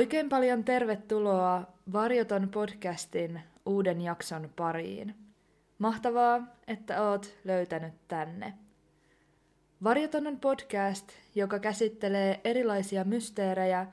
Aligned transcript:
Oikein 0.00 0.28
paljon 0.28 0.64
tervetuloa 0.64 1.62
Varjoton 1.92 2.48
podcastin 2.48 3.40
uuden 3.66 4.00
jakson 4.00 4.50
pariin. 4.56 5.14
Mahtavaa, 5.78 6.40
että 6.68 7.02
oot 7.02 7.34
löytänyt 7.44 7.92
tänne. 8.08 8.54
Varjoton 9.84 10.26
on 10.26 10.40
podcast, 10.40 11.08
joka 11.34 11.58
käsittelee 11.58 12.40
erilaisia 12.44 13.04
mysteerejä 13.04 13.86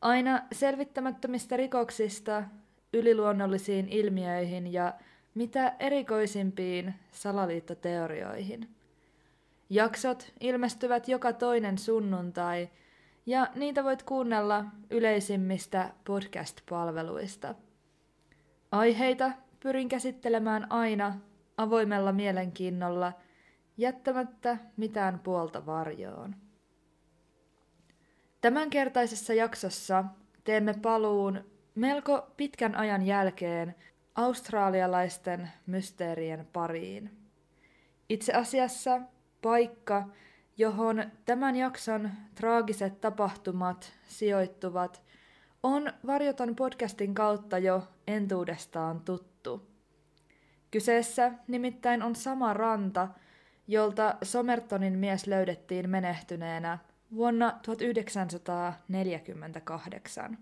aina 0.00 0.42
selvittämättömistä 0.52 1.56
rikoksista 1.56 2.42
yliluonnollisiin 2.92 3.88
ilmiöihin 3.88 4.72
ja 4.72 4.94
mitä 5.34 5.74
erikoisimpiin 5.78 6.94
salaliittoteorioihin. 7.12 8.68
Jaksot 9.70 10.32
ilmestyvät 10.40 11.08
joka 11.08 11.32
toinen 11.32 11.78
sunnuntai– 11.78 12.68
ja 13.26 13.46
niitä 13.54 13.84
voit 13.84 14.02
kuunnella 14.02 14.64
yleisimmistä 14.90 15.90
podcast-palveluista. 16.04 17.54
Aiheita 18.72 19.32
pyrin 19.60 19.88
käsittelemään 19.88 20.72
aina 20.72 21.18
avoimella 21.56 22.12
mielenkiinnolla, 22.12 23.12
jättämättä 23.76 24.56
mitään 24.76 25.18
puolta 25.18 25.66
varjoon. 25.66 26.36
Tämänkertaisessa 28.40 29.34
jaksossa 29.34 30.04
teemme 30.44 30.74
paluun 30.82 31.44
melko 31.74 32.26
pitkän 32.36 32.74
ajan 32.74 33.02
jälkeen 33.02 33.74
australialaisten 34.14 35.50
mysteerien 35.66 36.48
pariin. 36.52 37.10
Itse 38.08 38.32
asiassa 38.32 39.00
paikka, 39.42 40.08
johon 40.56 41.04
tämän 41.24 41.56
jakson 41.56 42.10
traagiset 42.34 43.00
tapahtumat 43.00 43.92
sijoittuvat, 44.06 45.02
on 45.62 45.92
Varjoton 46.06 46.56
podcastin 46.56 47.14
kautta 47.14 47.58
jo 47.58 47.88
entuudestaan 48.06 49.00
tuttu. 49.00 49.66
Kyseessä 50.70 51.32
nimittäin 51.48 52.02
on 52.02 52.16
sama 52.16 52.54
ranta, 52.54 53.08
jolta 53.68 54.14
Somertonin 54.22 54.98
mies 54.98 55.26
löydettiin 55.26 55.90
menehtyneenä 55.90 56.78
vuonna 57.14 57.58
1948. 57.62 60.38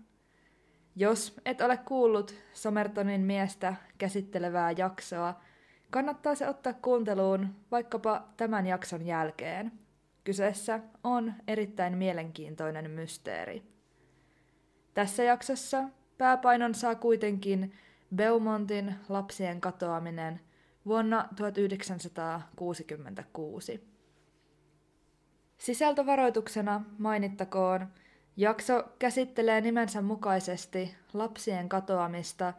Jos 0.95 1.39
et 1.45 1.61
ole 1.61 1.77
kuullut 1.77 2.35
Somertonin 2.53 3.21
miestä 3.21 3.75
käsittelevää 3.97 4.71
jaksoa, 4.71 5.41
kannattaa 5.89 6.35
se 6.35 6.49
ottaa 6.49 6.73
kuunteluun 6.73 7.55
vaikkapa 7.71 8.27
tämän 8.37 8.67
jakson 8.67 9.05
jälkeen– 9.05 9.71
Kyseessä 10.23 10.79
on 11.03 11.33
erittäin 11.47 11.97
mielenkiintoinen 11.97 12.91
mysteeri. 12.91 13.63
Tässä 14.93 15.23
jaksossa 15.23 15.83
pääpainon 16.17 16.75
saa 16.75 16.95
kuitenkin 16.95 17.73
Beaumontin 18.15 18.95
lapsien 19.09 19.61
katoaminen 19.61 20.39
vuonna 20.85 21.27
1966. 21.35 23.91
Sisältövaroituksena 25.57 26.83
mainittakoon, 26.97 27.87
jakso 28.37 28.83
käsittelee 28.99 29.61
nimensä 29.61 30.01
mukaisesti 30.01 30.95
lapsien 31.13 31.69
katoamista 31.69 32.53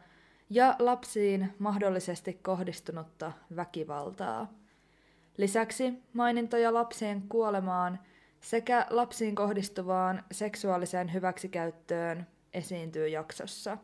ja 0.50 0.76
lapsiin 0.78 1.54
mahdollisesti 1.58 2.32
kohdistunutta 2.32 3.32
väkivaltaa. 3.56 4.61
Lisäksi 5.36 6.02
mainintoja 6.12 6.74
lapsien 6.74 7.22
kuolemaan 7.28 7.98
sekä 8.40 8.86
lapsiin 8.90 9.34
kohdistuvaan 9.34 10.24
seksuaaliseen 10.32 11.12
hyväksikäyttöön 11.12 12.26
esiintyy 12.54 13.08
jaksossa. 13.08 13.78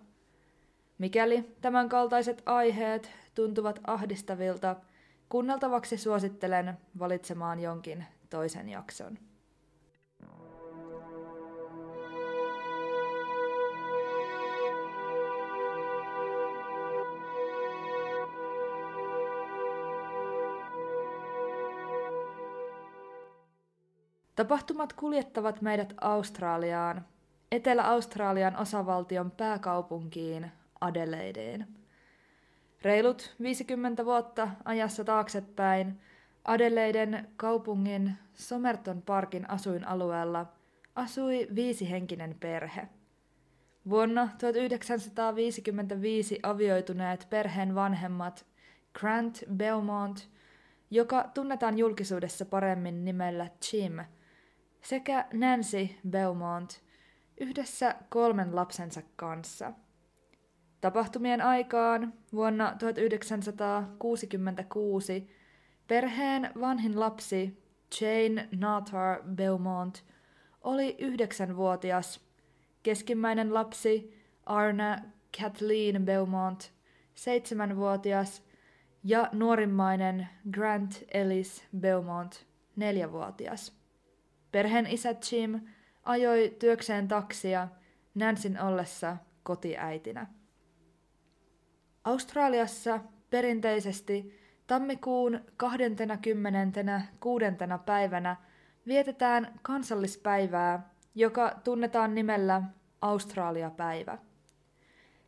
Mikäli 0.99 1.57
tämänkaltaiset 1.61 2.43
aiheet 2.47 3.11
tuntuvat 3.35 3.81
ahdistavilta, 3.87 4.77
kuunneltavaksi 5.29 5.97
suosittelen 5.97 6.79
valitsemaan 6.99 7.61
jonkin 7.61 8.05
toisen 8.31 8.69
jakson. 8.69 9.19
Tapahtumat 24.39 24.93
kuljettavat 24.93 25.63
meidät 25.63 25.95
Australiaan, 26.01 27.07
Etelä-Australian 27.53 28.57
osavaltion 28.57 29.31
pääkaupunkiin 29.31 30.51
Adelaideen. 30.81 31.69
Reilut 32.83 33.37
50 33.43 34.05
vuotta 34.05 34.49
ajassa 34.65 35.05
taaksepäin 35.05 36.01
Adelaiden 36.45 37.29
kaupungin 37.37 38.13
Somerton 38.35 39.03
Parkin 39.03 39.51
asuinalueella 39.51 40.47
asui 40.95 41.49
viisihenkinen 41.55 42.37
perhe. 42.41 42.89
Vuonna 43.89 44.29
1955 44.41 46.39
avioituneet 46.43 47.27
perheen 47.31 47.75
vanhemmat 47.75 48.47
Grant 48.99 49.43
Belmont, 49.57 50.29
joka 50.91 51.31
tunnetaan 51.35 51.79
julkisuudessa 51.79 52.45
paremmin 52.45 53.05
nimellä 53.05 53.49
Jim– 53.73 53.93
sekä 54.89 55.27
Nancy 55.33 55.89
Beaumont 56.11 56.81
yhdessä 57.41 57.95
kolmen 58.09 58.57
lapsensa 58.57 59.03
kanssa. 59.17 59.73
Tapahtumien 60.81 61.43
aikaan 61.43 62.13
vuonna 62.33 62.75
1966 62.79 65.31
perheen 65.89 66.51
vanhin 66.61 67.01
lapsi 67.01 67.63
Jane 68.01 68.49
Natar 68.57 69.23
Beaumont 69.35 70.05
oli 70.61 70.97
yhdeksänvuotias, 70.99 72.21
keskimmäinen 72.83 73.55
lapsi 73.55 74.23
Arna 74.47 74.99
Kathleen 75.41 76.05
Beaumont 76.05 76.73
seitsemänvuotias 77.15 78.43
ja 79.05 79.29
nuorimmainen 79.33 80.29
Grant 80.51 81.03
Ellis 81.15 81.65
Beaumont 81.79 82.47
neljävuotias. 82.77 83.78
Perheen 84.53 84.87
isä 84.87 85.15
Jim 85.33 85.61
ajoi 86.03 86.57
työkseen 86.59 87.09
taksia 87.09 87.69
Nansin 88.15 88.61
ollessa 88.61 89.17
kotiäitinä. 89.43 90.27
Australiassa 92.05 93.01
perinteisesti 93.31 94.39
tammikuun 94.67 95.41
26. 95.57 97.45
päivänä 97.87 98.37
vietetään 98.87 99.59
kansallispäivää, 99.63 100.91
joka 101.15 101.61
tunnetaan 101.65 102.15
nimellä 102.15 102.63
Australia-päivä. 103.01 104.19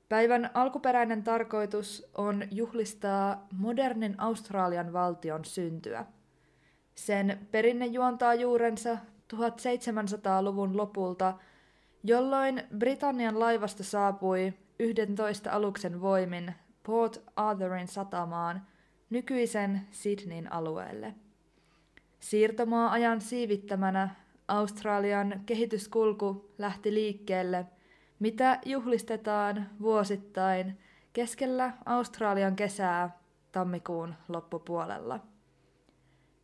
Päivän 0.09 0.50
alkuperäinen 0.54 1.22
tarkoitus 1.22 2.10
on 2.14 2.44
juhlistaa 2.50 3.47
modernin 3.53 4.14
Australian 4.19 4.92
valtion 4.92 5.44
syntyä. 5.44 6.04
Sen 6.94 7.48
perinne 7.50 7.86
juontaa 7.86 8.34
juurensa 8.34 8.98
1700-luvun 9.34 10.77
lopulta, 10.77 11.34
jolloin 12.04 12.62
Britannian 12.78 13.41
laivasta 13.41 13.84
saapui 13.84 14.53
11 14.78 15.50
aluksen 15.50 16.00
voimin 16.00 16.54
Port 16.82 17.22
Arthurin 17.36 17.88
satamaan 17.88 18.66
nykyisen 19.10 19.80
Sydneyn 19.91 20.53
alueelle. 20.53 21.15
Siirtomaa-ajan 22.21 23.21
siivittämänä 23.21 24.15
Australian 24.48 25.41
kehityskulku 25.47 26.50
lähti 26.59 26.94
liikkeelle, 26.94 27.66
mitä 28.18 28.59
juhlistetaan 28.65 29.71
vuosittain 29.80 30.78
keskellä 31.12 31.72
Australian 31.86 32.56
kesää 32.56 33.18
tammikuun 33.53 34.15
loppupuolella. 34.28 35.21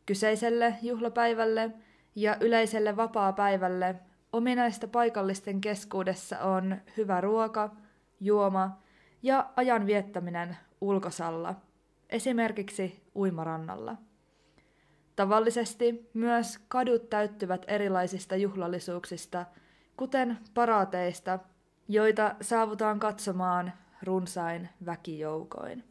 Kyseiselle 0.06 0.75
juhlapäivälle– 0.83 1.71
ja 2.17 2.37
yleiselle 2.41 2.97
vapaa-päivälle 2.97 3.95
ominaista 4.33 4.89
paikallisten 4.89 5.61
keskuudessa 5.61 6.39
on 6.39 6.77
hyvä 6.97 7.21
ruoka, 7.21 7.77
juoma 8.21 8.83
ja 9.23 9.51
ajan 9.57 9.87
viettäminen 9.87 10.57
ulkosalla, 10.81 11.55
esimerkiksi 12.11 13.03
uimarannalla. 13.17 13.97
Tavallisesti 15.17 16.11
myös 16.15 16.59
kadut 16.69 17.11
täyttyvät 17.11 17.65
erilaisista 17.69 18.37
juhlallisuuksista, 18.37 19.47
kuten 19.97 20.39
paraateista, 20.55 21.39
joita 21.89 22.35
saavutaan 22.41 23.01
katsomaan 23.01 23.73
runsain 24.03 24.69
väkijoukoin. 24.87 25.85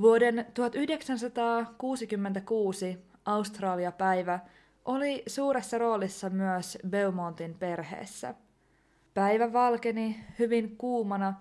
Vuoden 0.00 0.46
1966 0.54 2.98
Australia-päivä 3.24 4.40
oli 4.86 5.22
suuressa 5.26 5.78
roolissa 5.78 6.30
myös 6.30 6.78
Beaumontin 6.88 7.54
perheessä. 7.54 8.34
Päivä 9.14 9.52
valkeni 9.52 10.24
hyvin 10.38 10.76
kuumana 10.76 11.34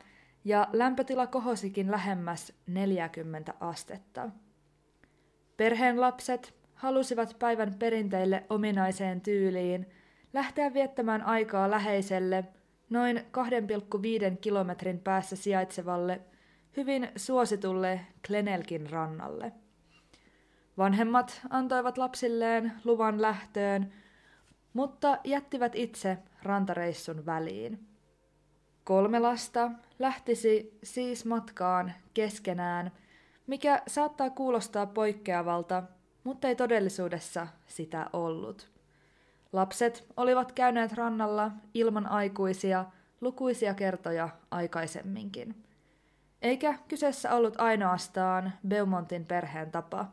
ja 0.45 0.68
lämpötila 0.74 1.27
kohosikin 1.27 1.92
lähemmäs 1.92 2.53
40 2.68 3.53
astetta. 3.59 4.30
Perheen 5.57 6.01
lapset 6.01 6.53
halusivat 6.75 7.36
päivän 7.39 7.75
perinteille 7.80 8.44
ominaiseen 8.50 9.21
tyyliin 9.21 9.89
lähteä 10.33 10.74
viettämään 10.74 11.24
aikaa 11.24 11.71
läheiselle 11.71 12.44
noin 12.89 13.18
2,5 13.18 13.24
kilometrin 14.42 15.00
päässä 15.00 15.36
sijaitsevalle 15.36 16.21
hyvin 16.77 17.09
suositulle 17.15 18.01
Glenelkin 18.27 18.89
rannalle. 18.89 19.51
Vanhemmat 20.77 21.42
antoivat 21.50 21.98
lapsilleen 21.98 22.72
luvan 22.83 23.22
lähtöön, 23.22 23.94
mutta 24.74 25.18
jättivät 25.24 25.75
itse 25.75 26.18
rantareissun 26.44 27.25
väliin. 27.25 27.88
Kolme 28.83 29.19
lasta 29.19 29.72
lähtisi 30.00 30.80
siis 30.83 31.25
matkaan 31.25 31.94
keskenään, 32.13 32.92
mikä 33.48 33.81
saattaa 33.88 34.30
kuulostaa 34.30 34.86
poikkeavalta, 34.86 35.83
mutta 36.24 36.48
ei 36.48 36.56
todellisuudessa 36.56 37.48
sitä 37.68 38.10
ollut. 38.13 38.69
Lapset 39.54 40.07
olivat 40.18 40.51
käyneet 40.51 40.94
rannalla 40.94 41.51
ilman 41.74 42.07
aikuisia 42.07 42.86
lukuisia 43.21 43.74
kertoja 43.74 44.30
aikaisemminkin. 44.51 45.63
Eikä 46.42 46.78
kyseessä 46.88 47.36
ollut 47.36 47.62
ainoastaan 47.62 48.54
Beaumontin 48.68 49.25
perheen 49.25 49.71
tapa. 49.71 50.12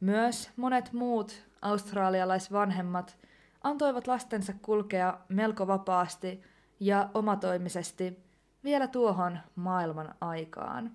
Myös 0.00 0.50
monet 0.56 0.92
muut 0.92 1.48
australialaisvanhemmat 1.62 3.16
antoivat 3.62 4.06
lastensa 4.06 4.52
kulkea 4.62 5.18
melko 5.28 5.66
vapaasti 5.66 6.42
ja 6.80 7.10
omatoimisesti 7.14 8.18
vielä 8.64 8.86
tuohon 8.86 9.38
maailman 9.56 10.14
aikaan. 10.20 10.92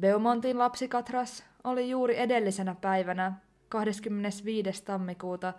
Beaumontin 0.00 0.58
lapsikatras 0.58 1.44
oli 1.64 1.90
juuri 1.90 2.18
edellisenä 2.18 2.74
päivänä 2.80 3.32
25. 3.68 4.84
tammikuuta 4.84 5.52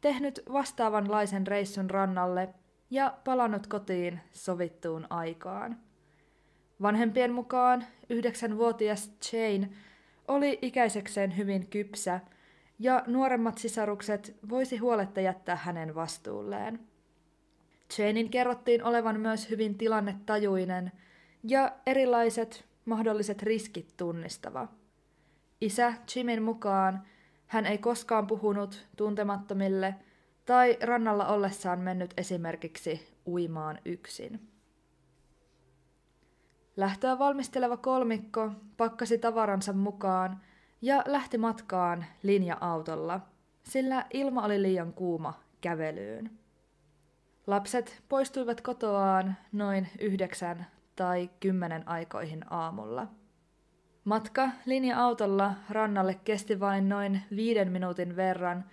tehnyt 0.00 0.40
vastaavanlaisen 0.52 1.46
reissun 1.46 1.90
rannalle 1.90 2.54
ja 2.90 3.18
palannut 3.24 3.66
kotiin 3.66 4.20
sovittuun 4.32 5.06
aikaan. 5.10 5.78
Vanhempien 6.82 7.32
mukaan 7.32 7.84
yhdeksänvuotias 8.10 9.10
Jane 9.32 9.70
oli 10.28 10.58
ikäisekseen 10.62 11.36
hyvin 11.36 11.66
kypsä 11.66 12.20
ja 12.78 13.04
nuoremmat 13.06 13.58
sisarukset 13.58 14.36
voisi 14.48 14.76
huoletta 14.76 15.20
jättää 15.20 15.56
hänen 15.56 15.94
vastuulleen. 15.94 16.80
Janein 17.98 18.30
kerrottiin 18.30 18.84
olevan 18.84 19.20
myös 19.20 19.50
hyvin 19.50 19.78
tilannetajuinen 19.78 20.92
ja 21.42 21.72
erilaiset 21.86 22.64
mahdolliset 22.84 23.42
riskit 23.42 23.94
tunnistava. 23.96 24.68
Isä 25.60 25.94
Jimin 26.16 26.42
mukaan 26.42 27.02
hän 27.46 27.66
ei 27.66 27.78
koskaan 27.78 28.26
puhunut 28.26 28.86
tuntemattomille 28.96 29.94
tai 30.44 30.76
rannalla 30.82 31.26
ollessaan 31.26 31.80
mennyt 31.80 32.14
esimerkiksi 32.16 33.08
uimaan 33.26 33.78
yksin. 33.84 34.55
Lähtöä 36.76 37.18
valmisteleva 37.18 37.76
kolmikko 37.76 38.50
pakkasi 38.76 39.18
tavaransa 39.18 39.72
mukaan 39.72 40.40
ja 40.82 41.02
lähti 41.06 41.38
matkaan 41.38 42.04
linja-autolla, 42.22 43.20
sillä 43.62 44.06
ilma 44.12 44.44
oli 44.44 44.62
liian 44.62 44.92
kuuma 44.92 45.40
kävelyyn. 45.60 46.30
Lapset 47.46 48.02
poistuivat 48.08 48.60
kotoaan 48.60 49.36
noin 49.52 49.88
yhdeksän 50.00 50.66
tai 50.96 51.30
kymmenen 51.40 51.88
aikoihin 51.88 52.44
aamulla. 52.52 53.06
Matka 54.04 54.48
linja-autolla 54.64 55.52
rannalle 55.70 56.14
kesti 56.24 56.60
vain 56.60 56.88
noin 56.88 57.22
viiden 57.36 57.72
minuutin 57.72 58.16
verran, 58.16 58.64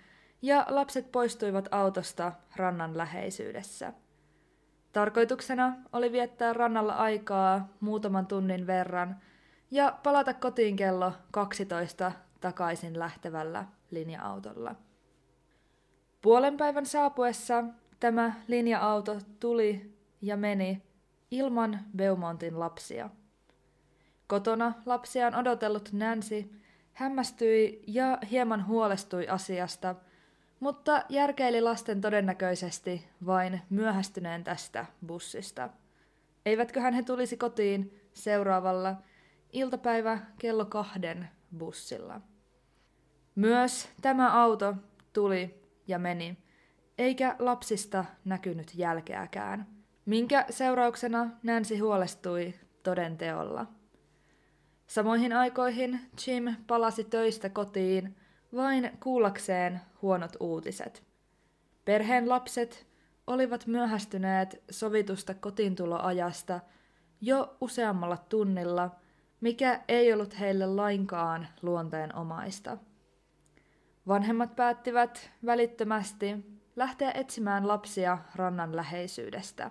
ja 0.42 0.66
lapset 0.68 1.12
poistuivat 1.12 1.68
autosta 1.70 2.32
rannan 2.56 2.96
läheisyydessä. 2.96 3.92
Tarkoituksena 4.94 5.76
oli 5.92 6.12
viettää 6.12 6.52
rannalla 6.52 6.92
aikaa 6.92 7.68
muutaman 7.80 8.26
tunnin 8.26 8.66
verran 8.66 9.16
ja 9.70 9.98
palata 10.02 10.34
kotiin 10.34 10.76
kello 10.76 11.12
12 11.30 12.12
takaisin 12.40 12.98
lähtevällä 12.98 13.64
linja-autolla. 13.90 14.74
Puolen 16.22 16.56
päivän 16.56 16.86
saapuessa 16.86 17.64
tämä 18.00 18.32
linja-auto 18.48 19.18
tuli 19.40 19.96
ja 20.22 20.36
meni 20.36 20.82
ilman 21.30 21.80
Beaumontin 21.96 22.60
lapsia. 22.60 23.10
Kotona 24.26 24.72
lapsiaan 24.86 25.34
odotellut 25.34 25.92
Nancy 25.92 26.50
hämmästyi 26.92 27.82
ja 27.86 28.18
hieman 28.30 28.66
huolestui 28.66 29.28
asiasta, 29.28 29.94
mutta 30.64 31.02
järkeili 31.08 31.60
lasten 31.60 32.00
todennäköisesti 32.00 33.08
vain 33.26 33.60
myöhästyneen 33.70 34.44
tästä 34.44 34.86
bussista. 35.06 35.68
Eivätköhän 36.46 36.94
he 36.94 37.02
tulisi 37.02 37.36
kotiin 37.36 38.00
seuraavalla 38.12 38.94
iltapäivä 39.52 40.18
kello 40.38 40.64
kahden 40.64 41.28
bussilla. 41.58 42.20
Myös 43.34 43.88
tämä 44.02 44.42
auto 44.42 44.74
tuli 45.12 45.62
ja 45.88 45.98
meni, 45.98 46.38
eikä 46.98 47.36
lapsista 47.38 48.04
näkynyt 48.24 48.74
jälkeäkään, 48.74 49.66
minkä 50.06 50.46
seurauksena 50.50 51.30
Nancy 51.42 51.78
huolestui 51.78 52.54
todenteolla. 52.82 53.66
Samoihin 54.86 55.32
aikoihin 55.32 56.00
Jim 56.26 56.54
palasi 56.66 57.04
töistä 57.04 57.48
kotiin 57.48 58.16
vain 58.54 58.90
kuullakseen 59.00 59.80
huonot 60.02 60.36
uutiset. 60.40 61.02
Perheen 61.84 62.28
lapset 62.28 62.86
olivat 63.26 63.66
myöhästyneet 63.66 64.62
sovitusta 64.70 65.34
kotiintuloajasta 65.34 66.60
jo 67.20 67.56
useammalla 67.60 68.16
tunnilla, 68.16 68.90
mikä 69.40 69.80
ei 69.88 70.12
ollut 70.12 70.40
heille 70.40 70.66
lainkaan 70.66 71.48
luonteenomaista. 71.62 72.78
Vanhemmat 74.08 74.56
päättivät 74.56 75.30
välittömästi 75.46 76.36
lähteä 76.76 77.10
etsimään 77.10 77.68
lapsia 77.68 78.18
rannan 78.34 78.76
läheisyydestä. 78.76 79.70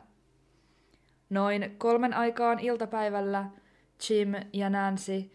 Noin 1.30 1.76
kolmen 1.78 2.14
aikaan 2.14 2.60
iltapäivällä 2.60 3.46
Jim 4.10 4.34
ja 4.54 4.70
Nancy 4.70 5.32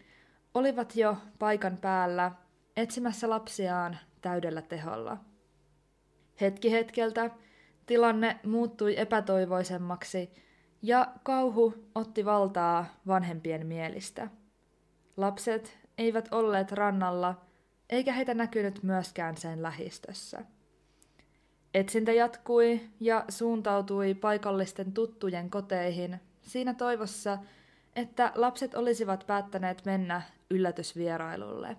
olivat 0.53 0.95
jo 0.95 1.17
paikan 1.39 1.77
päällä 1.77 2.31
etsimässä 2.79 3.29
lapsiaan 3.29 3.97
täydellä 4.21 4.61
teholla. 4.61 5.17
Hetki 6.41 6.71
hetkeltä 6.71 7.29
tilanne 7.85 8.39
muuttui 8.45 8.99
epätoivoisemmaksi 8.99 10.29
ja 10.81 11.07
kauhu 11.23 11.73
otti 11.95 12.25
valtaa 12.25 12.85
vanhempien 13.07 13.67
mielistä. 13.67 14.27
Lapset 15.17 15.79
eivät 15.97 16.27
olleet 16.31 16.71
rannalla, 16.71 17.41
eikä 17.89 18.13
heitä 18.13 18.33
näkynyt 18.33 18.83
myöskään 18.83 19.37
sen 19.37 19.63
lähistössä. 19.63 20.45
Etsintä 21.73 22.11
jatkui 22.11 22.81
ja 22.99 23.25
suuntautui 23.29 24.13
paikallisten 24.13 24.91
tuttujen 24.91 25.49
koteihin 25.49 26.19
siinä 26.41 26.73
toivossa, 26.73 27.37
että 27.95 28.31
lapset 28.35 28.75
olisivat 28.75 29.23
päättäneet 29.27 29.85
mennä 29.85 30.21
yllätysvierailulle. 30.49 31.77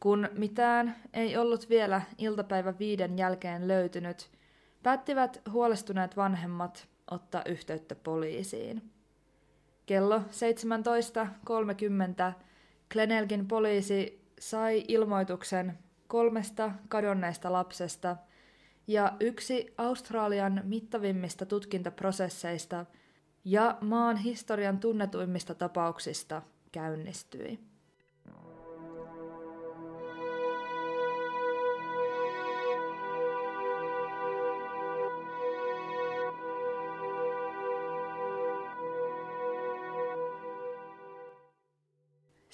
Kun 0.00 0.28
mitään 0.32 0.96
ei 1.12 1.36
ollut 1.36 1.68
vielä 1.68 2.02
iltapäivä 2.18 2.78
viiden 2.78 3.18
jälkeen 3.18 3.68
löytynyt, 3.68 4.30
päättivät 4.82 5.42
huolestuneet 5.52 6.16
vanhemmat 6.16 6.88
ottaa 7.10 7.42
yhteyttä 7.46 7.94
poliisiin. 7.94 8.90
Kello 9.86 10.18
17.30 10.18 10.24
Glenelgin 12.92 13.48
poliisi 13.48 14.24
sai 14.40 14.84
ilmoituksen 14.88 15.78
kolmesta 16.06 16.72
kadonneesta 16.88 17.52
lapsesta 17.52 18.16
ja 18.86 19.12
yksi 19.20 19.74
Australian 19.78 20.60
mittavimmista 20.64 21.46
tutkintaprosesseista– 21.46 22.86
ja 23.50 23.78
maan 23.80 24.16
historian 24.16 24.78
tunnetuimmista 24.78 25.54
tapauksista 25.54 26.42
käynnistyi. 26.72 27.58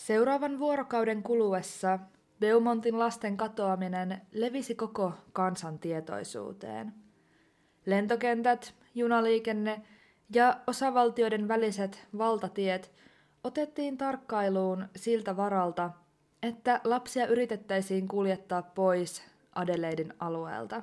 Seuraavan 0.04 0.58
vuorokauden 0.58 1.22
kuluessa 1.22 1.98
Beaumontin 2.40 2.98
lasten 2.98 3.36
katoaminen 3.36 4.20
levisi 4.32 4.74
koko 4.74 5.12
kansan 5.32 5.78
tietoisuuteen. 5.78 6.94
Lentokentät 7.86 8.74
junaliikenne 8.94 9.82
ja 10.34 10.60
osavaltioiden 10.66 11.48
väliset 11.48 12.06
valtatiet 12.18 12.92
otettiin 13.44 13.98
tarkkailuun 13.98 14.88
siltä 14.96 15.36
varalta, 15.36 15.90
että 16.42 16.80
lapsia 16.84 17.26
yritettäisiin 17.26 18.08
kuljettaa 18.08 18.62
pois 18.62 19.22
Adeleidin 19.54 20.14
alueelta. 20.18 20.82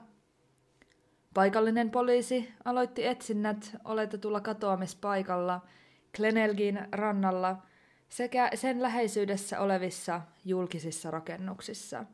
Paikallinen 1.33 1.91
poliisi 1.91 2.53
aloitti 2.65 3.07
etsinnät 3.07 3.75
oletetulla 3.85 4.41
katoamispaikalla 4.41 5.61
Glenelgin 6.15 6.79
rannalla 6.91 7.57
sekä 8.11 8.49
sen 8.55 8.81
läheisyydessä 8.81 9.59
olevissa 9.59 10.21
julkisissa 10.45 11.11
rakennuksissa. 11.11 12.05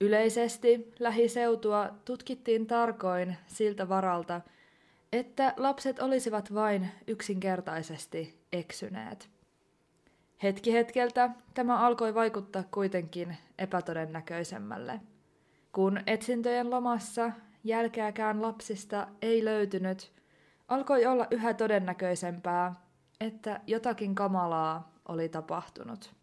Yleisesti 0.00 0.92
lähiseutua 0.98 1.90
tutkittiin 2.04 2.66
tarkoin 2.66 3.36
siltä 3.46 3.88
varalta, 3.88 4.40
että 5.12 5.54
lapset 5.56 5.98
olisivat 5.98 6.54
vain 6.54 6.88
yksinkertaisesti 7.06 8.38
eksyneet. 8.52 9.28
Hetki 10.42 10.72
hetkeltä 10.72 11.30
tämä 11.54 11.78
alkoi 11.78 12.14
vaikuttaa 12.14 12.64
kuitenkin 12.70 13.36
epätodennäköisemmälle. 13.58 15.00
Kun 15.72 16.00
etsintöjen 16.06 16.70
lomassa 16.70 17.30
jälkeäkään 17.64 18.42
lapsista 18.42 19.08
ei 19.22 19.44
löytynyt, 19.44 20.12
alkoi 20.68 21.06
olla 21.06 21.26
yhä 21.30 21.54
todennäköisempää, 21.54 22.81
että 23.22 23.60
jotakin 23.66 24.14
kamalaa 24.14 24.92
oli 25.08 25.28
tapahtunut. 25.28 26.14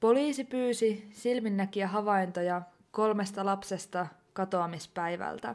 Poliisi 0.00 0.44
pyysi 0.44 1.08
silminnäkiä 1.12 1.88
havaintoja 1.88 2.62
kolmesta 2.90 3.44
lapsesta 3.44 4.06
katoamispäivältä. 4.32 5.54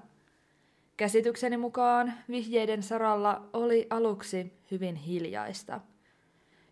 Käsitykseni 0.97 1.57
mukaan 1.57 2.13
vihjeiden 2.29 2.83
saralla 2.83 3.49
oli 3.53 3.87
aluksi 3.89 4.59
hyvin 4.71 4.95
hiljaista. 4.95 5.81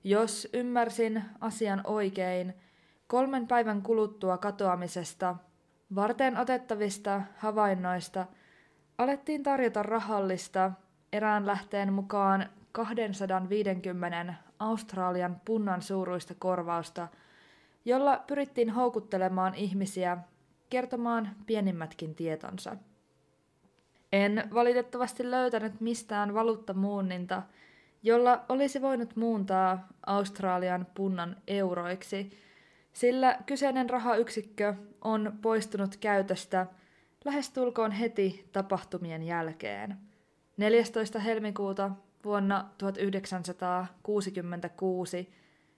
Jos 0.04 0.48
ymmärsin 0.54 1.24
asian 1.40 1.82
oikein, 1.84 2.54
kolmen 3.08 3.48
päivän 3.48 3.82
kuluttua 3.82 4.38
katoamisesta 4.38 5.36
varten 5.96 6.38
otettavista 6.38 7.22
havainnoista 7.38 8.26
alettiin 8.98 9.44
tarjota 9.44 9.84
rahallista 9.84 10.72
erään 11.14 11.46
lähteen 11.46 11.94
mukaan 11.94 12.50
250 12.72 14.34
Australian 14.60 15.42
punnan 15.46 15.82
suuruista 15.82 16.34
korvausta, 16.40 17.08
jolla 17.86 18.24
pyrittiin 18.28 18.70
houkuttelemaan 18.70 19.56
ihmisiä 19.56 20.18
kertomaan 20.70 21.36
pienimmätkin 21.46 22.16
tietonsa. 22.16 22.78
En 24.12 24.44
valitettavasti 24.54 25.32
löytänyt 25.32 25.82
mistään 25.82 26.34
valuuttamuunninta, 26.34 27.42
jolla 28.04 28.46
olisi 28.50 28.82
voinut 28.82 29.16
muuntaa 29.16 29.88
Australian 30.06 30.88
punnan 30.94 31.36
euroiksi, 31.48 32.38
sillä 32.94 33.38
kyseinen 33.46 33.90
rahayksikkö 33.90 34.74
on 35.02 35.40
poistunut 35.42 35.98
käytöstä 35.98 36.68
lähestulkoon 37.26 37.92
heti 37.92 38.50
tapahtumien 38.52 39.24
jälkeen. 39.24 39.98
14. 40.58 41.20
helmikuuta 41.20 41.92
vuonna 42.26 42.70
1966, 42.78 45.34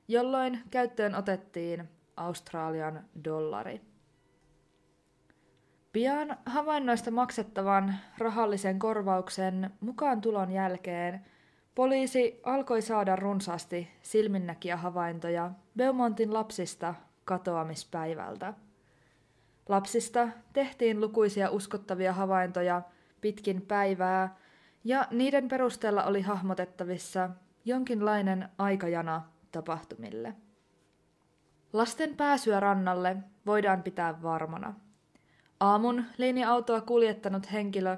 jolloin 0.07 0.61
käyttöön 0.71 1.15
otettiin 1.15 1.89
Australian 2.17 3.05
dollari. 3.23 3.81
Pian 5.93 6.37
havainnoista 6.45 7.11
maksettavan 7.11 7.95
rahallisen 8.17 8.79
korvauksen 8.79 9.71
mukaan 9.79 10.21
tulon 10.21 10.51
jälkeen 10.51 11.25
poliisi 11.75 12.39
alkoi 12.43 12.81
saada 12.81 13.15
runsaasti 13.15 13.87
silminnäkiä 14.01 14.77
havaintoja 14.77 15.51
Beaumontin 15.77 16.33
lapsista 16.33 16.95
katoamispäivältä. 17.25 18.53
Lapsista 19.69 20.27
tehtiin 20.53 21.01
lukuisia 21.01 21.49
uskottavia 21.49 22.13
havaintoja 22.13 22.81
pitkin 23.21 23.61
päivää, 23.61 24.35
ja 24.85 25.07
niiden 25.11 25.47
perusteella 25.47 26.03
oli 26.03 26.21
hahmotettavissa 26.21 27.29
jonkinlainen 27.65 28.49
aikajana 28.57 29.21
tapahtumille. 29.51 30.33
Lasten 31.73 32.15
pääsyä 32.15 32.59
rannalle 32.59 33.17
voidaan 33.45 33.83
pitää 33.83 34.21
varmana. 34.21 34.73
Aamun 35.59 36.05
linja-autoa 36.17 36.81
kuljettanut 36.81 37.51
henkilö 37.51 37.97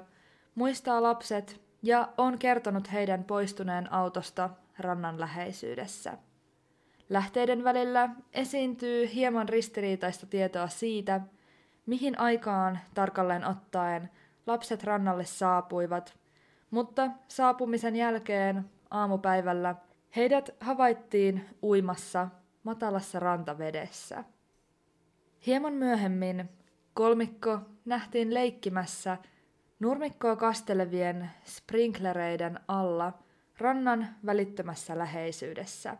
muistaa 0.54 1.02
lapset 1.02 1.60
ja 1.82 2.08
on 2.18 2.38
kertonut 2.38 2.92
heidän 2.92 3.24
poistuneen 3.24 3.92
autosta 3.92 4.50
rannan 4.78 5.20
läheisyydessä. 5.20 6.18
Lähteiden 7.08 7.64
välillä 7.64 8.08
esiintyy 8.32 9.14
hieman 9.14 9.48
ristiriitaista 9.48 10.26
tietoa 10.26 10.68
siitä, 10.68 11.20
mihin 11.86 12.20
aikaan 12.20 12.78
tarkalleen 12.94 13.46
ottaen 13.46 14.10
lapset 14.46 14.84
rannalle 14.84 15.24
saapuivat, 15.24 16.17
mutta 16.70 17.10
saapumisen 17.28 17.96
jälkeen 17.96 18.64
aamupäivällä 18.90 19.74
heidät 20.16 20.50
havaittiin 20.60 21.46
uimassa 21.62 22.28
matalassa 22.62 23.20
rantavedessä. 23.20 24.24
Hieman 25.46 25.72
myöhemmin 25.72 26.48
kolmikko 26.94 27.58
nähtiin 27.84 28.34
leikkimässä 28.34 29.16
nurmikkoa 29.80 30.36
kastelevien 30.36 31.30
sprinklereiden 31.44 32.60
alla 32.68 33.12
rannan 33.58 34.08
välittömässä 34.26 34.98
läheisyydessä. 34.98 35.96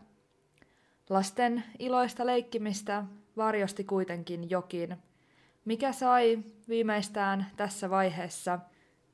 Lasten 1.09 1.63
iloista 1.79 2.25
leikkimistä 2.25 3.03
varjosti 3.37 3.83
kuitenkin 3.83 4.49
jokin, 4.49 4.97
mikä 5.65 5.91
sai 5.91 6.39
viimeistään 6.69 7.45
tässä 7.57 7.89
vaiheessa 7.89 8.59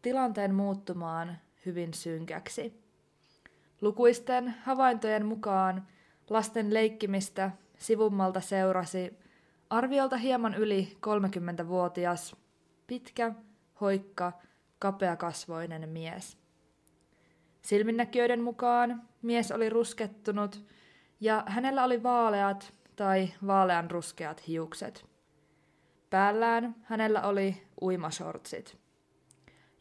tilanteen 0.02 0.56
muuttumaan 0.56 1.38
hyvin 1.66 1.94
synkäksi. 1.94 2.86
Lukuisten 3.82 4.56
havaintojen 4.64 5.26
mukaan 5.26 5.88
lasten 6.30 6.74
leikkimistä 6.74 7.52
sivummalta 7.78 8.42
seurasi 8.42 9.20
arviolta 9.70 10.18
hieman 10.18 10.54
yli 10.56 10.98
30-vuotias, 11.08 12.36
pitkä, 12.88 13.34
hoikka, 13.82 14.32
kapeakasvoinen 14.80 15.90
mies. 15.90 16.38
Silminnäkijöiden 17.62 18.42
mukaan 18.42 19.02
mies 19.22 19.52
oli 19.52 19.70
ruskettunut 19.70 20.66
ja 21.20 21.44
hänellä 21.48 21.84
oli 21.84 22.04
vaaleat 22.04 22.74
tai 22.96 23.30
vaaleanruskeat 23.48 24.48
hiukset. 24.48 25.06
Päällään 26.10 26.76
hänellä 26.84 27.22
oli 27.22 27.64
uimasortsit. 27.82 28.85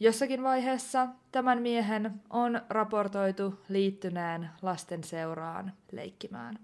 Jossakin 0.00 0.42
vaiheessa 0.42 1.08
tämän 1.32 1.62
miehen 1.62 2.22
on 2.30 2.60
raportoitu 2.68 3.60
liittyneen 3.68 4.50
lasten 4.62 5.04
seuraan 5.04 5.72
leikkimään. 5.92 6.58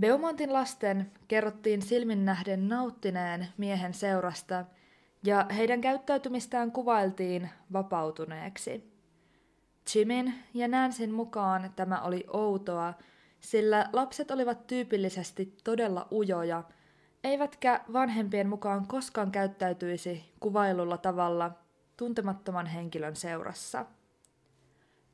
Beaumontin 0.00 0.52
lasten 0.52 1.12
kerrottiin 1.28 1.82
silmin 1.82 2.24
nähden 2.24 2.68
nauttineen 2.68 3.48
miehen 3.56 3.94
seurasta 3.94 4.64
ja 5.24 5.46
heidän 5.56 5.80
käyttäytymistään 5.80 6.72
kuvailtiin 6.72 7.50
vapautuneeksi. 7.72 8.92
Jimin 9.94 10.34
ja 10.54 10.68
Nansin 10.68 11.12
mukaan 11.12 11.72
tämä 11.76 12.00
oli 12.00 12.24
outoa, 12.32 12.94
sillä 13.40 13.88
lapset 13.92 14.30
olivat 14.30 14.66
tyypillisesti 14.66 15.56
todella 15.64 16.08
ujoja, 16.12 16.64
eivätkä 17.24 17.80
vanhempien 17.92 18.48
mukaan 18.48 18.86
koskaan 18.86 19.32
käyttäytyisi 19.32 20.32
kuvailulla 20.40 20.98
tavalla 20.98 21.50
tuntemattoman 21.96 22.66
henkilön 22.66 23.16
seurassa. 23.16 23.86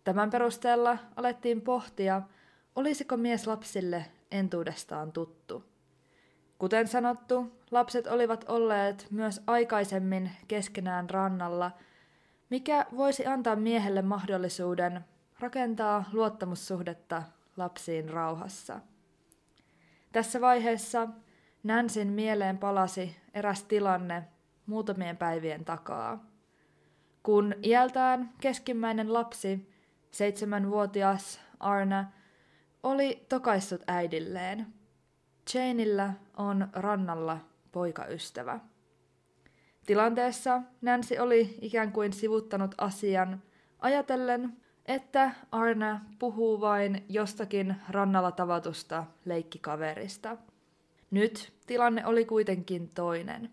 Tämän 0.04 0.30
perusteella 0.30 0.98
alettiin 1.16 1.60
pohtia, 1.60 2.22
olisiko 2.76 3.16
mies 3.16 3.46
lapsille 3.46 4.04
entuudestaan 4.30 5.12
tuttu. 5.12 5.64
Kuten 6.58 6.88
sanottu, 6.88 7.52
lapset 7.70 8.06
olivat 8.06 8.44
olleet 8.48 9.06
myös 9.10 9.40
aikaisemmin 9.46 10.30
keskenään 10.48 11.10
rannalla, 11.10 11.70
mikä 12.50 12.86
voisi 12.96 13.26
antaa 13.26 13.56
miehelle 13.56 14.02
mahdollisuuden 14.02 15.04
rakentaa 15.40 16.04
luottamussuhdetta 16.12 17.22
lapsiin 17.56 18.08
rauhassa. 18.08 18.80
Tässä 20.12 20.40
vaiheessa 20.40 21.08
Nansin 21.62 22.08
mieleen 22.08 22.58
palasi 22.58 23.16
eräs 23.34 23.62
tilanne 23.62 24.22
muutamien 24.66 25.16
päivien 25.16 25.64
takaa. 25.64 26.26
Kun 27.22 27.54
iältään 27.62 28.32
keskimmäinen 28.40 29.12
lapsi, 29.12 29.72
seitsemänvuotias 30.10 31.40
Arna, 31.60 32.12
oli 32.82 33.26
tokaissut 33.28 33.82
äidilleen. 33.86 34.66
Janeillä 35.54 36.12
on 36.36 36.68
rannalla 36.72 37.38
poikaystävä. 37.72 38.60
Tilanteessa 39.86 40.62
Nancy 40.82 41.18
oli 41.18 41.58
ikään 41.60 41.92
kuin 41.92 42.12
sivuttanut 42.12 42.74
asian, 42.78 43.42
ajatellen, 43.78 44.56
että 44.86 45.30
Arna 45.52 46.00
puhuu 46.18 46.60
vain 46.60 47.04
jostakin 47.08 47.76
rannalla 47.88 48.32
tavatusta 48.32 49.04
leikkikaverista. 49.24 50.36
Nyt 51.10 51.52
tilanne 51.66 52.06
oli 52.06 52.24
kuitenkin 52.24 52.90
toinen. 52.94 53.50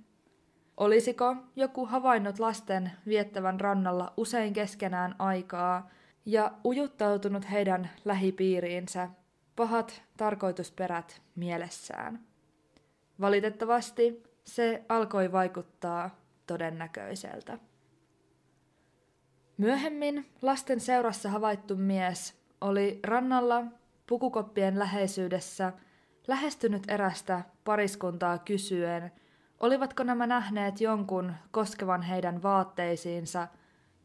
Olisiko 0.78 1.36
joku 1.56 1.86
havainnut 1.86 2.40
lasten 2.40 2.92
viettävän 3.08 3.60
rannalla 3.60 4.14
usein 4.18 4.54
keskenään 4.54 5.16
aikaa 5.20 5.90
ja 6.26 6.52
ujuttautunut 6.66 7.52
heidän 7.52 7.90
lähipiiriinsä 8.06 9.10
pahat 9.56 10.04
tarkoitusperät 10.18 11.22
mielessään? 11.36 12.20
Valitettavasti 13.22 14.24
se 14.44 14.86
alkoi 14.90 15.32
vaikuttaa 15.32 16.10
todennäköiseltä. 16.48 17.58
Myöhemmin 19.58 20.26
lasten 20.42 20.80
seurassa 20.80 21.30
havaittu 21.30 21.76
mies 21.76 22.36
oli 22.62 23.00
rannalla 23.04 23.64
pukukoppien 24.08 24.80
läheisyydessä 24.80 25.74
lähestynyt 26.28 26.84
erästä 26.88 27.42
pariskuntaa 27.64 28.38
kysyen, 28.38 29.12
olivatko 29.60 30.04
nämä 30.04 30.28
nähneet 30.28 30.82
jonkun 30.82 31.34
koskevan 31.52 32.02
heidän 32.02 32.44
vaatteisiinsa, 32.44 33.48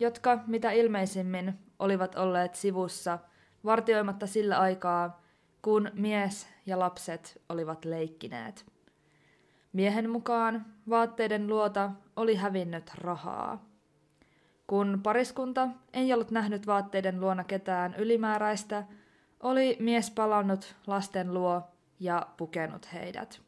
jotka 0.01 0.39
mitä 0.47 0.71
ilmeisimmin 0.71 1.59
olivat 1.79 2.15
olleet 2.15 2.55
sivussa 2.55 3.19
vartioimatta 3.65 4.27
sillä 4.27 4.59
aikaa, 4.59 5.21
kun 5.63 5.91
mies 5.95 6.49
ja 6.67 6.79
lapset 6.79 7.43
olivat 7.49 7.85
leikkineet. 7.85 8.67
Miehen 9.73 10.11
mukaan 10.11 10.67
vaatteiden 10.91 11.47
luota 11.47 11.91
oli 12.17 12.35
hävinnyt 12.35 12.91
rahaa. 12.95 13.65
Kun 14.67 15.01
pariskunta 15.03 15.69
ei 15.93 16.13
ollut 16.13 16.31
nähnyt 16.31 16.67
vaatteiden 16.67 17.21
luona 17.21 17.45
ketään 17.45 17.95
ylimääräistä, 17.95 18.85
oli 19.43 19.77
mies 19.81 20.11
palannut 20.11 20.77
lasten 20.87 21.35
luo 21.35 21.70
ja 22.01 22.27
pukenut 22.37 22.93
heidät. 22.93 23.41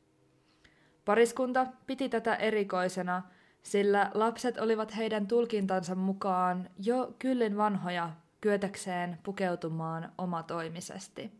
Pariskunta 1.04 1.66
piti 1.86 2.08
tätä 2.08 2.34
erikoisena, 2.34 3.22
sillä 3.62 4.10
lapset 4.14 4.58
olivat 4.58 4.96
heidän 4.96 5.26
tulkintansa 5.26 5.94
mukaan 5.94 6.70
jo 6.78 7.14
kyllin 7.18 7.56
vanhoja 7.56 8.10
kyetäkseen 8.40 9.18
pukeutumaan 9.22 10.12
omatoimisesti. 10.18 11.32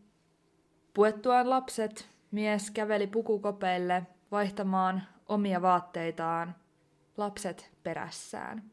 Puettuaan 0.93 1.49
lapset, 1.49 2.09
mies 2.31 2.71
käveli 2.71 3.07
pukukopeille 3.07 4.03
vaihtamaan 4.31 5.03
omia 5.29 5.61
vaatteitaan, 5.61 6.55
lapset 7.17 7.71
perässään. 7.83 8.63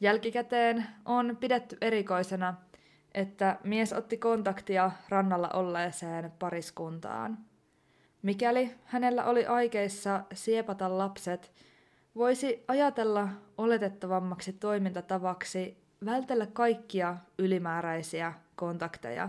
Jälkikäteen 0.00 0.86
on 1.04 1.36
pidetty 1.40 1.76
erikoisena, 1.80 2.54
että 3.18 3.58
mies 3.64 3.92
otti 3.92 4.16
kontaktia 4.16 4.90
rannalla 5.08 5.48
olleeseen 5.48 6.32
pariskuntaan. 6.38 7.38
Mikäli 8.22 8.74
hänellä 8.84 9.24
oli 9.24 9.46
aikeissa 9.46 10.24
siepata 10.34 10.98
lapset, 10.98 11.52
voisi 12.16 12.64
ajatella 12.68 13.28
oletettavammaksi 13.58 14.52
toimintatavaksi 14.52 15.76
vältellä 16.04 16.46
kaikkia 16.46 17.16
ylimääräisiä 17.38 18.32
kontakteja, 18.56 19.28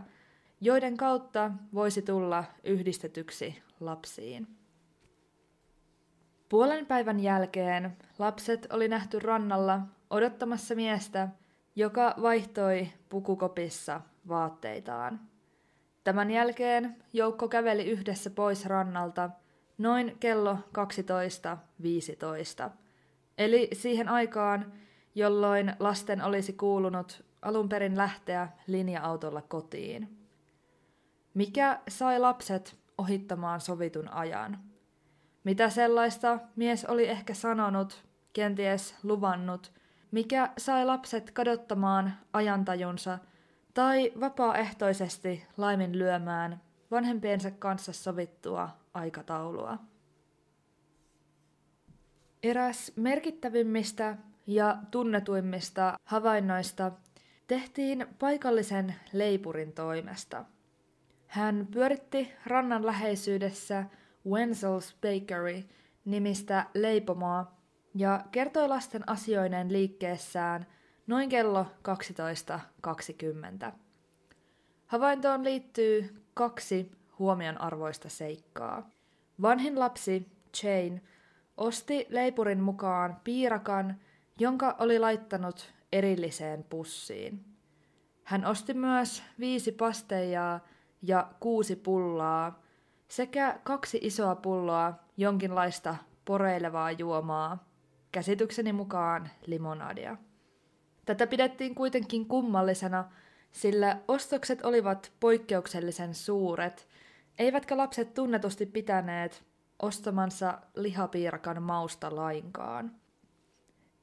joiden 0.62 0.98
kautta 0.98 1.52
voisi 1.74 2.02
tulla 2.02 2.44
yhdistetyksi 2.64 3.62
lapsiin. 3.80 4.48
Puolen 6.50 6.86
päivän 6.86 7.20
jälkeen 7.20 7.98
lapset 8.20 8.68
oli 8.72 8.88
nähty 8.88 9.20
rannalla 9.20 9.82
odottamassa 10.10 10.76
miestä, 10.76 11.28
joka 11.80 12.16
vaihtoi 12.22 12.88
pukukopissa 13.10 14.02
vaatteitaan. 14.28 15.20
Tämän 16.04 16.32
jälkeen 16.32 16.96
joukko 17.14 17.48
käveli 17.48 17.86
yhdessä 17.86 18.30
pois 18.30 18.66
rannalta 18.66 19.30
noin 19.78 20.18
kello 20.20 20.58
12.15, 22.68 22.70
eli 23.38 23.70
siihen 23.74 24.10
aikaan, 24.10 24.74
jolloin 25.16 25.74
lasten 25.80 26.22
olisi 26.22 26.54
kuulunut 26.54 27.26
alun 27.42 27.70
perin 27.70 27.98
lähteä 27.98 28.48
linja-autolla 28.68 29.42
kotiin. 29.42 30.18
Mikä 31.34 31.80
sai 31.88 32.20
lapset 32.20 32.76
ohittamaan 32.98 33.62
sovitun 33.62 34.14
ajan? 34.14 34.60
Mitä 35.44 35.70
sellaista 35.70 36.40
mies 36.56 36.86
oli 36.86 37.08
ehkä 37.08 37.34
sanonut, 37.34 38.04
kenties 38.34 38.96
luvannut, 39.04 39.79
mikä 40.12 40.50
sai 40.58 40.86
lapset 40.86 41.32
kadottamaan 41.32 42.14
ajantajunsa 42.34 43.20
tai 43.74 44.12
vapaaehtoisesti 44.20 45.46
laiminlyömään 45.58 46.62
vanhempiensa 46.92 47.52
kanssa 47.52 47.94
sovittua 47.94 48.70
aikataulua. 48.94 49.78
Eräs 52.44 52.92
merkittävimmistä 52.96 54.18
ja 54.48 54.78
tunnetuimmista 54.92 56.00
havainnoista 56.04 56.92
tehtiin 57.48 58.08
paikallisen 58.20 58.96
leipurin 59.14 59.74
toimesta. 59.74 60.46
Hän 61.28 61.68
pyöritti 61.72 62.32
rannan 62.46 62.86
läheisyydessä 62.86 63.86
Wenzel's 64.28 64.96
Bakery 65.02 65.64
nimistä 66.06 66.66
leipomoa 66.74 67.59
ja 67.96 68.26
kertoi 68.32 68.68
lasten 68.68 69.10
asioineen 69.10 69.74
liikkeessään 69.74 70.68
noin 71.08 71.30
kello 71.30 71.66
12.20. 73.68 73.72
Havaintoon 74.88 75.44
liittyy 75.44 76.24
kaksi 76.34 76.92
huomionarvoista 77.20 78.10
seikkaa. 78.10 78.90
Vanhin 79.42 79.80
lapsi, 79.80 80.28
Jane, 80.64 81.02
osti 81.58 82.08
leipurin 82.10 82.62
mukaan 82.62 83.18
piirakan, 83.24 84.00
jonka 84.40 84.76
oli 84.80 85.00
laittanut 85.00 85.74
erilliseen 85.92 86.64
pussiin. 86.64 87.46
Hän 88.24 88.46
osti 88.46 88.74
myös 88.74 89.24
viisi 89.40 89.72
pasteijaa 89.72 90.60
ja 91.02 91.28
kuusi 91.40 91.76
pullaa 91.76 92.62
sekä 93.08 93.60
kaksi 93.64 94.00
isoa 94.02 94.36
pulloa 94.36 94.94
jonkinlaista 95.18 95.96
poreilevaa 96.26 96.92
juomaa, 96.92 97.69
käsitykseni 98.12 98.74
mukaan 98.74 99.30
limonadia. 99.46 100.18
Tätä 101.06 101.28
pidettiin 101.28 101.76
kuitenkin 101.76 102.26
kummallisena, 102.26 103.12
sillä 103.52 104.00
ostokset 104.08 104.66
olivat 104.66 105.12
poikkeuksellisen 105.20 106.14
suuret, 106.14 106.88
eivätkä 107.40 107.78
lapset 107.78 108.14
tunnetusti 108.14 108.66
pitäneet 108.66 109.44
ostamansa 109.82 110.62
lihapiirakan 110.76 111.64
mausta 111.64 112.16
lainkaan. 112.16 112.92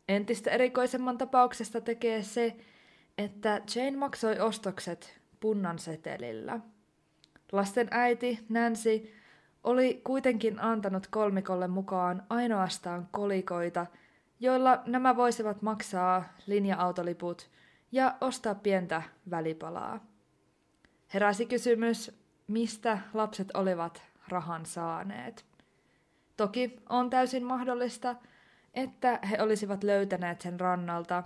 Entistä 0.09 0.51
erikoisemman 0.51 1.19
tapauksesta 1.19 1.81
tekee 1.81 2.23
se, 2.23 2.57
että 3.19 3.62
Jane 3.75 3.97
maksoi 3.97 4.40
ostokset 4.40 5.21
punnan 5.40 5.79
setelillä. 5.79 6.61
Lasten 7.53 7.88
äiti 7.90 8.38
Nancy 8.49 9.12
oli 9.66 10.00
kuitenkin 10.05 10.61
antanut 10.61 11.07
kolmikolle 11.07 11.68
mukaan 11.68 12.22
ainoastaan 12.31 13.09
kolikoita, 13.11 13.87
joilla 14.40 14.83
nämä 14.87 15.16
voisivat 15.16 15.62
maksaa 15.62 16.24
linja-autoliput 16.46 17.50
ja 17.92 18.14
ostaa 18.20 18.55
pientä 18.55 19.02
välipalaa. 19.31 20.07
Heräsi 21.14 21.46
kysymys, 21.46 22.18
mistä 22.46 22.98
lapset 23.14 23.48
olivat 23.55 24.02
rahan 24.29 24.66
saaneet. 24.66 25.44
Toki 26.37 26.76
on 26.88 27.11
täysin 27.11 27.44
mahdollista, 27.44 28.16
että 28.74 29.18
he 29.31 29.42
olisivat 29.42 29.85
löytäneet 29.85 30.40
sen 30.40 30.61
rannalta. 30.61 31.22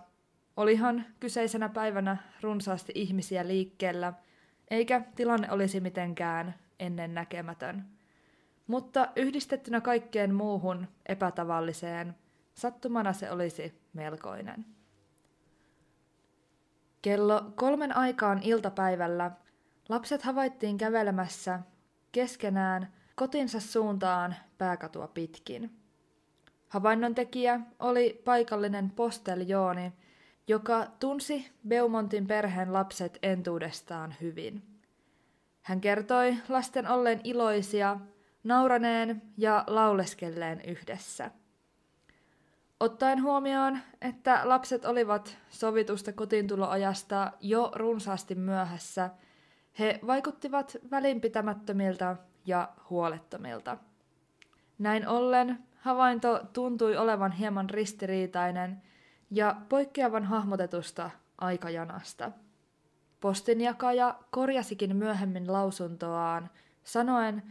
Olihan 0.56 1.04
kyseisenä 1.20 1.68
päivänä 1.68 2.16
runsaasti 2.40 2.92
ihmisiä 2.94 3.46
liikkeellä, 3.46 4.12
eikä 4.70 5.02
tilanne 5.16 5.50
olisi 5.50 5.80
mitenkään 5.80 6.54
ennen 6.78 7.14
näkemätön 7.14 7.99
mutta 8.70 9.08
yhdistettynä 9.16 9.80
kaikkeen 9.80 10.34
muuhun 10.34 10.86
epätavalliseen, 11.06 12.14
sattumana 12.54 13.12
se 13.12 13.30
olisi 13.30 13.80
melkoinen. 13.92 14.66
Kello 17.02 17.52
kolmen 17.54 17.96
aikaan 17.96 18.42
iltapäivällä 18.42 19.30
lapset 19.88 20.22
havaittiin 20.22 20.78
kävelemässä 20.78 21.60
keskenään 22.12 22.92
kotinsa 23.14 23.60
suuntaan 23.60 24.34
pääkatua 24.58 25.08
pitkin. 25.08 25.70
Havainnon 26.68 27.14
tekijä 27.14 27.60
oli 27.78 28.22
paikallinen 28.24 28.90
posteljooni, 28.90 29.92
joka 30.48 30.86
tunsi 31.00 31.50
Beaumontin 31.68 32.26
perheen 32.26 32.72
lapset 32.72 33.18
entuudestaan 33.22 34.14
hyvin. 34.20 34.62
Hän 35.62 35.80
kertoi 35.80 36.36
lasten 36.48 36.88
olleen 36.88 37.20
iloisia 37.24 38.00
nauraneen 38.44 39.22
ja 39.36 39.64
lauleskelleen 39.66 40.60
yhdessä. 40.60 41.30
Ottaen 42.80 43.22
huomioon, 43.22 43.78
että 44.00 44.40
lapset 44.44 44.84
olivat 44.84 45.38
sovitusta 45.50 46.12
kotiintuloajasta 46.12 47.32
jo 47.40 47.72
runsaasti 47.74 48.34
myöhässä, 48.34 49.10
he 49.78 50.00
vaikuttivat 50.06 50.76
välinpitämättömiltä 50.90 52.16
ja 52.46 52.68
huolettomilta. 52.90 53.76
Näin 54.78 55.08
ollen 55.08 55.58
havainto 55.76 56.40
tuntui 56.52 56.96
olevan 56.96 57.32
hieman 57.32 57.70
ristiriitainen 57.70 58.82
ja 59.30 59.56
poikkeavan 59.68 60.24
hahmotetusta 60.24 61.10
aikajanasta. 61.38 62.32
Postinjakaja 63.20 64.18
korjasikin 64.30 64.96
myöhemmin 64.96 65.52
lausuntoaan, 65.52 66.50
sanoen, 66.84 67.42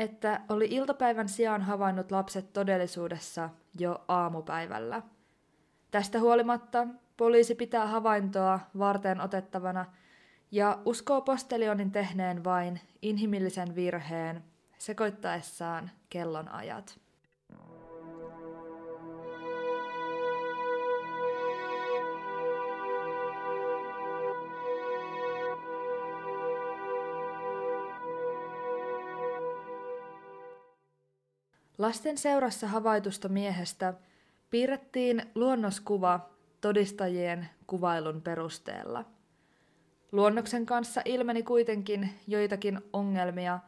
että 0.00 0.40
oli 0.48 0.68
iltapäivän 0.70 1.28
sijaan 1.28 1.62
havainnut 1.62 2.12
lapset 2.12 2.52
todellisuudessa 2.52 3.50
jo 3.78 4.04
aamupäivällä. 4.08 5.02
Tästä 5.90 6.20
huolimatta 6.20 6.86
poliisi 7.16 7.54
pitää 7.54 7.86
havaintoa 7.86 8.60
varten 8.78 9.20
otettavana 9.20 9.86
ja 10.50 10.78
uskoo 10.84 11.20
postelionin 11.20 11.92
tehneen 11.92 12.44
vain 12.44 12.80
inhimillisen 13.02 13.74
virheen 13.74 14.44
sekoittaessaan 14.78 15.90
kellonajat. 16.10 17.00
Lasten 31.80 32.18
seurassa 32.18 32.68
havaitusta 32.68 33.28
miehestä 33.28 33.94
piirrettiin 34.50 35.22
luonnoskuva 35.34 36.30
todistajien 36.60 37.48
kuvailun 37.66 38.22
perusteella. 38.22 39.04
Luonnoksen 40.12 40.66
kanssa 40.66 41.02
ilmeni 41.04 41.42
kuitenkin 41.42 42.10
joitakin 42.26 42.80
ongelmia, 42.92 43.58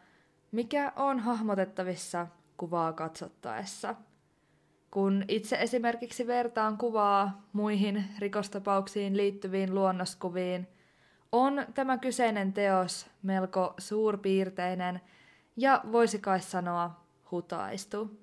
mikä 0.51 0.93
on 0.97 1.19
hahmotettavissa 1.19 2.27
kuvaa 2.57 2.93
katsottaessa. 2.93 3.95
Kun 4.91 5.25
itse 5.29 5.57
esimerkiksi 5.61 6.27
vertaan 6.27 6.79
kuvaa 6.79 7.47
muihin 7.53 8.05
rikostapauksiin 8.19 9.17
liittyviin 9.17 9.75
luonnoskuviin, 9.75 10.69
on 11.33 11.67
tämä 11.75 11.99
kyseinen 11.99 12.53
teos 12.53 13.07
melko 13.23 13.75
suurpiirteinen 13.79 15.01
ja 15.57 15.81
voisi 15.93 16.19
kai 16.19 16.41
sanoa 16.41 17.02
hutaistu. 17.33 18.23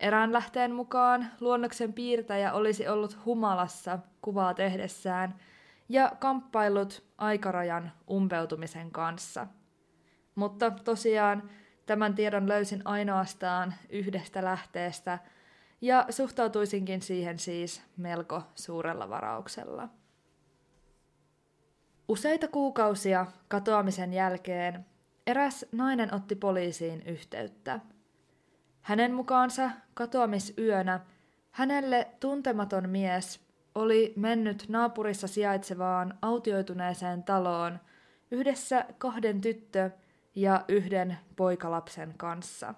Erään 0.00 0.32
lähteen 0.32 0.74
mukaan 0.74 1.26
luonnoksen 1.40 1.92
piirtäjä 1.92 2.52
olisi 2.52 2.88
ollut 2.88 3.18
humalassa 3.24 3.98
kuvaa 4.22 4.54
tehdessään 4.54 5.34
ja 5.88 6.12
kamppailut 6.18 7.04
aikarajan 7.18 7.92
umpeutumisen 8.10 8.90
kanssa. 8.90 9.46
Mutta 10.34 10.70
tosiaan 10.70 11.50
tämän 11.86 12.14
tiedon 12.14 12.48
löysin 12.48 12.82
ainoastaan 12.84 13.74
yhdestä 13.88 14.44
lähteestä 14.44 15.18
ja 15.80 16.06
suhtautuisinkin 16.10 17.02
siihen 17.02 17.38
siis 17.38 17.82
melko 17.96 18.42
suurella 18.54 19.08
varauksella. 19.08 19.88
Useita 22.08 22.48
kuukausia 22.48 23.26
katoamisen 23.48 24.12
jälkeen 24.12 24.86
eräs 25.26 25.66
nainen 25.72 26.14
otti 26.14 26.34
poliisiin 26.34 27.02
yhteyttä– 27.02 27.80
hänen 28.82 29.14
mukaansa 29.14 29.70
katoamisyönä 29.94 31.00
hänelle 31.50 32.08
tuntematon 32.20 32.88
mies 32.88 33.40
oli 33.74 34.12
mennyt 34.16 34.64
naapurissa 34.68 35.28
sijaitsevaan 35.28 36.18
autioituneeseen 36.22 37.22
taloon 37.22 37.78
yhdessä 38.30 38.84
kahden 38.98 39.40
tyttö- 39.40 39.90
ja 40.34 40.64
yhden 40.68 41.18
poikalapsen 41.36 42.14
kanssa. 42.16 42.74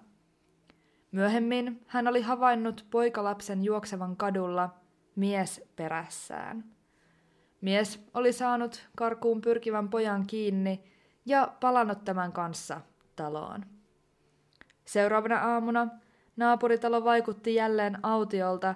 Myöhemmin 1.11 1.85
hän 1.87 2.07
oli 2.07 2.21
havainnut 2.21 2.85
poikalapsen 2.91 3.63
juoksevan 3.63 4.17
kadulla 4.17 4.69
mies 5.15 5.61
perässään. 5.75 6.63
Mies 7.61 8.07
oli 8.13 8.33
saanut 8.33 8.89
karkuun 8.97 9.41
pyrkivän 9.41 9.89
pojan 9.89 10.27
kiinni 10.27 10.83
ja 11.25 11.53
palannut 11.59 12.05
tämän 12.05 12.31
kanssa 12.31 12.81
taloon. 13.15 13.72
Seuraavana 14.85 15.39
aamuna 15.39 15.87
naapuritalo 16.37 17.03
vaikutti 17.03 17.55
jälleen 17.55 17.97
autiolta, 18.03 18.75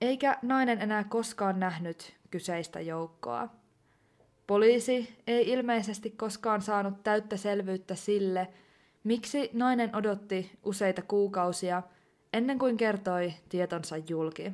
eikä 0.00 0.38
nainen 0.42 0.80
enää 0.82 1.04
koskaan 1.04 1.60
nähnyt 1.60 2.16
kyseistä 2.30 2.80
joukkoa. 2.80 3.48
Poliisi 4.46 5.16
ei 5.26 5.50
ilmeisesti 5.50 6.10
koskaan 6.10 6.62
saanut 6.62 7.02
täyttä 7.02 7.36
selvyyttä 7.36 7.94
sille, 7.94 8.48
miksi 9.04 9.50
nainen 9.52 9.96
odotti 9.96 10.58
useita 10.64 11.02
kuukausia 11.02 11.82
ennen 12.32 12.58
kuin 12.58 12.76
kertoi 12.76 13.32
tietonsa 13.48 13.96
julki. 13.96 14.52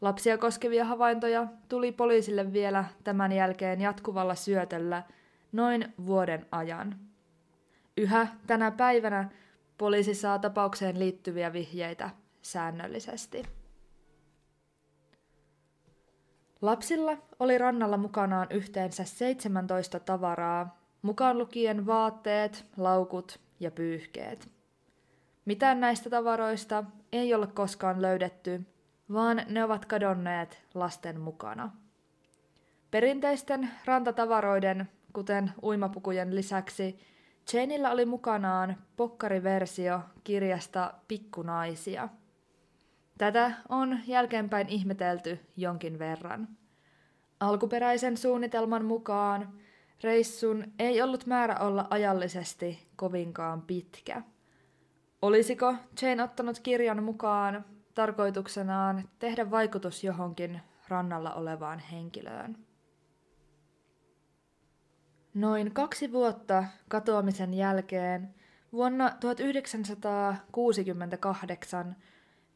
Lapsia 0.00 0.38
koskevia 0.38 0.84
havaintoja 0.84 1.46
tuli 1.68 1.92
poliisille 1.92 2.52
vielä 2.52 2.84
tämän 3.04 3.32
jälkeen 3.32 3.80
jatkuvalla 3.80 4.34
syötöllä 4.34 5.02
noin 5.52 5.94
vuoden 6.06 6.46
ajan. 6.52 6.98
Yhä 7.96 8.26
tänä 8.46 8.70
päivänä 8.70 9.30
Poliisi 9.78 10.14
saa 10.14 10.38
tapaukseen 10.38 10.98
liittyviä 10.98 11.52
vihjeitä 11.52 12.10
säännöllisesti. 12.42 13.42
Lapsilla 16.62 17.16
oli 17.40 17.58
rannalla 17.58 17.96
mukanaan 17.96 18.46
yhteensä 18.50 19.04
17 19.04 20.00
tavaraa, 20.00 20.80
mukaan 21.02 21.38
lukien 21.38 21.86
vaatteet, 21.86 22.66
laukut 22.76 23.40
ja 23.60 23.70
pyyhkeet. 23.70 24.48
Mitään 25.44 25.80
näistä 25.80 26.10
tavaroista 26.10 26.84
ei 27.12 27.34
ole 27.34 27.46
koskaan 27.46 28.02
löydetty, 28.02 28.62
vaan 29.12 29.42
ne 29.48 29.64
ovat 29.64 29.86
kadonneet 29.86 30.62
lasten 30.74 31.20
mukana. 31.20 31.70
Perinteisten 32.90 33.70
rantatavaroiden, 33.84 34.88
kuten 35.12 35.52
uimapukujen 35.62 36.34
lisäksi, 36.34 36.98
Janeilla 37.52 37.90
oli 37.90 38.04
mukanaan 38.04 38.76
pokkariversio 38.96 40.00
kirjasta 40.24 40.94
Pikkunaisia. 41.08 42.08
Tätä 43.18 43.52
on 43.68 43.98
jälkeenpäin 44.06 44.68
ihmetelty 44.68 45.38
jonkin 45.56 45.98
verran. 45.98 46.48
Alkuperäisen 47.40 48.16
suunnitelman 48.16 48.84
mukaan 48.84 49.52
reissun 50.02 50.64
ei 50.78 51.02
ollut 51.02 51.26
määrä 51.26 51.58
olla 51.58 51.86
ajallisesti 51.90 52.88
kovinkaan 52.96 53.62
pitkä. 53.62 54.22
Olisiko 55.22 55.74
Jane 56.02 56.22
ottanut 56.22 56.60
kirjan 56.60 57.02
mukaan 57.02 57.64
tarkoituksenaan 57.94 59.08
tehdä 59.18 59.50
vaikutus 59.50 60.04
johonkin 60.04 60.60
rannalla 60.88 61.34
olevaan 61.34 61.78
henkilöön? 61.78 62.65
Noin 65.36 65.74
kaksi 65.74 66.12
vuotta 66.12 66.64
katoamisen 66.88 67.54
jälkeen 67.54 68.34
vuonna 68.72 69.10
1968 69.20 71.96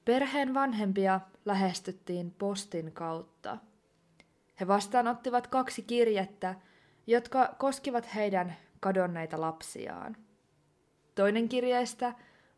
perheen 0.05 0.55
vanhempia 0.55 1.21
lähestyttiin 1.45 2.31
postin 2.31 2.93
kautta. 2.93 3.59
He 4.61 4.67
vastaanottivat 4.67 5.47
kaksi 5.47 5.83
kirjettä, 5.83 6.55
jotka 7.07 7.55
koskivat 7.59 8.15
heidän 8.15 8.57
kadonneita 8.81 9.41
lapsiaan. 9.41 10.17
Toinen 11.15 11.49
kirjeistä 11.49 12.15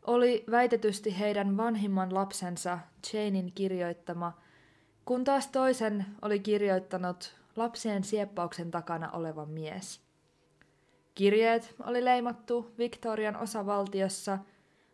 oli 0.07 0.43
väitetysti 0.51 1.19
heidän 1.19 1.57
vanhimman 1.57 2.13
lapsensa 2.13 2.79
Janein 3.13 3.51
kirjoittama, 3.55 4.41
kun 5.05 5.23
taas 5.23 5.47
toisen 5.47 6.05
oli 6.21 6.39
kirjoittanut 6.39 7.35
lapsien 7.55 8.03
sieppauksen 8.03 8.71
takana 8.71 9.11
oleva 9.11 9.45
mies. 9.45 10.02
Kirjeet 11.15 11.75
oli 11.83 12.05
leimattu 12.05 12.73
Victorian 12.77 13.35
osavaltiossa, 13.35 14.39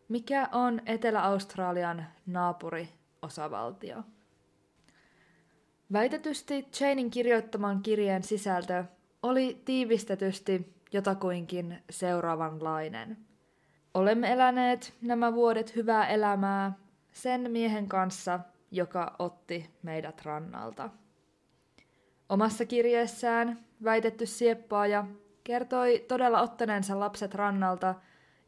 mikä 0.07 0.49
on 0.51 0.81
Etelä-Australian 0.85 2.05
naapuriosavaltio. 2.25 4.03
Väitetysti 5.93 6.67
Janein 6.79 7.11
kirjoittaman 7.11 7.81
kirjeen 7.81 8.23
sisältö 8.23 8.83
oli 9.23 9.61
tiivistetysti 9.65 10.73
jotakuinkin 10.91 11.83
seuraavanlainen. 11.89 13.17
Olemme 13.93 14.31
eläneet 14.31 14.93
nämä 15.01 15.33
vuodet 15.33 15.75
hyvää 15.75 16.07
elämää 16.07 16.73
sen 17.11 17.51
miehen 17.51 17.87
kanssa, 17.87 18.39
joka 18.71 19.15
otti 19.19 19.69
meidät 19.83 20.21
rannalta. 20.25 20.89
Omassa 22.29 22.65
kirjeessään 22.65 23.59
väitetty 23.83 24.25
sieppaaja 24.25 25.05
kertoi 25.49 26.05
todella 26.07 26.41
ottaneensa 26.41 26.99
lapset 26.99 27.35
rannalta 27.35 27.95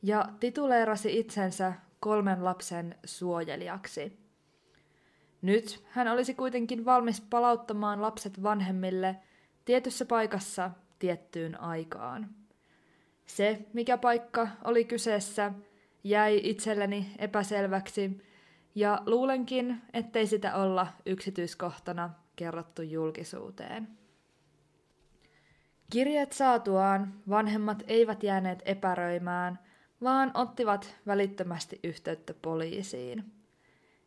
ja 0.01 0.25
tituleerasi 0.39 1.19
itsensä 1.19 1.73
kolmen 1.99 2.43
lapsen 2.43 2.95
suojelijaksi. 3.05 4.19
Nyt 5.41 5.83
hän 5.89 6.07
olisi 6.07 6.33
kuitenkin 6.33 6.85
valmis 6.85 7.21
palauttamaan 7.21 8.01
lapset 8.01 8.43
vanhemmille 8.43 9.15
tietyssä 9.65 10.05
paikassa 10.05 10.71
tiettyyn 10.99 11.61
aikaan. 11.61 12.29
Se, 13.25 13.65
mikä 13.73 13.97
paikka 13.97 14.47
oli 14.63 14.85
kyseessä, 14.85 15.51
jäi 16.03 16.39
itselleni 16.43 17.11
epäselväksi, 17.17 18.21
ja 18.75 19.01
luulenkin, 19.05 19.81
ettei 19.93 20.27
sitä 20.27 20.55
olla 20.55 20.87
yksityiskohtana 21.05 22.09
kerrottu 22.35 22.81
julkisuuteen. 22.81 24.00
Kirjeet 25.91 26.33
saatuaan 26.33 27.13
vanhemmat 27.29 27.83
eivät 27.87 28.23
jääneet 28.23 28.61
epäröimään, 28.65 29.59
vaan 30.03 30.31
ottivat 30.33 30.95
välittömästi 31.07 31.79
yhteyttä 31.83 32.33
poliisiin. 32.41 33.25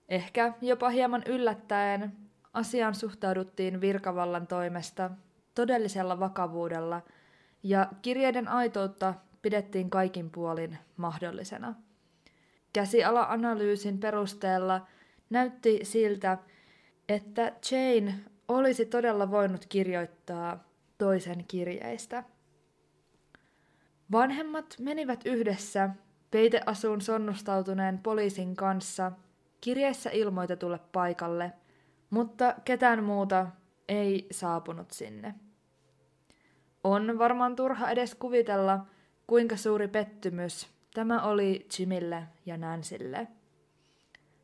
Ehkä 0.08 0.52
jopa 0.60 0.88
hieman 0.88 1.22
yllättäen 1.26 2.12
asiaan 2.54 2.94
suhtauduttiin 2.94 3.80
virkavallan 3.80 4.46
toimesta 4.46 5.10
todellisella 5.54 6.20
vakavuudella 6.20 7.02
ja 7.62 7.88
kirjeiden 8.02 8.48
aitoutta 8.48 9.14
pidettiin 9.42 9.90
kaikin 9.90 10.30
puolin 10.30 10.78
mahdollisena. 10.96 11.74
Käsiala-analyysin 12.72 13.98
perusteella 13.98 14.86
näytti 15.30 15.80
siltä, 15.82 16.38
että 17.08 17.52
Jane 17.70 18.14
olisi 18.48 18.86
todella 18.86 19.30
voinut 19.30 19.66
kirjoittaa 19.66 20.73
toisen 20.98 21.44
kirjeistä. 21.48 22.24
Vanhemmat 24.12 24.76
menivät 24.80 25.20
yhdessä 25.26 25.90
peiteasuun 26.30 27.00
sonnustautuneen 27.00 27.98
poliisin 27.98 28.56
kanssa 28.56 29.12
kirjeessä 29.60 30.10
ilmoitetulle 30.10 30.80
paikalle, 30.92 31.52
mutta 32.10 32.54
ketään 32.64 33.04
muuta 33.04 33.46
ei 33.88 34.26
saapunut 34.30 34.90
sinne. 34.90 35.34
On 36.84 37.18
varmaan 37.18 37.56
turha 37.56 37.90
edes 37.90 38.14
kuvitella, 38.14 38.86
kuinka 39.26 39.56
suuri 39.56 39.88
pettymys 39.88 40.74
tämä 40.94 41.22
oli 41.22 41.66
Jimille 41.78 42.22
ja 42.46 42.56
Nansille. 42.56 43.28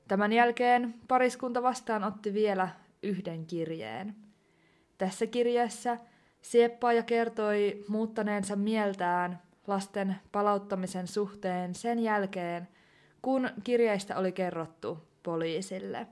Tämän 0.08 0.32
jälkeen 0.32 0.94
pariskunta 1.08 1.62
vastaanotti 1.62 2.34
vielä 2.34 2.68
yhden 3.02 3.46
kirjeen. 3.46 4.16
Tässä 4.98 5.26
kirjeessä 5.26 5.98
Sieppaaja 6.42 7.02
kertoi 7.02 7.84
muuttaneensa 7.88 8.56
mieltään 8.56 9.42
lasten 9.66 10.16
palauttamisen 10.32 11.06
suhteen 11.06 11.74
sen 11.74 11.98
jälkeen, 11.98 12.68
kun 13.22 13.50
kirjeistä 13.64 14.16
oli 14.16 14.32
kerrottu 14.32 14.98
poliisille. 15.22 16.06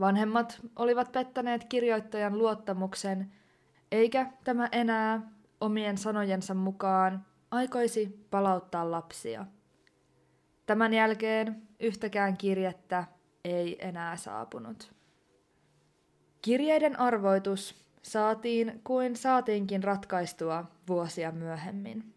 Vanhemmat 0.00 0.60
olivat 0.76 1.12
pettäneet 1.12 1.64
kirjoittajan 1.64 2.38
luottamuksen, 2.38 3.32
eikä 3.92 4.32
tämä 4.44 4.68
enää 4.72 5.30
omien 5.60 5.98
sanojensa 5.98 6.54
mukaan 6.54 7.26
aikoisi 7.50 8.26
palauttaa 8.30 8.90
lapsia. 8.90 9.46
Tämän 10.66 10.92
jälkeen 10.92 11.62
yhtäkään 11.80 12.36
kirjettä 12.36 13.04
ei 13.44 13.88
enää 13.88 14.16
saapunut. 14.16 14.92
Kirjeiden 16.42 17.00
arvoitus 17.00 17.84
saatiin 18.02 18.80
kuin 18.84 19.16
saatiinkin 19.16 19.84
ratkaistua 19.84 20.64
vuosia 20.88 21.32
myöhemmin. 21.32 22.14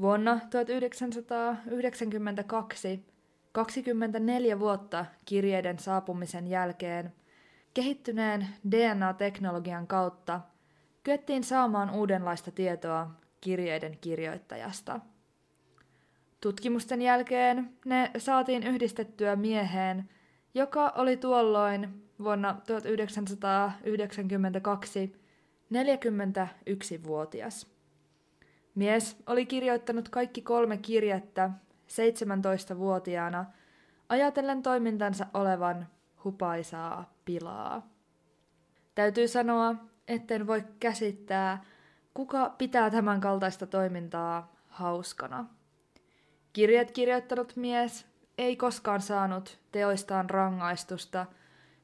Vuonna 0.00 0.40
1992, 0.50 3.06
24 3.52 4.60
vuotta 4.60 5.06
kirjeiden 5.24 5.78
saapumisen 5.78 6.46
jälkeen, 6.46 7.12
kehittyneen 7.74 8.46
DNA-teknologian 8.70 9.86
kautta 9.86 10.40
kyettiin 11.02 11.44
saamaan 11.44 11.90
uudenlaista 11.90 12.50
tietoa 12.50 13.10
kirjeiden 13.40 13.98
kirjoittajasta. 14.00 15.00
Tutkimusten 16.40 17.02
jälkeen 17.02 17.70
ne 17.84 18.10
saatiin 18.18 18.62
yhdistettyä 18.62 19.36
mieheen, 19.36 20.08
joka 20.54 20.92
oli 20.96 21.16
tuolloin 21.16 22.09
vuonna 22.24 22.60
1992 22.66 25.20
41-vuotias. 25.74 27.66
Mies 28.74 29.22
oli 29.26 29.46
kirjoittanut 29.46 30.08
kaikki 30.08 30.42
kolme 30.42 30.76
kirjettä 30.76 31.50
17-vuotiaana, 31.88 33.44
ajatellen 34.08 34.62
toimintansa 34.62 35.26
olevan 35.34 35.86
hupaisaa 36.24 37.14
pilaa. 37.24 37.88
Täytyy 38.94 39.28
sanoa, 39.28 39.74
etten 40.08 40.46
voi 40.46 40.64
käsittää, 40.80 41.64
kuka 42.14 42.54
pitää 42.58 42.90
tämän 42.90 43.20
kaltaista 43.20 43.66
toimintaa 43.66 44.54
hauskana. 44.68 45.46
Kirjat 46.52 46.90
kirjoittanut 46.90 47.56
mies 47.56 48.06
ei 48.38 48.56
koskaan 48.56 49.00
saanut 49.00 49.58
teoistaan 49.72 50.30
rangaistusta, 50.30 51.26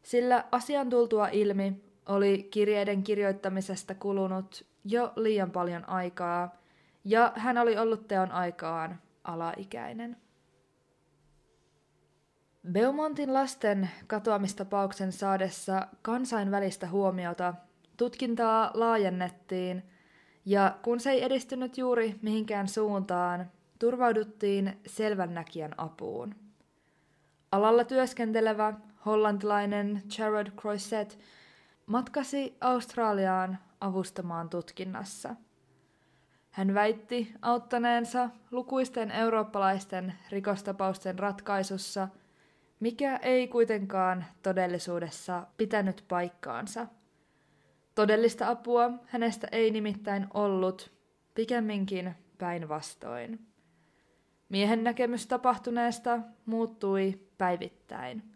sillä 0.06 0.44
asian 0.52 0.90
tultua 0.90 1.28
ilmi 1.28 1.84
oli 2.08 2.48
kirjeiden 2.50 3.02
kirjoittamisesta 3.02 3.94
kulunut 3.94 4.66
jo 4.84 5.12
liian 5.16 5.50
paljon 5.50 5.88
aikaa, 5.88 6.56
ja 7.04 7.32
hän 7.36 7.58
oli 7.58 7.78
ollut 7.78 8.08
teon 8.08 8.30
aikaan 8.30 9.00
alaikäinen. 9.24 10.16
Beaumontin 12.72 13.34
lasten 13.34 13.90
katoamistapauksen 14.06 15.12
saadessa 15.12 15.86
kansainvälistä 16.02 16.88
huomiota 16.88 17.54
tutkintaa 17.96 18.70
laajennettiin, 18.74 19.82
ja 20.44 20.78
kun 20.82 21.00
se 21.00 21.10
ei 21.10 21.24
edistynyt 21.24 21.78
juuri 21.78 22.18
mihinkään 22.22 22.68
suuntaan, 22.68 23.50
turvauduttiin 23.78 24.80
selvännäkijän 24.86 25.74
apuun. 25.76 26.34
Alalla 27.52 27.84
työskentelevä 27.84 28.74
hollantilainen 29.06 30.02
Jared 30.18 30.50
Croisset 30.50 31.18
matkasi 31.86 32.56
Australiaan 32.60 33.58
avustamaan 33.80 34.48
tutkinnassa. 34.48 35.36
Hän 36.50 36.74
väitti 36.74 37.32
auttaneensa 37.42 38.30
lukuisten 38.50 39.10
eurooppalaisten 39.10 40.14
rikostapausten 40.30 41.18
ratkaisussa, 41.18 42.08
mikä 42.80 43.16
ei 43.16 43.48
kuitenkaan 43.48 44.24
todellisuudessa 44.42 45.46
pitänyt 45.56 46.04
paikkaansa. 46.08 46.86
Todellista 47.94 48.48
apua 48.48 48.90
hänestä 49.06 49.48
ei 49.52 49.70
nimittäin 49.70 50.26
ollut, 50.34 50.92
pikemminkin 51.34 52.14
päinvastoin. 52.38 53.46
Miehen 54.48 54.84
näkemys 54.84 55.26
tapahtuneesta 55.26 56.18
muuttui 56.46 57.20
päivittäin. 57.38 58.35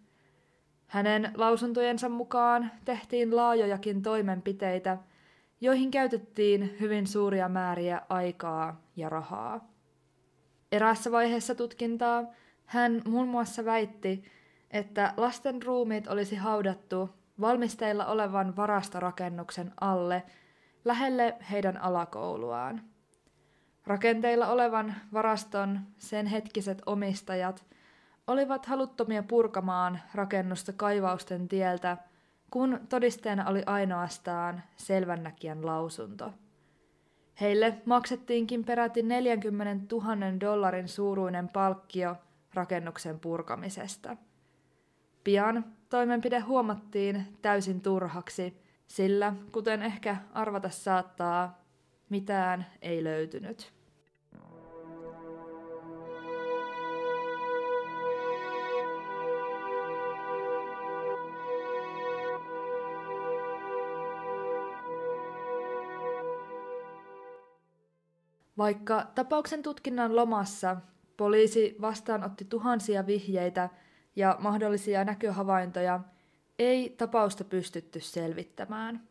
Hänen 0.91 1.33
lausuntojensa 1.35 2.09
mukaan 2.09 2.71
tehtiin 2.85 3.37
laajojakin 3.37 4.03
toimenpiteitä, 4.03 4.99
joihin 5.61 5.91
käytettiin 5.91 6.77
hyvin 6.81 7.07
suuria 7.07 7.49
määriä 7.49 8.03
aikaa 8.09 8.81
ja 8.97 9.09
rahaa. 9.09 9.71
Eräässä 10.73 11.13
vaiheessa 11.13 11.55
tutkintaa 11.55 12.25
hän 12.65 13.03
muun 13.09 13.29
muassa 13.29 13.65
väitti, 13.65 14.25
että 14.71 15.15
lasten 15.17 15.63
ruumiit 15.63 16.09
olisi 16.09 16.37
haudattu 16.37 17.11
valmisteilla 17.41 18.07
olevan 18.07 18.57
varastorakennuksen 18.57 19.73
alle 19.81 20.23
lähelle 20.85 21.37
heidän 21.51 21.77
alakouluaan. 21.77 22.83
Rakenteilla 23.87 24.47
olevan 24.47 24.95
varaston 25.13 25.81
sen 25.97 26.27
hetkiset 26.27 26.83
omistajat 26.87 27.65
olivat 28.31 28.67
haluttomia 28.67 29.23
purkamaan 29.23 30.01
rakennusta 30.15 30.73
kaivausten 30.73 31.49
tieltä, 31.49 31.97
kun 32.51 32.81
todisteena 32.89 33.49
oli 33.49 33.63
ainoastaan 33.67 34.63
selvännäkijän 34.77 35.67
lausunto. 35.67 36.33
Heille 37.41 37.79
maksettiinkin 37.85 38.65
peräti 38.65 39.03
40 39.03 39.95
000 39.95 40.41
dollarin 40.41 40.89
suuruinen 40.89 41.49
palkkio 41.49 42.17
rakennuksen 42.55 43.21
purkamisesta. 43.21 44.17
Pian 45.25 45.65
toimenpide 45.89 46.39
huomattiin 46.39 47.39
täysin 47.43 47.81
turhaksi, 47.81 48.63
sillä, 48.87 49.35
kuten 49.53 49.83
ehkä 49.83 50.17
arvata 50.33 50.69
saattaa, 50.71 51.65
mitään 52.09 52.67
ei 52.83 53.05
löytynyt. 53.05 53.80
Vaikka 68.61 69.07
tapauksen 69.15 69.63
tutkinnan 69.63 70.17
lomassa 70.17 70.77
poliisi 71.17 71.77
vastaanotti 71.81 72.45
tuhansia 72.45 73.07
vihjeitä 73.07 73.69
ja 74.17 74.37
mahdollisia 74.39 75.05
näköhavaintoja, 75.05 76.01
ei 76.59 76.95
tapausta 76.99 77.45
pystytty 77.45 78.01
selvittämään. 78.01 79.09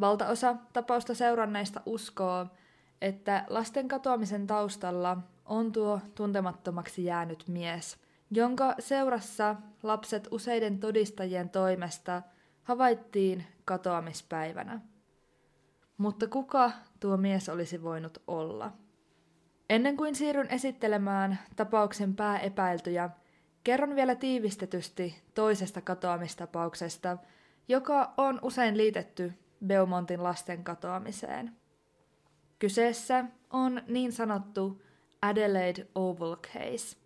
Valtaosa 0.00 0.56
tapausta 0.72 1.14
seuranneista 1.14 1.80
uskoo, 1.86 2.46
että 3.00 3.44
lasten 3.48 3.88
katoamisen 3.88 4.46
taustalla 4.46 5.18
on 5.44 5.72
tuo 5.72 6.00
tuntemattomaksi 6.14 7.04
jäänyt 7.04 7.44
mies, 7.48 7.96
jonka 8.30 8.74
seurassa 8.78 9.56
lapset 9.82 10.28
useiden 10.30 10.78
todistajien 10.78 11.50
toimesta 11.50 12.22
havaittiin 12.62 13.44
katoamispäivänä. 13.64 14.80
Mutta 15.98 16.26
kuka 16.26 16.72
tuo 17.00 17.16
mies 17.16 17.48
olisi 17.48 17.82
voinut 17.82 18.22
olla? 18.26 18.72
Ennen 19.70 19.96
kuin 19.96 20.14
siirryn 20.14 20.50
esittelemään 20.50 21.38
tapauksen 21.56 22.16
pääepäiltyjä, 22.16 23.10
kerron 23.64 23.96
vielä 23.96 24.14
tiivistetysti 24.14 25.22
toisesta 25.34 25.80
katoamistapauksesta, 25.80 27.18
joka 27.68 28.14
on 28.16 28.38
usein 28.42 28.76
liitetty 28.76 29.32
Beaumontin 29.66 30.22
lasten 30.22 30.64
katoamiseen. 30.64 31.56
Kyseessä 32.58 33.24
on 33.50 33.82
niin 33.88 34.12
sanottu 34.12 34.82
Adelaide 35.22 35.86
Oval 35.94 36.36
Case. 36.36 36.96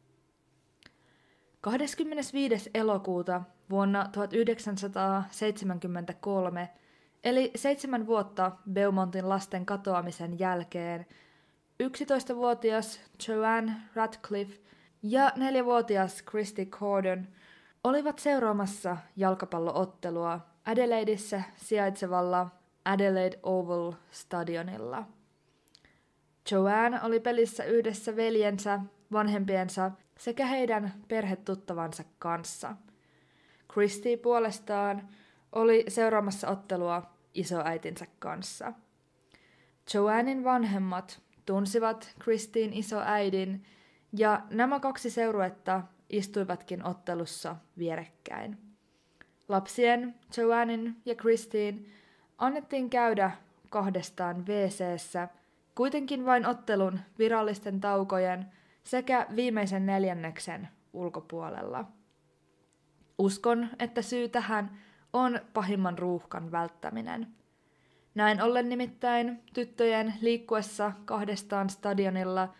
25. 1.61 2.70
elokuuta 2.74 3.42
vuonna 3.70 4.09
1973, 4.12 6.70
eli 7.24 7.50
seitsemän 7.54 8.06
vuotta 8.06 8.52
Beaumontin 8.72 9.28
lasten 9.28 9.66
katoamisen 9.66 10.38
jälkeen, 10.38 11.06
11-vuotias 11.83 13.00
Joanne 13.28 13.72
Radcliffe 13.94 14.61
ja 15.02 15.28
4-vuotias 15.28 16.22
Christy 16.30 16.64
Corden 16.64 17.28
olivat 17.85 18.18
seuraamassa 18.18 18.96
jalkapalloottelua 19.16 20.40
Adelaideissa 20.66 21.42
sijaitsevalla 21.56 22.48
Adelaide 22.85 23.38
Oval 23.42 23.92
Stadionilla. 24.11 25.04
Joanne 26.50 27.02
oli 27.02 27.20
pelissä 27.20 27.64
yhdessä 27.64 28.16
veljensä, 28.16 28.80
vanhempiensa 29.12 29.90
sekä 30.18 30.46
heidän 30.46 30.94
perhetuttavansa 31.09 32.04
kanssa. 32.18 32.76
Christy 33.72 34.16
puolestaan 34.16 35.09
oli 35.53 35.85
seuraamassa 35.89 36.49
ottelua 36.49 37.03
isoäitinsä 37.35 38.07
kanssa. 38.19 38.73
Joannin 39.95 40.45
vanhemmat 40.45 41.23
tunsivat 41.47 42.15
Kristiin 42.19 42.73
isoäidin 42.73 43.65
ja 44.13 44.43
nämä 44.51 44.81
kaksi 44.81 45.11
seuruetta 45.11 45.83
istuivatkin 46.11 46.87
ottelussa 46.87 47.57
vierekkäin. 47.79 48.59
Lapsien, 49.49 50.15
Joannin 50.37 50.97
ja 51.05 51.15
Kristiin, 51.15 51.93
annettiin 52.39 52.91
käydä 52.91 53.31
kahdestaan 53.71 54.47
wc 54.47 55.31
kuitenkin 55.75 56.27
vain 56.27 56.47
ottelun 56.47 57.01
virallisten 57.19 57.81
taukojen 57.81 58.47
sekä 58.85 59.27
viimeisen 59.37 59.87
neljänneksen 59.87 60.69
ulkopuolella. 60.93 61.85
Uskon, 63.19 63.69
että 63.79 64.03
syy 64.03 64.29
tähän 64.29 64.79
on 65.12 65.40
pahimman 65.55 65.99
ruuhkan 65.99 66.53
välttäminen. 66.53 67.27
Näin 68.14 68.42
ollen 68.42 68.68
nimittäin 68.68 69.42
tyttöjen 69.55 70.14
liikkuessa 70.20 70.92
kahdestaan 71.05 71.70
stadionilla 71.70 72.55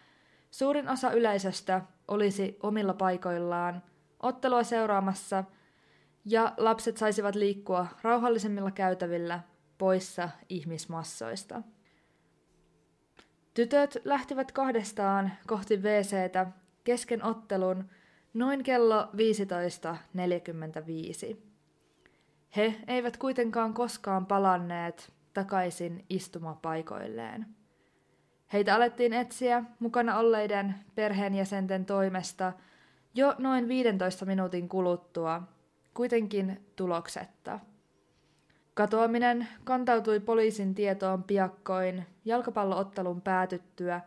suurin 0.51 0.89
osa 0.89 1.13
yleisöstä 1.13 1.83
olisi 2.09 2.59
omilla 2.63 2.95
paikoillaan 2.95 3.83
ottelua 4.23 4.63
seuraamassa 4.63 5.45
ja 6.25 6.55
lapset 6.57 6.97
saisivat 6.97 7.35
liikkua 7.35 7.87
rauhallisemmilla 8.03 8.71
käytävillä 8.71 9.41
poissa 9.79 10.29
ihmismassoista. 10.49 11.63
Tytöt 13.55 13.99
lähtivät 14.05 14.53
kahdestaan 14.53 15.33
kohti 15.47 15.77
WCtä 15.77 16.47
kesken 16.85 17.25
ottelun 17.25 17.91
noin 18.35 18.63
kello 18.63 19.03
15.45. 19.03 21.50
He 22.57 22.75
eivät 22.87 23.17
kuitenkaan 23.17 23.75
koskaan 23.75 24.27
palanneet 24.27 25.13
takaisin 25.35 26.05
istumapaikoilleen. 26.09 27.47
Heitä 28.53 28.75
alettiin 28.75 29.13
etsiä 29.13 29.65
mukana 29.79 30.19
olleiden 30.19 30.75
perheenjäsenten 30.95 31.87
toimesta 31.87 32.53
jo 33.15 33.35
noin 33.39 33.69
15 33.69 34.27
minuutin 34.27 34.69
kuluttua, 34.69 35.43
kuitenkin 35.95 36.67
tuloksetta– 36.77 37.59
Katoaminen 38.81 39.49
kantautui 39.65 40.21
poliisin 40.21 40.75
tietoon 40.75 41.23
piakkoin 41.23 42.07
jalkapalloottelun 42.25 43.21
päätyttyä, 43.21 44.01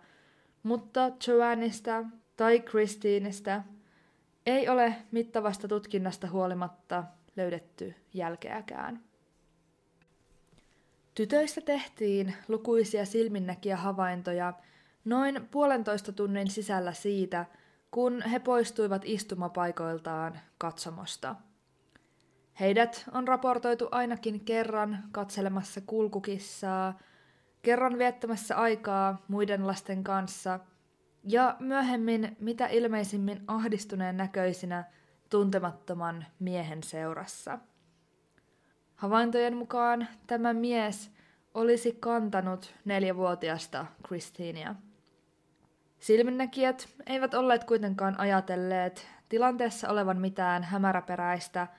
mutta 0.63 1.12
Joannista 1.27 2.03
tai 2.36 2.60
Christineistä 2.60 3.63
ei 4.45 4.69
ole 4.69 4.95
mittavasta 5.12 5.67
tutkinnasta 5.67 6.29
huolimatta 6.29 7.03
löydetty 7.36 7.96
jälkeäkään. 8.13 9.04
Tytöistä 11.15 11.62
tehtiin 11.62 12.34
lukuisia 12.48 13.06
silminnäkiä 13.06 13.78
havaintoja 13.78 14.54
noin 15.06 15.48
puolentoista 15.52 16.12
tunnin 16.12 16.50
sisällä 16.50 16.93
siitä, 16.93 17.46
kun 17.91 18.22
he 18.22 18.39
poistuivat 18.39 19.02
istumapaikoiltaan 19.06 20.39
katsomosta– 20.58 21.36
Heidät 22.60 23.04
on 23.12 23.28
raportoitu 23.28 23.88
ainakin 23.91 24.46
kerran 24.46 25.04
katselemassa 25.12 25.82
kulkukissaa, 25.82 27.00
kerran 27.62 27.98
viettämässä 27.98 28.58
aikaa 28.58 29.24
muiden 29.28 29.67
lasten 29.67 30.04
kanssa 30.04 30.60
ja 31.24 31.56
myöhemmin 31.60 32.38
mitä 32.39 32.67
ilmeisimmin 32.67 33.43
ahdistuneen 33.48 34.17
näköisinä 34.17 34.84
tuntemattoman 35.34 36.26
miehen 36.39 36.84
seurassa. 36.84 37.60
Havaintojen 38.96 39.58
mukaan 39.58 40.08
tämä 40.28 40.54
mies 40.54 41.12
olisi 41.54 41.98
kantanut 42.00 42.74
neljävuotiasta 42.86 43.86
Christinia. 44.08 44.76
Silminnäkijät 46.00 46.89
eivät 47.06 47.34
olleet 47.34 47.63
kuitenkaan 47.63 48.19
ajatelleet 48.19 49.08
tilanteessa 49.30 49.89
olevan 49.89 50.17
mitään 50.17 50.63
hämäräperäistä– 50.63 51.67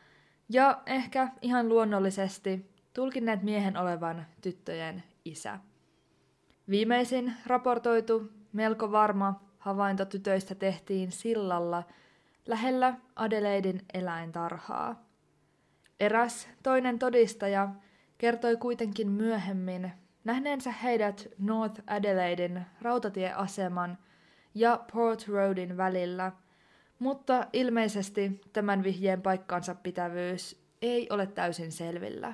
ja 0.49 0.83
ehkä 0.87 1.29
ihan 1.43 1.69
luonnollisesti 1.69 2.71
tulkinneet 2.93 3.43
miehen 3.43 3.77
olevan 3.77 4.27
tyttöjen 4.41 5.03
isä. 5.25 5.59
Viimeisin 6.69 7.33
raportoitu, 7.47 8.33
melko 8.53 8.93
varma 8.93 9.41
havainto 9.59 10.05
tytöistä 10.05 10.55
tehtiin 10.55 11.13
sillalla 11.13 11.83
lähellä 12.47 12.95
Adelaidin 13.17 13.83
eläintarhaa. 13.95 15.05
Eräs 16.01 16.49
toinen 16.63 16.99
todistaja 16.99 17.69
kertoi 18.19 18.57
kuitenkin 18.57 19.11
myöhemmin 19.11 19.93
nähneensä 20.25 20.73
heidät 20.73 21.29
North 21.39 21.83
Adelaidein 21.87 22.67
rautatieaseman 22.83 23.99
ja 24.55 24.85
Port 24.93 25.29
Roadin 25.29 25.77
välillä– 25.77 26.33
mutta 26.99 27.47
ilmeisesti 27.53 28.41
tämän 28.53 28.83
vihjeen 28.83 29.23
paikkansa 29.23 29.75
pitävyys 29.75 30.65
ei 30.83 31.07
ole 31.11 31.27
täysin 31.27 31.73
selvillä. 31.73 32.33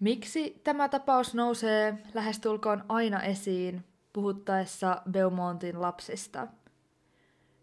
Miksi 0.00 0.60
tämä 0.64 0.88
tapaus 0.88 1.34
nousee 1.34 1.98
lähestulkoon 2.14 2.84
aina 2.88 3.22
esiin 3.22 3.84
puhuttaessa 4.12 5.02
Beaumontin 5.10 5.80
lapsista? 5.80 6.48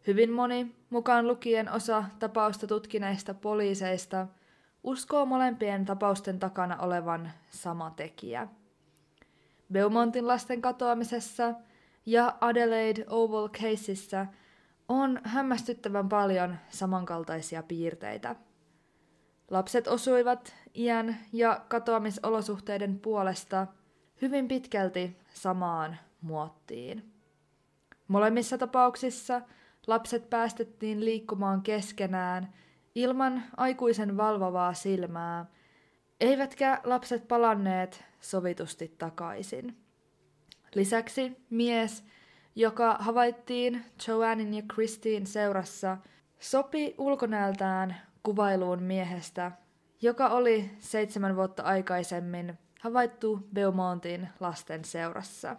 Hyvin 0.08 0.32
moni, 0.32 0.76
mukaan 0.90 1.28
lukien 1.28 1.72
osa 1.72 2.04
tapausta 2.20 2.68
tutkineista 2.68 3.34
poliiseista, 3.34 4.28
uskoo 4.84 5.26
molempien 5.26 5.86
tapausten 5.86 6.40
takana 6.40 6.78
olevan 6.78 7.32
sama 7.50 7.92
tekijä. 7.96 8.48
Beaumontin 9.72 10.28
lasten 10.28 10.62
katoamisessa– 10.62 11.54
ja 12.10 12.38
Adelaide 12.42 13.06
Oval 13.10 13.50
Caseissa 13.50 14.26
on 14.88 15.20
hämmästyttävän 15.24 16.10
paljon 16.10 16.58
samankaltaisia 16.70 17.64
piirteitä. 17.64 18.36
Lapset 19.50 19.88
osuivat 19.88 20.56
iän 20.76 21.18
ja 21.34 21.62
katoamisolosuhteiden 21.68 23.00
puolesta 23.00 23.68
hyvin 24.22 24.48
pitkälti 24.48 25.18
samaan 25.34 25.98
muottiin. 26.22 27.12
Molemmissa 28.08 28.58
tapauksissa 28.58 29.42
lapset 29.88 30.30
päästettiin 30.30 31.06
liikkumaan 31.06 31.62
keskenään 31.62 32.54
ilman 32.96 33.44
aikuisen 33.58 34.18
valvovaa 34.18 34.74
silmää, 34.74 35.46
eivätkä 36.20 36.82
lapset 36.84 37.28
palanneet 37.28 38.04
sovitusti 38.20 38.96
takaisin. 38.98 39.78
Lisäksi 40.76 41.38
mies, 41.50 42.04
joka 42.56 42.98
havaittiin 43.00 43.86
Joannin 44.08 44.54
ja 44.54 44.64
Christine 44.74 45.26
seurassa, 45.26 45.98
sopi 46.40 46.96
ulkonäöltään 46.98 47.96
kuvailuun 48.24 48.84
miehestä, 48.84 49.52
joka 50.02 50.28
oli 50.28 50.72
seitsemän 50.80 51.36
vuotta 51.36 51.64
aikaisemmin 51.64 52.58
havaittu 52.82 53.48
Beaumontin 53.54 54.28
lasten 54.40 54.86
seurassa. 54.86 55.56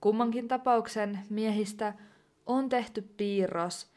Kummankin 0.00 0.48
tapauksen 0.48 1.18
miehistä 1.30 1.94
on 2.50 2.68
tehty 2.68 3.02
piirros, 3.02 3.90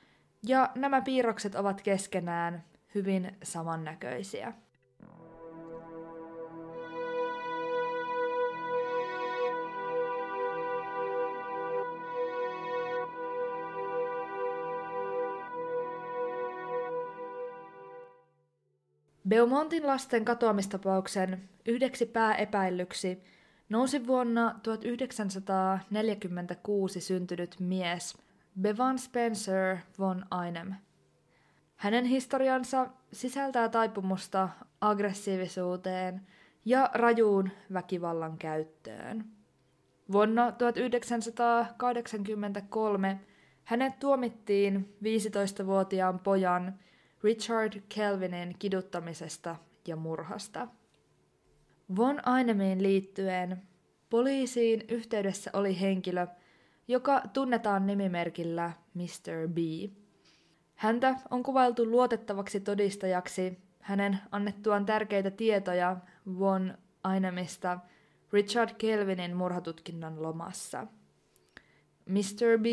ja 0.47 0.69
nämä 0.75 1.01
piirrokset 1.01 1.55
ovat 1.55 1.81
keskenään 1.81 2.63
hyvin 2.95 3.37
samannäköisiä. 3.43 4.53
Beaumontin 19.27 19.87
lasten 19.87 20.25
katoamistapauksen 20.25 21.49
yhdeksi 21.65 22.05
pääepäillyksi 22.05 23.23
nousi 23.69 24.07
vuonna 24.07 24.59
1946 24.63 27.01
syntynyt 27.01 27.55
mies 27.59 28.17
Bevan 28.61 28.99
Spencer 28.99 29.77
von 29.99 30.25
Einem. 30.45 30.73
Hänen 31.75 32.05
historiansa 32.05 32.89
sisältää 33.11 33.69
taipumusta 33.69 34.49
aggressiivisuuteen 34.81 36.21
ja 36.65 36.89
rajuun 36.93 37.49
väkivallan 37.73 38.37
käyttöön. 38.37 39.25
Vuonna 40.11 40.51
1983 40.51 43.19
hänet 43.63 43.99
tuomittiin 43.99 44.95
15-vuotiaan 45.03 46.19
pojan 46.19 46.79
Richard 47.23 47.81
Kelvinin 47.89 48.55
kiduttamisesta 48.59 49.55
ja 49.87 49.95
murhasta. 49.95 50.67
Von 51.95 52.27
Ainemiin 52.27 52.83
liittyen 52.83 53.61
poliisiin 54.09 54.83
yhteydessä 54.89 55.51
oli 55.53 55.81
henkilö, 55.81 56.27
joka 56.87 57.21
tunnetaan 57.33 57.87
nimimerkillä 57.87 58.71
Mr. 58.93 59.47
B. 59.47 59.57
Häntä 60.75 61.15
on 61.31 61.43
kuvailtu 61.43 61.85
luotettavaksi 61.85 62.59
todistajaksi 62.59 63.59
hänen 63.79 64.19
annettuaan 64.31 64.85
tärkeitä 64.85 65.31
tietoja 65.31 65.97
Von 66.39 66.77
Ainemista 67.03 67.79
Richard 68.33 68.69
Kelvinin 68.77 69.35
murhatutkinnan 69.35 70.21
lomassa. 70.21 70.87
Mr. 72.05 72.59
B 72.61 72.65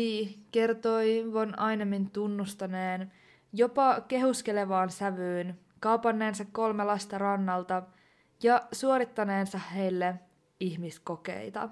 kertoi 0.51 1.33
Von 1.33 1.59
Ainemin 1.59 2.11
tunnustaneen 2.11 3.11
jopa 3.53 4.01
kehuskelevaan 4.01 4.89
sävyyn 4.89 5.59
kaupanneensa 5.79 6.45
kolme 6.51 6.83
lasta 6.83 7.17
rannalta 7.17 7.83
ja 8.43 8.67
suorittaneensa 8.71 9.57
heille 9.57 10.19
ihmiskokeita. 10.59 11.69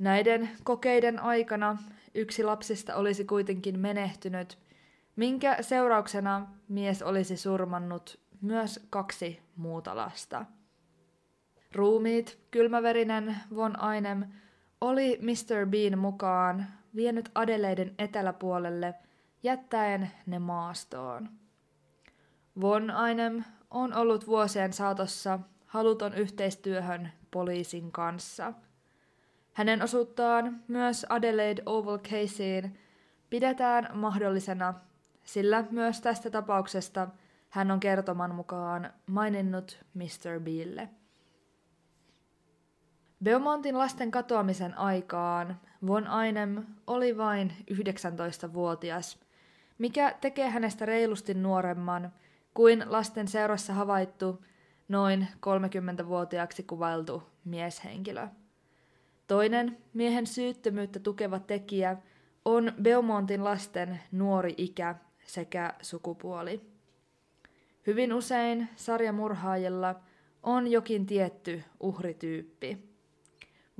Näiden 0.00 0.48
kokeiden 0.64 1.18
aikana 1.18 1.78
yksi 2.14 2.44
lapsista 2.44 2.94
olisi 2.94 3.24
kuitenkin 3.24 3.78
menehtynyt, 3.78 4.58
minkä 5.16 5.56
seurauksena 5.60 6.46
mies 6.68 7.02
olisi 7.02 7.36
surmannut 7.36 8.20
myös 8.40 8.86
kaksi 8.90 9.40
muuta 9.56 9.96
lasta. 9.96 10.44
Ruumiit, 11.74 12.38
kylmäverinen 12.50 13.36
Von 13.56 13.80
Ainem 13.80 14.24
oli 14.80 15.18
Mr. 15.22 15.66
Bean 15.66 15.98
mukaan 15.98 16.66
vienyt 16.96 17.30
Adeleiden 17.34 17.94
eteläpuolelle– 17.98 18.94
jättäen 19.42 20.10
ne 20.26 20.38
maastoon. 20.38 21.28
Von 22.60 22.90
Einem 22.90 23.44
on 23.70 23.94
ollut 23.94 24.26
vuosien 24.26 24.72
saatossa 24.72 25.38
haluton 25.66 26.14
yhteistyöhön 26.14 27.12
poliisin 27.30 27.92
kanssa. 27.92 28.52
Hänen 29.52 29.82
osuuttaan 29.82 30.62
myös 30.68 31.06
Adelaide 31.08 31.62
Oval 31.66 31.98
Caseen 31.98 32.78
pidetään 33.30 33.88
mahdollisena, 33.94 34.74
sillä 35.24 35.64
myös 35.70 36.00
tästä 36.00 36.30
tapauksesta 36.30 37.08
hän 37.48 37.70
on 37.70 37.80
kertoman 37.80 38.34
mukaan 38.34 38.92
maininnut 39.06 39.84
Mr. 39.94 40.40
Bille. 40.40 40.88
Beaumontin 43.24 43.78
lasten 43.78 44.10
katoamisen 44.10 44.78
aikaan 44.78 45.60
Von 45.86 46.06
Einem 46.24 46.64
oli 46.86 47.16
vain 47.16 47.52
19-vuotias– 47.70 49.18
mikä 49.80 50.14
tekee 50.20 50.48
hänestä 50.48 50.86
reilusti 50.86 51.34
nuoremman 51.34 52.12
kuin 52.54 52.84
lasten 52.86 53.28
seurassa 53.28 53.74
havaittu 53.74 54.44
noin 54.88 55.28
30-vuotiaaksi 55.46 56.62
kuvailtu 56.62 57.22
mieshenkilö. 57.44 58.28
Toinen 59.30 59.78
miehen 59.94 60.26
syyttömyyttä 60.26 60.98
tukeva 60.98 61.38
tekijä 61.38 61.96
on 62.44 62.72
Beaumontin 62.82 63.44
lasten 63.44 64.00
nuori 64.12 64.54
ikä 64.56 64.94
sekä 65.26 65.74
sukupuoli. 65.82 66.60
Hyvin 67.86 68.12
usein 68.12 68.68
sarjamurhaajilla 68.76 69.94
on 70.42 70.68
jokin 70.70 71.06
tietty 71.06 71.62
uhrityyppi. 71.80 72.78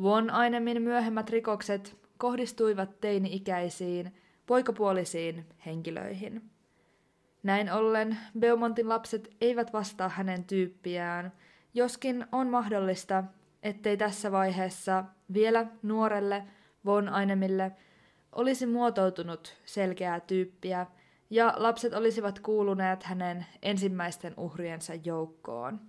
Von 0.02 0.30
Ainemin 0.30 0.82
myöhemmät 0.82 1.30
rikokset 1.30 1.96
kohdistuivat 2.18 3.00
teini-ikäisiin 3.00 4.14
poikapuolisiin 4.46 5.46
henkilöihin. 5.66 6.50
Näin 7.42 7.72
ollen 7.72 8.18
Beaumontin 8.38 8.88
lapset 8.88 9.36
eivät 9.40 9.72
vastaa 9.72 10.08
hänen 10.08 10.44
tyyppiään, 10.44 11.32
joskin 11.74 12.26
on 12.32 12.48
mahdollista, 12.48 13.24
ettei 13.62 13.96
tässä 13.96 14.32
vaiheessa 14.32 15.04
vielä 15.32 15.66
nuorelle 15.82 16.44
Von 16.84 17.08
Ainemille 17.08 17.72
olisi 18.32 18.66
muotoutunut 18.66 19.56
selkeää 19.64 20.20
tyyppiä 20.20 20.86
ja 21.30 21.54
lapset 21.56 21.92
olisivat 21.94 22.40
kuuluneet 22.40 23.02
hänen 23.02 23.46
ensimmäisten 23.62 24.34
uhriensa 24.36 24.94
joukkoon. 24.94 25.80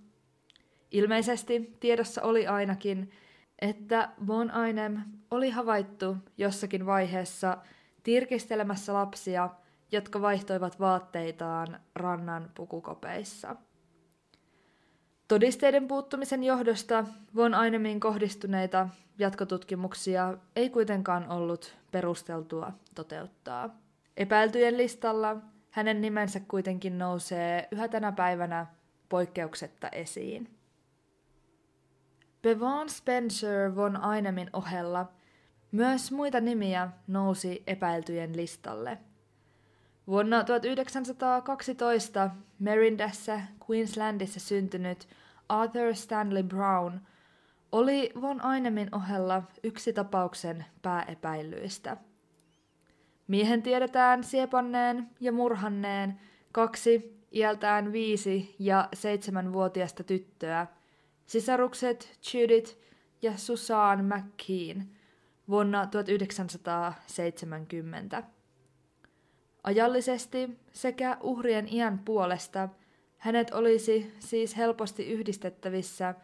Ilmeisesti 0.90 1.76
tiedossa 1.80 2.22
oli 2.22 2.46
ainakin, 2.46 3.10
että 3.58 4.08
Von 4.26 4.50
Ainem 4.50 5.00
oli 5.30 5.50
havaittu 5.50 6.16
jossakin 6.38 6.86
vaiheessa 6.86 7.58
tirkistelemässä 8.02 8.94
lapsia, 8.94 9.50
jotka 9.92 10.22
vaihtoivat 10.22 10.80
vaatteitaan 10.80 11.80
rannan 11.94 12.50
pukukopeissa. 12.54 13.56
Todisteiden 15.28 15.88
puuttumisen 15.88 16.44
johdosta 16.44 17.04
Von 17.36 17.54
Ainemin 17.54 18.00
kohdistuneita 18.00 18.88
jatkotutkimuksia 19.18 20.34
ei 20.56 20.70
kuitenkaan 20.70 21.28
ollut 21.30 21.76
perusteltua 21.90 22.72
toteuttaa. 22.94 23.78
Epäiltyjen 24.16 24.76
listalla 24.76 25.36
hänen 25.70 26.00
nimensä 26.00 26.40
kuitenkin 26.40 26.98
nousee 26.98 27.68
yhä 27.70 27.88
tänä 27.88 28.12
päivänä 28.12 28.66
poikkeuksetta 29.08 29.88
esiin. 29.88 30.58
Bevan 32.42 32.88
Spencer 32.88 33.74
von 33.76 33.96
Ainemin 33.96 34.50
ohella– 34.52 35.06
myös 35.72 36.12
muita 36.12 36.40
nimiä 36.40 36.88
nousi 37.06 37.62
epäiltyjen 37.66 38.36
listalle. 38.36 38.98
Vuonna 40.06 40.44
1912 40.44 42.30
Merindassa, 42.58 43.40
Queenslandissa 43.70 44.40
syntynyt 44.40 45.08
Arthur 45.48 45.94
Stanley 45.94 46.42
Brown 46.42 47.00
oli 47.72 48.12
Von 48.20 48.44
Ainemin 48.44 48.94
ohella 48.94 49.42
yksi 49.62 49.92
tapauksen 49.92 50.64
pääepäilyistä. 50.82 51.96
Miehen 53.28 53.62
tiedetään 53.62 54.24
siepanneen 54.24 55.10
ja 55.20 55.32
murhanneen 55.32 56.20
kaksi 56.52 57.22
iältään 57.32 57.92
viisi 57.92 58.56
ja 58.58 58.88
seitsemänvuotiasta 58.94 60.04
tyttöä, 60.04 60.66
sisarukset 61.26 62.18
Judith 62.34 62.76
ja 63.22 63.36
Susan 63.36 64.04
McKean– 64.04 64.86
vuonna 65.48 65.86
1970. 65.86 68.22
Ajallisesti 69.64 70.58
sekä 70.72 71.16
uhrien 71.20 71.68
iän 71.72 71.98
puolesta 71.98 72.68
hänet 73.18 73.50
olisi 73.50 74.14
siis 74.18 74.56
helposti 74.56 75.06
yhdistettävissä 75.06 76.14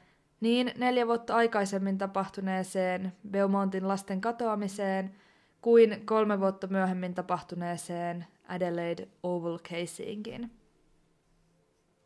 niin 0.40 0.72
neljä 0.78 1.06
vuotta 1.06 1.36
aikaisemmin 1.36 1.98
tapahtuneeseen 1.98 3.12
Beaumontin 3.30 3.88
lasten 3.88 4.20
katoamiseen 4.20 5.14
kuin 5.60 6.06
kolme 6.06 6.40
vuotta 6.40 6.66
myöhemmin 6.66 7.14
tapahtuneeseen 7.14 8.26
Adelaide 8.48 9.08
Oval 9.22 9.58
Caseinkin. 9.58 10.50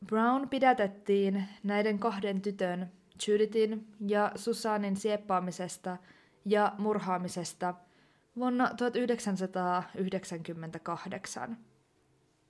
Brown 0.06 0.48
pidätettiin 0.48 1.44
näiden 1.62 1.98
kahden 1.98 2.40
tytön, 2.42 2.92
Judithin 3.28 3.86
ja 4.06 4.32
Susanin 4.36 4.96
sieppaamisesta– 4.96 5.96
ja 6.44 6.72
murhaamisesta 6.78 7.74
vuonna 8.36 8.70
1998. 8.76 11.56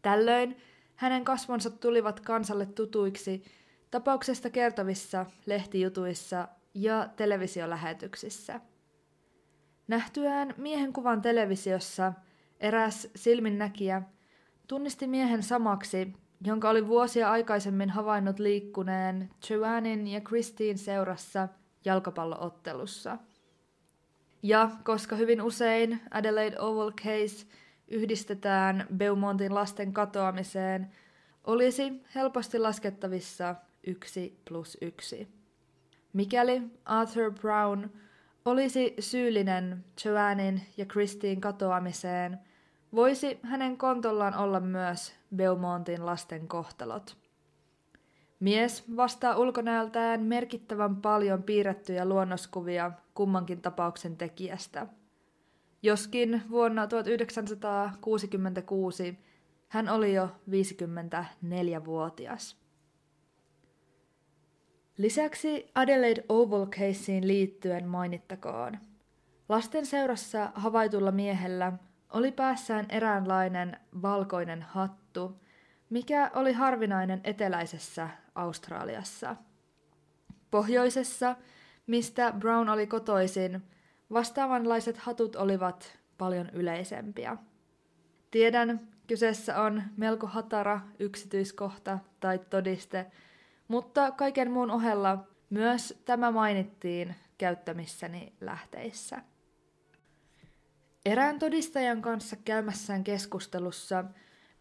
Tällöin 0.02 0.56
hänen 0.96 1.24
kasvonsa 1.24 1.70
tulivat 1.70 2.20
kansalle 2.20 2.66
tutuiksi 2.66 3.44
tapauksesta 3.90 4.50
kertovissa 4.50 5.26
lehtijutuissa 5.46 6.48
ja 6.74 7.08
televisiolähetyksissä. 7.16 8.60
Nähtyään 9.88 10.54
miehen 10.56 10.92
kuvan 10.92 11.22
televisiossa 11.22 12.12
eräs 12.60 13.08
silminnäkijä 13.16 14.02
tunnisti 14.68 15.06
miehen 15.06 15.42
samaksi, 15.42 16.12
jonka 16.44 16.70
oli 16.70 16.88
vuosia 16.88 17.30
aikaisemmin 17.30 17.90
havainnut 17.90 18.38
liikkuneen 18.38 19.30
Joannin 19.50 20.06
ja 20.06 20.20
Christine 20.20 20.76
seurassa 20.76 21.48
jalkapalloottelussa. 21.84 23.18
Ja 24.42 24.70
koska 24.84 25.16
hyvin 25.16 25.42
usein 25.42 26.00
Adelaide 26.10 26.56
Oval 26.58 26.92
Case 26.92 27.46
yhdistetään 27.88 28.86
Beaumontin 28.96 29.54
lasten 29.54 29.92
katoamiseen, 29.92 30.90
olisi 31.44 32.02
helposti 32.14 32.58
laskettavissa 32.58 33.54
yksi 33.86 34.40
plus 34.48 34.78
yksi. 34.80 35.28
Mikäli 36.12 36.62
Arthur 36.84 37.32
Brown 37.32 37.88
olisi 38.44 38.94
syyllinen 39.00 39.84
Joannin 40.04 40.62
ja 40.76 40.86
Christine 40.86 41.40
katoamiseen, 41.40 42.38
voisi 42.94 43.40
hänen 43.42 43.76
kontollaan 43.76 44.34
olla 44.34 44.60
myös 44.60 45.12
Beaumontin 45.36 46.06
lasten 46.06 46.48
kohtalot. 46.48 47.21
Mies 48.42 48.84
vastaa 48.96 49.36
ulkonäöltään 49.36 50.22
merkittävän 50.22 50.96
paljon 50.96 51.42
piirrettyjä 51.42 52.04
luonnoskuvia 52.04 52.92
kummankin 53.14 53.62
tapauksen 53.62 54.16
tekijästä. 54.16 54.86
Joskin 55.82 56.42
vuonna 56.50 56.86
1966 56.86 59.18
hän 59.68 59.88
oli 59.88 60.14
jo 60.14 60.28
54-vuotias. 60.50 62.56
Lisäksi 64.98 65.70
Adelaide 65.74 66.24
Oval 66.28 66.66
Caseen 66.66 67.28
liittyen 67.28 67.88
mainittakoon. 67.88 68.78
Lasten 69.48 69.86
seurassa 69.86 70.52
havaitulla 70.54 71.12
miehellä 71.12 71.72
oli 72.10 72.32
päässään 72.32 72.86
eräänlainen 72.88 73.76
valkoinen 74.02 74.62
hattu, 74.62 75.41
mikä 75.92 76.30
oli 76.34 76.52
harvinainen 76.52 77.20
eteläisessä 77.24 78.08
Australiassa. 78.34 79.36
Pohjoisessa, 80.50 81.36
mistä 81.86 82.32
Brown 82.38 82.68
oli 82.68 82.86
kotoisin, 82.86 83.62
vastaavanlaiset 84.12 84.96
hatut 84.96 85.36
olivat 85.36 85.98
paljon 86.18 86.50
yleisempiä. 86.50 87.36
Tiedän, 88.30 88.80
kyseessä 89.06 89.62
on 89.62 89.82
melko 89.96 90.26
hatara 90.26 90.80
yksityiskohta 90.98 91.98
tai 92.20 92.38
todiste, 92.38 93.06
mutta 93.68 94.10
kaiken 94.10 94.50
muun 94.50 94.70
ohella 94.70 95.26
myös 95.50 96.02
tämä 96.04 96.30
mainittiin 96.30 97.14
käyttämissäni 97.38 98.32
lähteissä. 98.40 99.22
Erään 101.06 101.38
todistajan 101.38 102.02
kanssa 102.02 102.36
käymässään 102.36 103.04
keskustelussa 103.04 104.04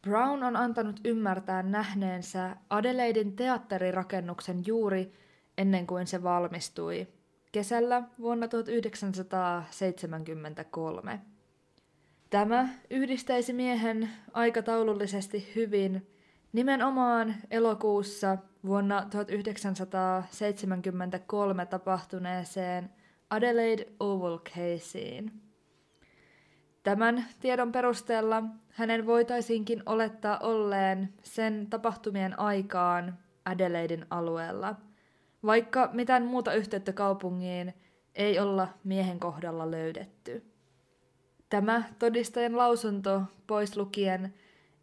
Brown 0.01 0.43
on 0.43 0.55
antanut 0.55 0.99
ymmärtää 1.05 1.63
nähneensä 1.63 2.55
Adelaidin 2.69 3.35
teatterirakennuksen 3.35 4.63
juuri 4.65 5.13
ennen 5.57 5.87
kuin 5.87 6.07
se 6.07 6.23
valmistui, 6.23 7.07
kesällä 7.51 8.03
vuonna 8.19 8.47
1973. 8.47 11.19
Tämä 12.29 12.69
yhdistäisi 12.89 13.53
miehen 13.53 14.09
aikataulullisesti 14.33 15.51
hyvin 15.55 16.07
nimenomaan 16.53 17.35
elokuussa 17.51 18.37
vuonna 18.65 19.05
1973 19.09 21.65
tapahtuneeseen 21.65 22.89
Adelaide 23.29 23.85
Oval 23.99 24.39
Caseen. 24.39 25.31
Tämän 26.83 27.25
tiedon 27.39 27.71
perusteella 27.71 28.43
hänen 28.69 29.05
voitaisiinkin 29.05 29.83
olettaa 29.85 30.39
olleen 30.39 31.13
sen 31.23 31.67
tapahtumien 31.69 32.39
aikaan 32.39 33.17
Adelaidin 33.45 34.05
alueella, 34.09 34.75
vaikka 35.45 35.89
mitään 35.93 36.25
muuta 36.25 36.53
yhteyttä 36.53 36.93
kaupungiin 36.93 37.73
ei 38.15 38.39
olla 38.39 38.67
miehen 38.83 39.19
kohdalla 39.19 39.71
löydetty. 39.71 40.43
Tämä 41.49 41.83
todistajan 41.99 42.57
lausunto 42.57 43.21
pois 43.47 43.77
lukien 43.77 44.33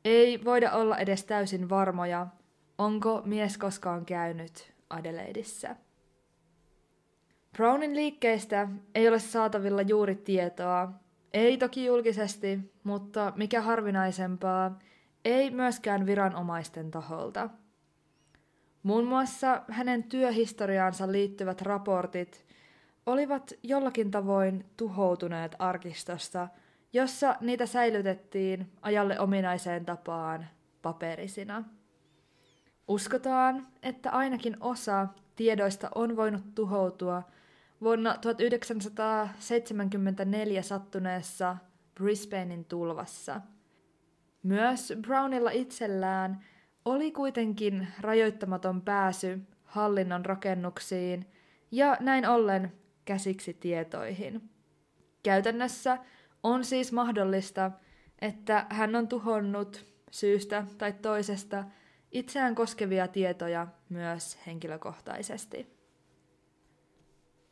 ei 0.05 0.45
voida 0.45 0.73
olla 0.73 0.99
edes 0.99 1.25
täysin 1.25 1.69
varmoja, 1.69 2.27
onko 2.79 3.23
mies 3.25 3.59
koskaan 3.59 4.05
käynyt 4.05 4.73
Adelaideissa. 4.91 5.77
Brownin 7.53 7.97
liikkeistä 7.97 8.69
ei 8.95 9.09
ole 9.09 9.19
saatavilla 9.19 9.83
juuri 9.83 10.15
tietoa, 10.15 10.93
ei 11.33 11.59
toki 11.59 11.85
julkisesti, 11.85 12.59
mutta 12.85 13.33
mikä 13.37 13.61
harvinaisempaa, 13.61 14.79
ei 15.24 15.51
myöskään 15.51 16.07
viranomaisten 16.07 16.91
taholta. 16.91 17.51
Muun 18.83 19.05
muassa 19.05 19.62
hänen 19.70 20.03
työhistoriaansa 20.03 21.12
liittyvät 21.12 21.62
raportit 21.62 22.45
olivat 23.07 23.53
jollakin 23.62 24.11
tavoin 24.11 24.64
tuhoutuneet 24.76 25.57
arkistosta, 25.59 26.49
jossa 26.93 27.37
niitä 27.41 27.66
säilytettiin 27.66 28.72
ajalle 28.83 29.20
ominaiseen 29.20 29.85
tapaan 29.85 30.47
paperisina. 30.83 31.64
Uskotaan, 32.89 33.66
että 33.83 34.11
ainakin 34.11 34.57
osa 34.61 35.09
tiedoista 35.37 35.91
on 35.95 36.16
voinut 36.16 36.55
tuhoutua– 36.55 37.22
vuonna 37.81 38.18
1974 38.20 40.62
sattuneessa 40.62 41.57
Brisbanein 41.95 42.64
tulvassa. 42.64 43.41
Myös 44.43 44.93
Brownilla 45.03 45.51
itsellään 45.51 46.45
oli 46.85 47.11
kuitenkin 47.11 47.89
rajoittamaton 48.01 48.83
pääsy 48.83 49.41
hallinnon 49.64 50.24
rakennuksiin 50.24 51.26
ja 51.70 51.97
näin 52.01 52.29
ollen 52.29 52.72
käsiksi 53.05 53.55
tietoihin. 53.55 54.51
Käytännössä 55.22 55.99
on 56.43 56.64
siis 56.64 56.93
mahdollista, 56.93 57.70
että 58.20 58.66
hän 58.70 58.97
on 58.97 59.09
tuhonnut 59.09 59.87
syystä 60.11 60.64
tai 60.79 60.93
toisesta 60.93 61.64
itseään 62.12 62.55
koskevia 62.55 63.09
tietoja 63.09 63.66
myös 63.89 64.39
henkilökohtaisesti. 64.47 65.78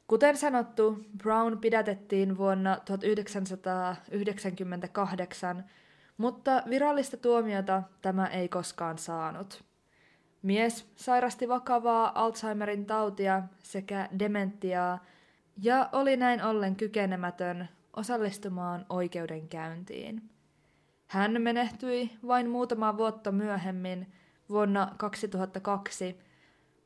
Kuten 0.06 0.36
sanottu, 0.36 0.98
Brown 1.18 1.58
pidätettiin 1.58 2.36
vuonna 2.36 2.78
1998, 2.84 5.64
mutta 6.16 6.62
virallista 6.70 7.16
tuomiota 7.16 7.82
tämä 8.02 8.26
ei 8.26 8.48
koskaan 8.48 8.98
saanut. 8.98 9.64
Mies 10.42 10.86
sairasti 10.96 11.48
vakavaa 11.48 12.24
Alzheimerin 12.24 12.86
tautia 12.86 13.42
sekä 13.62 14.08
dementiaa 14.18 15.04
ja 15.62 15.88
oli 15.92 16.16
näin 16.16 16.44
ollen 16.44 16.76
kykenemätön 16.76 17.68
osallistumaan 17.96 18.86
oikeudenkäyntiin. 18.88 20.30
Hän 21.06 21.42
menehtyi 21.42 22.10
vain 22.26 22.50
muutama 22.50 22.96
vuotta 22.96 23.32
myöhemmin 23.32 24.12
vuonna 24.48 24.92
2002 24.96 26.25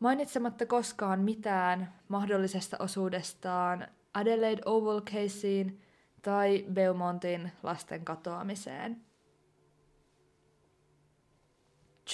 mainitsematta 0.01 0.67
koskaan 0.67 1.21
mitään 1.21 1.93
mahdollisesta 2.09 2.77
osuudestaan 2.79 3.89
Adelaide 4.15 4.63
Oval 4.65 5.01
Caseen 5.01 5.79
tai 6.23 6.65
Beaumontin 6.73 7.53
lasten 7.63 8.05
katoamiseen. 8.05 9.01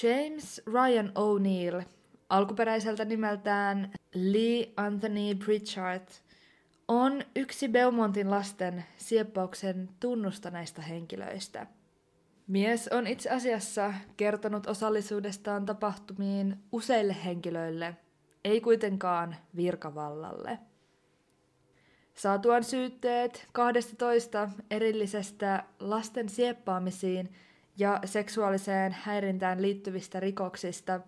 James 0.03 0.61
Ryan 0.65 1.11
O'Neill, 1.15 1.83
alkuperäiseltä 2.29 3.05
nimeltään 3.05 3.91
Lee 4.15 4.73
Anthony 4.77 5.35
Pritchard, 5.45 6.07
on 6.87 7.23
yksi 7.35 7.67
Beaumontin 7.67 8.31
lasten 8.31 8.85
sieppauksen 8.97 9.89
tunnustaneista 9.99 10.81
henkilöistä– 10.81 11.67
Mies 12.47 12.87
on 12.87 13.07
itse 13.07 13.29
asiassa 13.29 13.93
kertonut 14.17 14.67
osallisuudestaan 14.67 15.65
tapahtumiin 15.65 16.57
useille 16.71 17.15
henkilöille, 17.25 17.97
ei 18.43 18.61
kuitenkaan 18.61 19.35
virkavallalle. 19.55 20.59
Saatuan 22.13 22.63
syytteet 22.63 23.47
12 23.51 24.49
erillisestä 24.71 25.63
lasten 25.79 26.29
sieppaamisiin 26.29 27.33
ja 27.77 27.99
seksuaaliseen 28.05 28.95
häirintään 29.01 29.61
liittyvistä 29.61 30.19
rikoksista, 30.19 30.99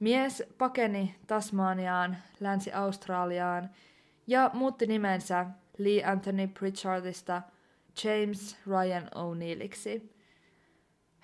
mies 0.00 0.42
pakeni 0.58 1.14
Tasmaniaan, 1.26 2.16
Länsi-Australiaan 2.40 3.70
ja 4.26 4.50
muutti 4.54 4.86
nimensä 4.86 5.46
Lee 5.78 6.04
Anthony 6.04 6.48
Pritchardista 6.48 7.42
James 8.04 8.56
Ryan 8.66 9.08
O'Neilliksi– 9.14 10.02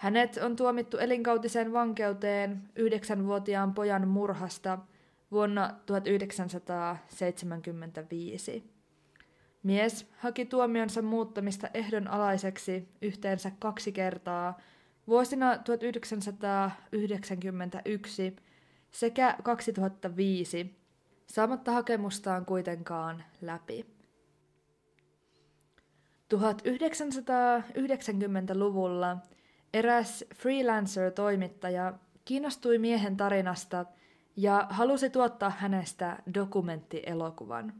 Hänet 0.02 0.36
on 0.36 0.56
tuomittu 0.56 0.98
elinkautiseen 0.98 1.72
vankeuteen 1.72 2.62
yhdeksänvuotiaan 2.76 3.74
pojan 3.74 4.08
murhasta 4.08 4.78
vuonna 5.32 5.74
1975. 5.86 8.64
Mies 9.62 10.10
haki 10.16 10.44
tuomionsa 10.44 11.02
muuttamista 11.02 11.68
ehdonalaiseksi 11.74 12.88
yhteensä 13.02 13.52
kaksi 13.58 13.92
kertaa 13.92 14.60
vuosina 15.06 15.58
1991 15.58 18.36
sekä 18.90 19.36
2005, 19.42 20.76
saamatta 21.26 21.72
hakemustaan 21.72 22.46
kuitenkaan 22.46 23.24
läpi. 23.40 23.86
1990-luvulla 26.34 29.16
eräs 29.74 30.24
freelancer-toimittaja 30.34 31.92
kiinnostui 32.24 32.78
miehen 32.78 33.16
tarinasta 33.16 33.86
ja 34.36 34.66
halusi 34.70 35.10
tuottaa 35.10 35.50
hänestä 35.50 36.22
dokumenttielokuvan. 36.34 37.74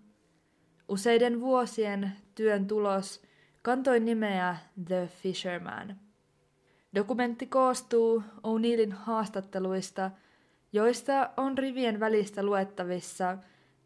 Useiden 0.89 1.41
vuosien 1.41 2.13
työn 2.35 2.67
tulos 2.67 3.23
kantoi 3.63 4.01
nimeä 4.01 4.57
The 4.87 5.09
Fisherman. 5.23 5.97
Dokumentti 6.95 7.47
koostuu 7.47 8.23
O'Neillin 8.47 8.93
haastatteluista, 8.93 10.11
joista 10.73 11.31
on 11.37 11.59
rivien 11.59 12.01
välistä 12.01 12.43
luettavissa 12.43 13.39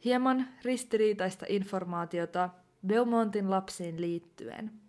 hieman 0.04 0.48
ristiriitaista 0.64 1.46
informaatiota 1.48 2.50
Belmontin 2.86 3.50
lapsiin 3.50 4.00
liittyen. 4.00 4.85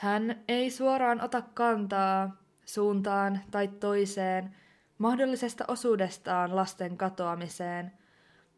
Hän 0.00 0.42
ei 0.48 0.70
suoraan 0.70 1.20
ota 1.20 1.42
kantaa 1.42 2.36
suuntaan 2.64 3.40
tai 3.50 3.68
toiseen 3.68 4.56
mahdollisesta 4.98 5.64
osuudestaan 5.68 6.56
lasten 6.56 6.96
katoamiseen, 6.96 7.92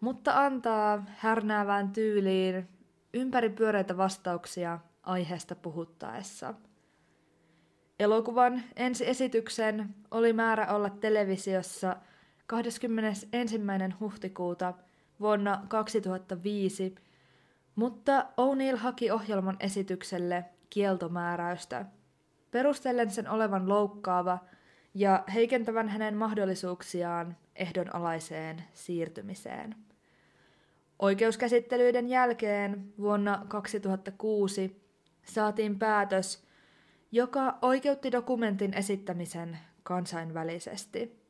mutta 0.01 0.45
antaa 0.45 1.05
härnäävään 1.17 1.93
tyyliin 1.93 2.69
ympäripyöreitä 3.15 3.97
vastauksia 3.97 4.79
aiheesta 5.03 5.55
puhuttaessa. 5.55 6.55
Elokuvan 7.99 8.63
ensiesityksen 8.77 9.95
oli 10.11 10.33
määrä 10.33 10.67
olla 10.67 10.91
televisiossa 10.91 11.97
21. 12.47 13.29
huhtikuuta 14.01 14.75
vuonna 15.21 15.63
2005, 15.69 16.95
mutta 17.75 18.21
O'Neill 18.23 18.77
haki 18.77 19.11
ohjelman 19.11 19.57
esitykselle 19.61 20.45
kieltomääräystä, 20.73 21.87
perustellen 22.51 23.11
sen 23.11 23.29
olevan 23.29 23.69
loukkaava 23.69 24.39
ja 24.95 25.25
heikentävän 25.35 25.89
hänen 25.89 26.17
mahdollisuuksiaan 26.17 27.37
ehdonalaiseen 27.57 28.65
siirtymiseen. 28.73 29.75
Oikeuskäsittelyiden 30.99 32.09
jälkeen 32.09 32.93
vuonna 32.99 33.45
2006 33.49 34.83
saatiin 35.25 35.79
päätös, 35.79 36.45
joka 37.13 37.59
oikeutti 37.63 38.13
dokumentin 38.13 38.75
esittämisen 38.75 39.59
kansainvälisesti. 39.83 41.23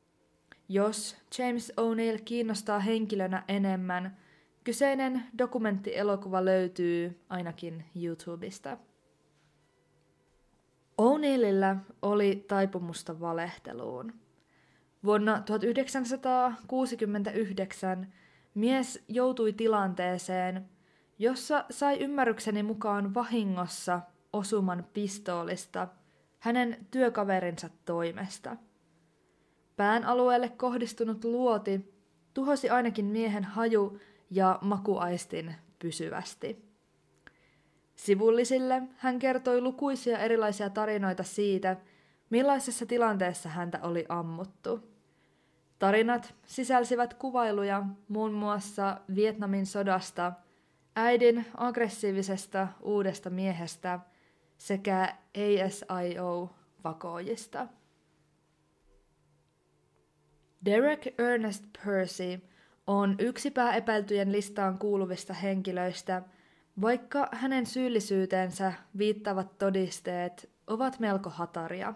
Jos 0.68 1.16
James 1.38 1.72
O'Neill 1.80 2.22
kiinnostaa 2.24 2.78
henkilönä 2.78 3.44
enemmän, 3.48 4.16
kyseinen 4.64 5.22
dokumenttielokuva 5.38 6.44
löytyy 6.44 7.20
ainakin 7.28 7.84
YouTubesta. 8.02 8.78
O'Neillillä 11.02 11.76
oli 12.02 12.44
taipumusta 12.48 13.20
valehteluun. 13.20 14.12
Vuonna 15.04 15.40
1969 15.40 18.12
mies 18.54 19.04
joutui 19.08 19.52
tilanteeseen, 19.52 20.68
jossa 21.18 21.64
sai 21.70 21.98
ymmärrykseni 21.98 22.62
mukaan 22.62 23.14
vahingossa 23.14 24.00
osuman 24.32 24.86
pistoolista 24.92 25.88
hänen 26.38 26.86
työkaverinsa 26.90 27.70
toimesta. 27.84 28.56
Pään 29.76 30.04
alueelle 30.04 30.48
kohdistunut 30.48 31.24
luoti 31.24 31.94
tuhosi 32.34 32.70
ainakin 32.70 33.06
miehen 33.06 33.44
haju- 33.44 33.98
ja 34.30 34.58
makuaistin 34.60 35.54
pysyvästi. 35.78 36.71
Sivullisille 37.96 38.82
hän 38.96 39.18
kertoi 39.18 39.60
lukuisia 39.60 40.18
erilaisia 40.18 40.70
tarinoita 40.70 41.22
siitä, 41.22 41.76
millaisessa 42.30 42.86
tilanteessa 42.86 43.48
häntä 43.48 43.78
oli 43.82 44.06
ammuttu. 44.08 44.92
Tarinat 45.78 46.34
sisälsivät 46.46 47.14
kuvailuja 47.14 47.84
muun 48.08 48.32
muassa 48.32 49.00
Vietnamin 49.14 49.66
sodasta, 49.66 50.32
äidin 50.96 51.46
aggressiivisesta 51.56 52.68
uudesta 52.82 53.30
miehestä 53.30 54.00
sekä 54.58 55.16
ASIO-vakoojista. 55.88 57.66
Derek 60.64 61.20
Ernest 61.20 61.64
Percy 61.84 62.40
on 62.86 63.16
yksi 63.18 63.50
pääepäiltyjen 63.50 64.32
listaan 64.32 64.78
kuuluvista 64.78 65.34
henkilöistä– 65.34 66.22
vaikka 66.80 67.28
hänen 67.32 67.66
syyllisyytensä 67.66 68.72
viittavat 68.98 69.58
todisteet 69.58 70.50
ovat 70.66 70.98
melko 70.98 71.30
hataria. 71.30 71.94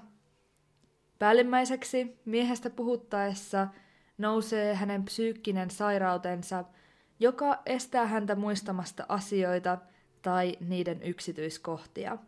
Päällimmäiseksi 1.18 2.20
miehestä 2.24 2.70
puhuttaessa 2.70 3.68
nousee 4.18 4.74
hänen 4.74 5.05
psyykkinen 5.05 5.70
sairautensa, 5.70 6.64
joka 7.20 7.62
estää 7.66 8.07
häntä 8.07 8.35
muistamasta 8.35 9.07
asioita 9.09 9.79
tai 10.22 10.57
niiden 10.61 11.03
yksityiskohtia. 11.03 12.18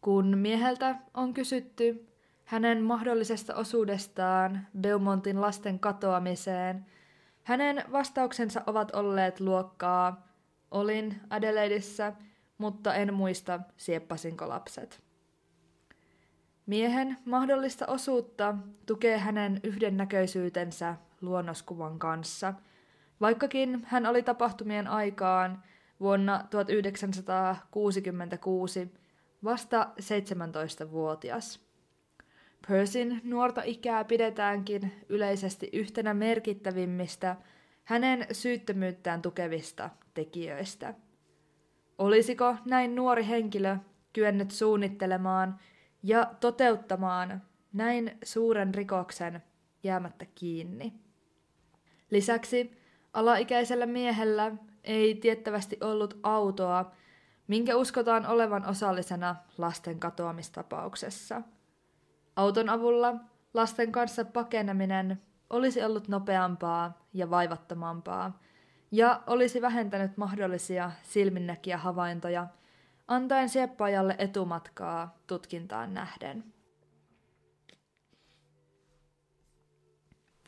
Kun 0.00 0.38
mieheltä 0.38 0.96
on 1.14 1.34
kysytty 1.34 2.06
hänen 2.44 2.82
mahdollisesta 2.82 3.54
osuudestaan 3.54 4.66
Beaumontin 4.80 5.40
lasten 5.40 5.78
katoamiseen, 5.78 6.86
hänen 7.42 7.84
vastauksensa 7.92 8.62
ovat 8.66 8.94
olleet 8.94 9.40
luokkaa 9.40 10.33
Olin 10.74 11.20
Adelaideissa, 11.30 12.12
mutta 12.58 12.94
en 12.94 13.14
muista 13.14 13.60
sieppasinko 13.76 14.48
lapset. 14.48 15.02
Miehen 16.66 17.16
mahdollista 17.24 17.86
osuutta 17.86 18.54
tukee 18.86 19.18
hänen 19.18 19.60
yhdennäköisyytensä 19.62 20.96
luonnoskuvan 21.20 21.98
kanssa, 21.98 22.54
vaikkakin 23.20 23.82
hän 23.84 24.06
oli 24.06 24.22
tapahtumien 24.22 24.88
aikaan 24.88 25.62
vuonna 26.00 26.44
1966 26.50 28.92
vasta 29.44 29.88
17-vuotias. 30.00 31.60
Persin 32.68 33.20
nuorta 33.24 33.62
ikää 33.64 34.04
pidetäänkin 34.04 34.92
yleisesti 35.08 35.68
yhtenä 35.72 36.14
merkittävimmistä 36.14 37.36
hänen 37.84 38.26
syyttömyyttään 38.32 39.22
tukevista 39.22 39.90
tekijöistä. 40.14 40.94
Olisiko 41.98 42.56
näin 42.64 42.94
nuori 42.94 43.26
henkilö 43.26 43.76
kyennyt 44.12 44.50
suunnittelemaan 44.50 45.58
ja 46.02 46.34
toteuttamaan 46.40 47.42
näin 47.72 48.18
suuren 48.24 48.74
rikoksen 48.74 49.42
jäämättä 49.82 50.26
kiinni? 50.34 50.92
Lisäksi 52.10 52.78
alaikäisellä 53.12 53.86
miehellä 53.86 54.52
ei 54.84 55.14
tiettävästi 55.14 55.78
ollut 55.80 56.18
autoa, 56.22 56.92
minkä 57.46 57.76
uskotaan 57.76 58.26
olevan 58.26 58.66
osallisena 58.66 59.36
lasten 59.58 60.00
katoamistapauksessa. 60.00 61.42
Auton 62.36 62.68
avulla 62.68 63.14
lasten 63.54 63.92
kanssa 63.92 64.24
pakeneminen 64.24 65.22
olisi 65.50 65.84
ollut 65.84 66.08
nopeampaa 66.08 67.06
ja 67.12 67.30
vaivattomampaa, 67.30 68.40
ja 68.90 69.22
olisi 69.26 69.62
vähentänyt 69.62 70.16
mahdollisia 70.16 70.90
silminnäkiä 71.02 71.78
havaintoja, 71.78 72.46
antaen 73.08 73.48
sieppaajalle 73.48 74.14
etumatkaa 74.18 75.18
tutkintaan 75.26 75.94
nähden. 75.94 76.44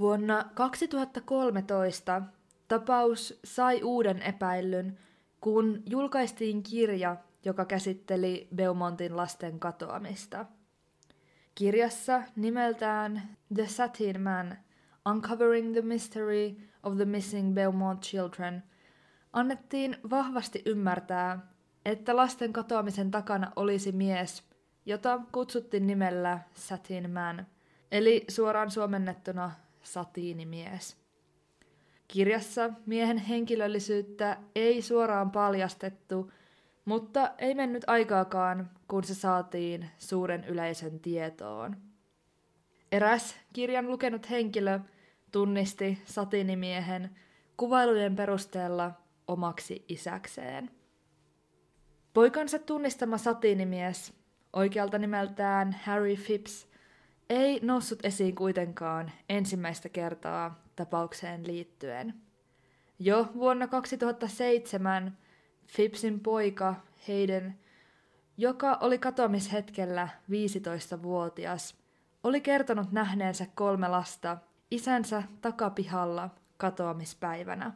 Vuonna 0.01 0.44
2013 0.55 2.22
tapaus 2.68 3.40
sai 3.44 3.82
uuden 3.82 4.22
epäillyn, 4.22 4.99
kun 5.40 5.82
julkaistiin 5.86 6.62
kirja, 6.62 7.16
joka 7.44 7.64
käsitteli 7.64 8.49
Beaumontin 8.55 9.16
lasten 9.16 9.61
katoamista. 9.61 10.47
Kirjassa 11.55 12.22
nimeltään 12.36 13.36
The 13.55 13.66
Satin 13.66 14.20
Man 14.20 14.59
Uncovering 15.11 15.72
the 15.72 15.82
Mystery 15.82 16.57
of 16.82 16.96
the 16.96 17.04
Missing 17.04 17.54
Belmont 17.54 18.02
Children 18.02 18.62
annettiin 19.32 19.96
vahvasti 20.11 20.62
ymmärtää, 20.66 21.38
että 21.84 22.16
lasten 22.16 22.52
katoamisen 22.52 23.11
takana 23.11 23.52
olisi 23.57 23.92
mies, 23.92 24.42
jota 24.86 25.20
kutsuttiin 25.32 25.86
nimellä 25.86 26.38
Satin 26.54 27.11
Man, 27.11 27.46
eli 27.92 28.24
suoraan 28.28 28.70
suomennettuna 28.70 29.50
satiinimies. 29.82 30.96
Kirjassa 32.09 32.70
miehen 32.86 33.18
henkilöllisyyttä 33.18 34.36
ei 34.54 34.82
suoraan 34.82 35.30
paljastettu, 35.30 36.32
mutta 36.84 37.30
ei 37.38 37.54
mennyt 37.54 37.84
aikaakaan, 37.86 38.70
kun 38.88 39.04
se 39.04 39.14
saatiin 39.14 39.90
suuren 39.98 40.44
yleisön 40.44 41.00
tietoon. 41.00 41.76
Eräs 42.92 43.36
kirjan 43.52 43.86
lukenut 43.86 44.30
henkilö 44.30 44.80
tunnisti 45.37 45.99
satinimiehen 46.05 47.11
kuvailujen 47.57 48.16
perusteella 48.16 48.93
omaksi 49.28 49.84
isäkseen. 49.89 50.70
Poikansa 52.14 52.59
tunnistama 52.59 53.18
satiinimies, 53.18 54.12
oikealta 54.53 54.99
nimeltään 54.99 55.76
Harry 55.84 56.16
Phipps, 56.16 56.68
ei 57.30 57.61
noussut 57.62 57.99
esiin 58.05 58.34
kuitenkaan 58.34 59.12
ensimmäistä 59.28 59.89
kertaa 59.89 60.62
tapaukseen 60.76 61.47
liittyen. 61.47 62.14
Jo 62.99 63.28
vuonna 63.34 63.66
2007 63.68 65.18
Phippsin 65.76 66.20
poika 66.20 66.74
Hayden, 67.09 67.59
joka 68.37 68.78
oli 68.80 68.99
katoamishetkellä 68.99 70.09
15-vuotias, 70.30 71.76
oli 72.22 72.41
kertonut 72.41 72.93
nähneensä 72.93 73.47
kolme 73.55 73.89
lasta 73.89 74.37
isänsä 74.70 75.22
takapihalla 75.40 76.30
katoamispäivänä. 76.56 77.72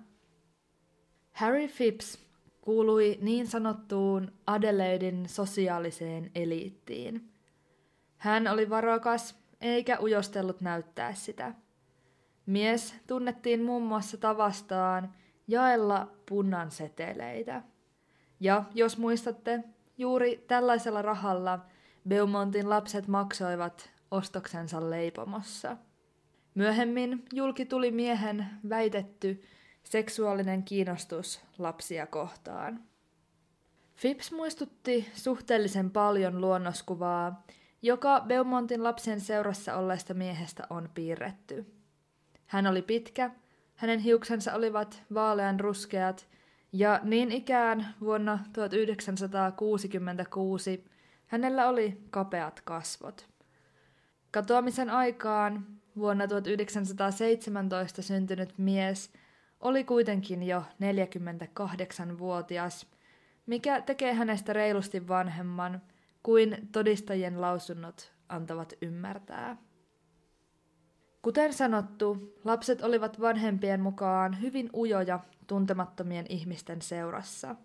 Harry 1.33 1.69
Phipps 1.69 2.19
kuului 2.61 3.19
niin 3.23 3.47
sanottuun 3.47 4.33
Adelaidein 4.47 5.29
sosiaaliseen 5.29 6.31
eliittiin. 6.35 7.33
Hän 8.17 8.49
oli 8.49 8.71
varokas 8.71 9.35
eikä 9.61 9.99
ujostellut 10.01 10.61
näyttää 10.61 11.15
sitä. 11.15 11.55
Mies 12.47 12.95
tunnettiin 13.07 13.63
muun 13.63 13.83
muassa 13.83 14.17
tavastaan 14.17 15.15
jaella 15.49 16.09
punnan 16.29 16.71
seteleitä. 16.71 17.63
Ja 18.41 18.65
jos 18.75 18.99
muistatte, 18.99 19.65
juuri 19.99 20.45
tällaisella 20.49 21.03
rahalla 21.03 21.59
Beaumontin 22.09 22.71
lapset 22.71 23.09
maksoivat 23.09 23.91
ostoksensa 24.11 24.91
leipomossa. 24.91 25.77
Myöhemmin 26.55 27.25
julki 27.33 27.65
tuli 27.65 27.91
miehen 27.91 28.47
väitetty 28.69 29.43
seksuaalinen 29.83 30.63
kiinnostus 30.63 31.41
lapsia 31.59 32.07
kohtaan. 32.07 32.85
Phipps 34.01 34.33
muistutti 34.33 35.09
suhteellisen 35.15 35.91
paljon 35.91 36.41
luonnoskuvaa, 36.41 37.43
joka 37.83 38.25
Beaumontin 38.27 38.85
lapsen 38.85 39.21
seurassa 39.21 39.77
olleesta 39.77 40.15
miehestä 40.15 40.67
on 40.71 40.91
piirretty. 40.95 41.67
Hän 42.47 42.67
oli 42.67 42.83
pitkä, 42.83 43.31
hänen 43.75 43.99
hiuksensa 43.99 44.55
olivat 44.55 45.03
vaalean 45.15 45.61
ruskeat 45.61 46.29
ja 46.73 47.01
niin 47.03 47.33
ikään 47.33 47.95
vuonna 48.01 48.39
1966 48.53 50.85
hänellä 51.27 51.69
oli 51.69 52.01
kapeat 52.11 52.61
kasvot. 52.65 53.29
Katoamisen 54.31 54.91
aikaan 54.91 55.80
vuonna 55.97 56.29
1917 56.29 58.03
syntynyt 58.03 58.59
mies 58.59 59.11
oli 59.61 59.85
kuitenkin 59.85 60.43
jo 60.43 60.63
48-vuotias, 60.83 62.87
mikä 63.47 63.81
tekee 63.81 64.15
hänestä 64.15 64.53
reilusti 64.53 65.09
vanhemman 65.09 65.83
kuin 66.23 66.69
todistajien 66.73 67.41
lausunnot 67.41 68.13
antavat 68.29 68.73
ymmärtää. 68.83 69.57
Kuten 71.23 71.53
sanottu, 71.53 72.35
lapset 72.45 72.83
olivat 72.83 73.21
vanhempien 73.21 73.81
mukaan 73.81 74.41
hyvin 74.41 74.71
ujoja 74.75 75.21
tuntemattomien 75.47 76.27
ihmisten 76.29 76.83
seurassa. 76.83 77.57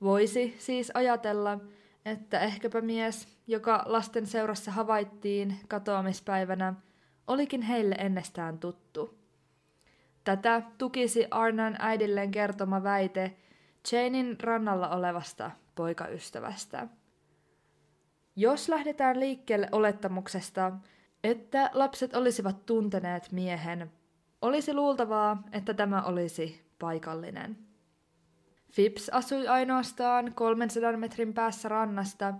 Voisi 0.00 0.56
siis 0.58 0.90
ajatella, 0.94 1.58
että 2.04 2.40
ehkäpä 2.40 2.80
mies, 2.80 3.28
joka 3.46 3.82
lasten 3.86 4.26
seurassa 4.26 4.70
havaittiin 4.70 5.60
katoamispäivänä, 5.68 6.74
olikin 7.28 7.62
heille 7.62 7.94
ennestään 7.94 8.58
tuttu. 8.58 9.18
Tätä 10.24 10.62
tukisi 10.78 11.26
Arnan 11.30 11.76
äidilleen 11.78 12.30
kertoma 12.30 12.82
väite 12.82 13.36
Janein 13.92 14.40
rannalla 14.40 14.88
olevasta 14.88 15.50
poikaystävästä. 15.74 16.88
Jos 18.36 18.68
lähdetään 18.68 19.20
liikkeelle 19.20 19.68
olettamuksesta, 19.72 20.72
että 21.24 21.70
lapset 21.72 22.16
olisivat 22.16 22.66
tunteneet 22.66 23.32
miehen, 23.32 23.92
olisi 24.42 24.74
luultavaa, 24.74 25.42
että 25.52 25.74
tämä 25.74 26.02
olisi 26.02 26.62
paikallinen. 26.78 27.58
Phipps 28.74 29.08
asui 29.08 29.48
ainoastaan 29.48 30.34
300 30.34 30.96
metrin 30.96 31.34
päässä 31.34 31.68
rannasta, 31.68 32.34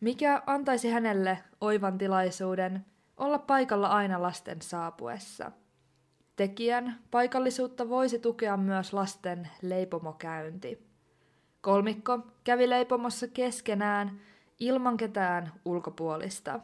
mikä 0.00 0.42
antaisi 0.46 0.90
hänelle 0.90 1.38
oivan 1.60 1.98
tilaisuuden 1.98 2.84
olla 3.18 3.38
paikalla 3.38 3.88
aina 3.88 4.22
lasten 4.22 4.62
saapuessa. 4.62 5.52
Tekijän 6.36 6.98
paikallisuutta 7.10 7.88
voisi 7.88 8.18
tukea 8.18 8.56
myös 8.56 8.92
lasten 8.92 9.48
leipomokäynti. 9.62 10.88
Kolmikko 11.60 12.18
kävi 12.44 12.70
leipomossa 12.70 13.28
keskenään 13.28 14.20
ilman 14.60 14.96
ketään 14.96 15.52
ulkopuolista. 15.64 16.60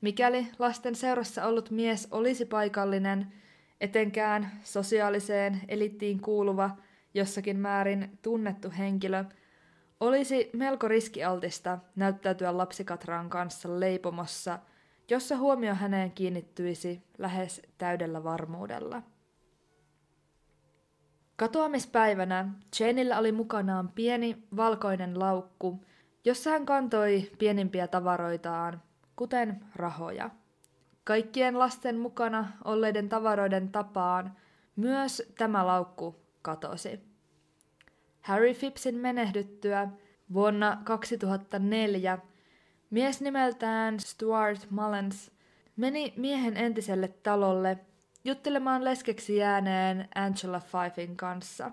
Mikäli 0.00 0.48
lasten 0.58 0.94
seurassa 0.94 1.46
ollut 1.46 1.70
mies 1.70 2.08
olisi 2.10 2.44
paikallinen, 2.44 3.32
etenkään 3.80 4.50
sosiaaliseen 4.62 5.60
elittiin 5.68 6.20
kuuluva, 6.20 6.70
jossakin 7.14 7.56
määrin 7.56 8.18
tunnettu 8.22 8.72
henkilö, 8.78 9.24
olisi 10.00 10.50
melko 10.52 10.88
riskialtista 10.88 11.78
näyttäytyä 11.96 12.56
lapsikatraan 12.56 13.30
kanssa 13.30 13.80
leipomossa, 13.80 14.58
jossa 15.10 15.36
huomio 15.36 15.74
häneen 15.74 16.12
kiinnittyisi 16.12 17.02
lähes 17.18 17.62
täydellä 17.78 18.24
varmuudella. 18.24 19.02
Katoamispäivänä 21.36 22.48
Janeillä 22.80 23.18
oli 23.18 23.32
mukanaan 23.32 23.88
pieni 23.88 24.42
valkoinen 24.56 25.18
laukku, 25.18 25.84
jossa 26.24 26.50
hän 26.50 26.66
kantoi 26.66 27.30
pienimpiä 27.38 27.88
tavaroitaan, 27.88 28.82
kuten 29.16 29.60
rahoja. 29.76 30.30
Kaikkien 31.04 31.58
lasten 31.58 31.98
mukana 31.98 32.48
olleiden 32.64 33.08
tavaroiden 33.08 33.68
tapaan 33.68 34.36
myös 34.76 35.22
tämä 35.38 35.66
laukku 35.66 36.16
katosi. 36.42 37.00
Harry 38.20 38.54
Phippsin 38.54 38.94
menehdyttyä 38.94 39.88
vuonna 40.32 40.78
2004 40.84 42.18
mies 42.90 43.20
nimeltään 43.20 44.00
Stuart 44.00 44.70
Mullens 44.70 45.30
meni 45.76 46.14
miehen 46.16 46.56
entiselle 46.56 47.08
talolle 47.08 47.78
juttelemaan 48.24 48.84
leskeksi 48.84 49.36
jääneen 49.36 50.08
Angela 50.14 50.60
Fifin 50.60 51.16
kanssa. 51.16 51.70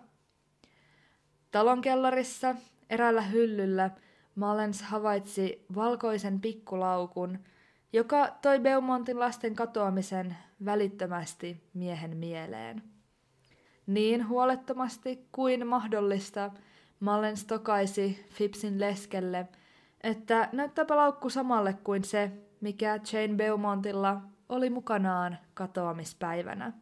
Talon 1.52 1.82
kellarissa 1.82 2.56
eräällä 2.90 3.22
hyllyllä 3.22 3.90
Mullens 4.36 4.82
havaitsi 4.82 5.66
valkoisen 5.76 6.42
pikkulaukun, 6.42 7.40
joka 7.94 8.38
toi 8.42 8.60
Beaumontin 8.60 9.20
lasten 9.20 9.56
katoamisen 9.56 10.38
välittömästi 10.66 11.64
miehen 11.74 12.18
mieleen. 12.18 12.84
Niin 13.88 14.28
huolettomasti 14.28 15.28
kuin 15.32 15.68
mahdollista 15.68 16.52
Mullens 17.00 17.46
tokaisi 17.46 18.26
Fipsin 18.30 18.80
leskelle, 18.80 19.48
että 20.04 20.50
näyttääpä 20.52 20.96
laukku 20.96 21.30
samalle 21.30 21.74
kuin 21.74 22.04
se, 22.04 22.32
mikä 22.62 23.00
Jane 23.14 23.36
Beaumontilla 23.36 24.22
oli 24.50 24.70
mukanaan 24.70 25.38
katoamispäivänä. 25.54 26.74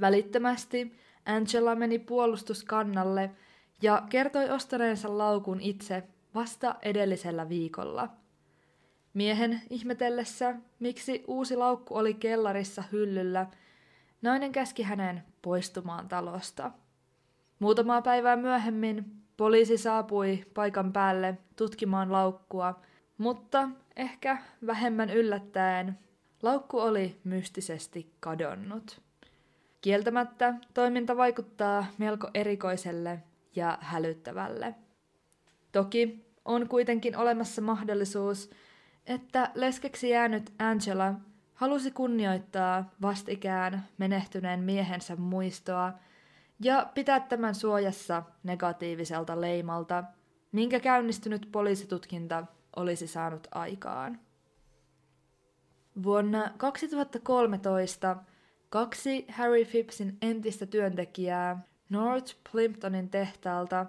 Välittömästi 0.00 0.92
Angela 1.26 1.74
meni 1.74 1.98
puolustuskannalle 1.98 3.30
ja 3.82 4.02
kertoi 4.08 4.50
ostaneensa 4.50 5.18
laukun 5.18 5.60
itse 5.60 6.02
vasta 6.34 6.74
edellisellä 6.82 7.48
viikolla. 7.48 8.08
Miehen 9.14 9.62
ihmetellessä, 9.70 10.54
miksi 10.78 11.24
uusi 11.26 11.56
laukku 11.56 11.96
oli 11.96 12.14
kellarissa 12.14 12.84
hyllyllä, 12.92 13.46
nainen 14.22 14.52
käski 14.52 14.82
hänen 14.82 15.22
poistumaan 15.42 16.08
talosta. 16.08 16.70
Muutamaa 17.58 18.02
päivää 18.02 18.36
myöhemmin 18.36 19.19
poliisi 19.40 19.78
saapui 19.78 20.44
paikan 20.54 20.92
päälle 20.92 21.38
tutkimaan 21.56 22.12
laukkua, 22.12 22.80
mutta 23.18 23.68
ehkä 23.96 24.38
vähemmän 24.66 25.10
yllättäen 25.10 25.98
laukku 26.42 26.78
oli 26.78 27.20
mystisesti 27.24 28.12
kadonnut. 28.20 29.00
Kieltämättä 29.80 30.54
toiminta 30.74 31.16
vaikuttaa 31.16 31.86
melko 31.98 32.30
erikoiselle 32.34 33.22
ja 33.56 33.78
hälyttävälle. 33.80 34.74
Toki 35.72 36.26
on 36.44 36.68
kuitenkin 36.68 37.16
olemassa 37.16 37.62
mahdollisuus, 37.62 38.50
että 39.06 39.50
leskeksi 39.54 40.10
jäänyt 40.10 40.52
Angela 40.58 41.14
halusi 41.54 41.90
kunnioittaa 41.90 42.90
vastikään 43.02 43.88
menehtyneen 43.98 44.60
miehensä 44.60 45.16
muistoa 45.16 45.92
ja 46.60 46.90
pitää 46.94 47.20
tämän 47.20 47.54
suojassa 47.54 48.22
negatiiviselta 48.42 49.40
leimalta, 49.40 50.04
minkä 50.52 50.80
käynnistynyt 50.80 51.48
poliisitutkinta 51.52 52.46
olisi 52.76 53.06
saanut 53.06 53.48
aikaan. 53.52 54.20
Vuonna 56.02 56.50
2013 56.56 58.16
kaksi 58.68 59.26
Harry 59.28 59.64
Phippsin 59.64 60.18
entistä 60.22 60.66
työntekijää 60.66 61.64
North 61.88 62.36
Plimptonin 62.52 63.10
tehtaalta 63.10 63.86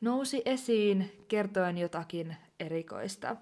nousi 0.00 0.42
esiin 0.44 1.24
kertoen 1.28 1.78
jotakin 1.78 2.36
erikoista. 2.60 3.36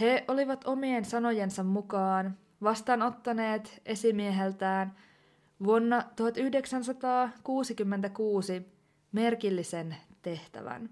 He 0.00 0.24
olivat 0.28 0.64
omien 0.64 1.04
sanojensa 1.04 1.62
mukaan 1.62 2.38
vastaanottaneet 2.62 3.82
esimieheltään 3.86 4.96
vuonna 5.64 6.04
1966 6.16 8.72
merkillisen 9.12 9.96
tehtävän. 10.22 10.90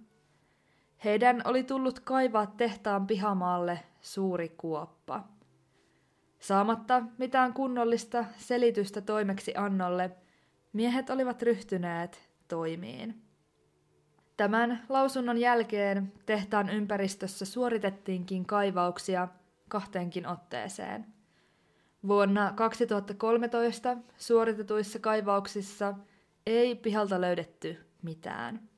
Heidän 1.05 1.43
oli 1.45 1.63
tullut 1.63 2.01
kaivaa 2.01 2.47
tehtaan 2.47 3.07
pihamaalle 3.07 3.81
suuri 4.01 4.49
kuoppa. 4.49 5.25
Saamatta 6.39 7.03
mitään 7.19 7.53
kunnollista 7.53 8.25
selitystä 8.37 9.01
toimeksi 9.01 9.55
annolle, 9.57 10.11
miehet 10.73 11.11
olivat 11.11 11.43
ryhtyneet 11.43 12.29
toimiin. 12.49 13.23
Tämän 14.37 14.83
lausunnon 14.89 15.39
jälkeen 15.39 16.13
tehtaan 16.27 16.69
ympäristössä 16.69 17.45
suoritettiinkin 17.45 18.47
kaivauksia 18.47 19.29
kahteenkin 19.69 20.27
otteeseen. 20.27 21.07
Vuonna 22.09 22.53
2013 22.57 23.97
suoritetuissa 24.19 24.99
kaivauksissa 24.99 25.95
ei 26.47 26.75
pihalta 26.75 27.21
löydetty 27.21 27.77
mitään. 28.03 28.69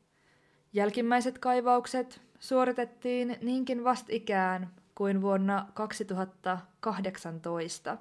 Jälkimmäiset 0.72 1.39
kaivaukset 1.39 2.20
suoritettiin 2.39 3.37
niinkin 3.43 3.85
vastikään 3.85 4.70
kuin 4.95 5.22
vuonna 5.22 5.66
2018. 5.75 7.99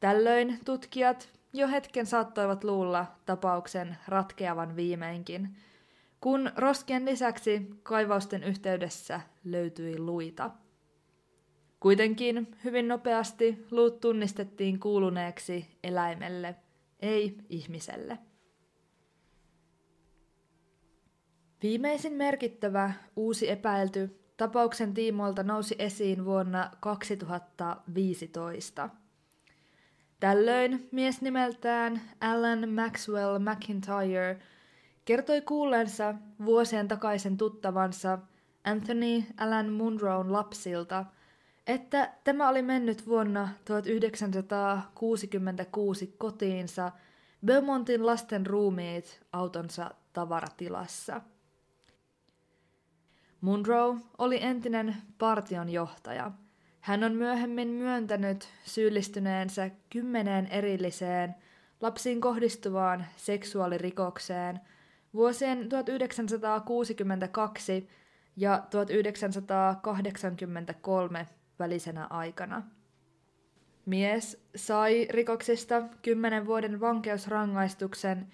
Tällöin 0.00 0.60
tutkijat 0.64 1.28
jo 1.52 1.68
hetken 1.68 2.06
saattoivat 2.06 2.64
luulla 2.64 3.06
tapauksen 3.26 3.96
ratkeavan 4.08 4.76
viimeinkin, 4.76 5.56
kun 6.20 6.52
roskien 6.56 7.04
lisäksi 7.04 7.70
kaivausten 7.82 8.42
yhteydessä 8.42 9.20
löytyi 9.44 9.98
luita. 9.98 10.50
Kuitenkin 11.82 12.56
hyvin 12.64 12.88
nopeasti 12.88 13.66
luut 13.70 14.00
tunnistettiin 14.00 14.80
kuuluneeksi 14.80 15.66
eläimelle, 15.84 16.54
ei 17.00 17.36
ihmiselle. 17.48 18.18
Viimeisin 21.62 22.12
merkittävä 22.12 22.92
uusi 23.16 23.50
epäilty 23.50 24.20
tapauksen 24.36 24.94
tiimoilta 24.94 25.42
nousi 25.42 25.74
esiin 25.78 26.24
vuonna 26.24 26.70
2015. 26.80 28.88
Tällöin 30.20 30.88
mies 30.92 31.22
nimeltään 31.22 32.00
Alan 32.20 32.68
Maxwell 32.68 33.38
McIntyre 33.38 34.38
kertoi 35.04 35.40
kuulleensa 35.40 36.14
vuosien 36.44 36.88
takaisen 36.88 37.36
tuttavansa 37.36 38.18
Anthony 38.64 39.22
Alan 39.36 39.72
Munroon 39.72 40.32
lapsilta, 40.32 41.04
että 41.66 42.12
tämä 42.24 42.48
oli 42.48 42.62
mennyt 42.62 43.06
vuonna 43.06 43.48
1966 43.64 46.14
kotiinsa 46.18 46.92
Beaumontin 47.46 48.06
lasten 48.06 48.46
ruumiit 48.46 49.20
autonsa 49.32 49.90
tavaratilassa– 50.12 51.20
Munro 53.42 53.96
oli 54.18 54.42
entinen 54.42 54.96
partion 55.18 55.68
johtaja. 55.68 56.30
Hän 56.80 57.04
on 57.04 57.12
myöhemmin 57.12 57.68
myöntänyt 57.68 58.48
syyllistyneensä 58.64 59.70
kymmeneen 59.90 60.46
erilliseen 60.46 61.34
lapsiin 61.80 62.20
kohdistuvaan 62.20 63.06
seksuaalirikokseen 63.16 64.60
vuosien 65.14 65.68
1962 65.68 67.88
ja 68.36 68.62
1983 68.70 71.26
välisenä 71.62 72.06
aikana. 72.10 72.62
Mies 73.86 74.44
sai 74.56 75.06
rikoksista 75.10 75.82
kymmenen 76.02 76.46
vuoden 76.46 76.80
vankeusrangaistuksen 76.80 78.32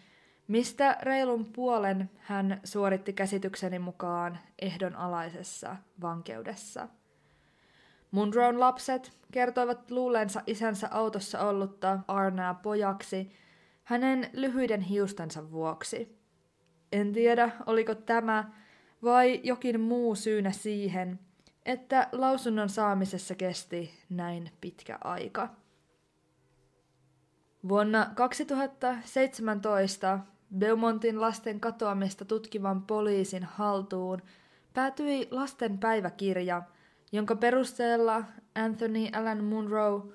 mistä 0.49 0.99
reilun 1.03 1.45
puolen 1.53 2.11
hän 2.17 2.61
suoritti 2.65 3.13
käsitykseni 3.13 3.79
mukaan 3.79 4.39
ehdonalaisessa 4.59 5.77
vankeudessa. 6.01 6.89
Munroon 8.11 8.61
lapset 8.61 9.13
kertoivat 9.33 9.91
luuleensa 9.91 10.43
isänsä 10.47 10.89
autossa 10.91 11.41
ollutta 11.41 11.99
Arnaa 12.09 12.55
pojaksi 12.55 13.33
hänen 13.85 14.31
lyhyiden 14.33 14.81
hiustensa 14.81 15.51
vuoksi. 15.51 16.19
En 16.93 17.13
tiedä, 17.13 17.51
oliko 17.67 17.95
tämä 17.95 18.53
vai 19.03 19.41
jokin 19.45 19.81
muu 19.81 20.15
syynä 20.15 20.51
siihen, 20.51 21.19
että 21.67 22.09
lausunnon 22.13 22.69
saamisessa 22.69 23.35
kesti 23.35 23.91
näin 24.09 24.51
pitkä 24.61 24.99
aika. 25.05 25.49
Vuonna 27.69 28.11
2017 28.15 30.19
Beaumontin 30.59 31.21
lasten 31.21 31.61
katoamista 31.61 32.25
tutkivan 32.25 32.83
poliisin 32.83 33.45
haltuun 33.45 34.23
päätyi 34.75 35.29
lasten 35.31 35.79
päiväkirja, 35.79 36.63
jonka 37.13 37.37
perusteella 37.37 38.25
Anthony 38.55 39.09
Allen 39.13 39.45
Munro 39.45 40.09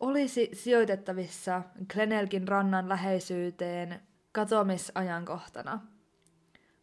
olisi 0.00 0.50
sijoitettavissa 0.52 1.62
Glenelgin 1.92 2.48
rannan 2.48 2.88
läheisyyteen 2.88 4.00
katoamisajankohtana. 4.32 5.80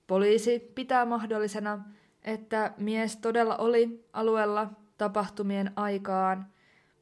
Poliisi 0.08 0.72
pitää 0.76 1.06
mahdollisena, 1.06 1.80
että 2.24 2.74
mies 2.78 3.18
todella 3.18 3.58
oli 3.58 4.06
alueella 4.14 4.70
tapahtumien 4.98 5.72
aikaan, 5.76 6.46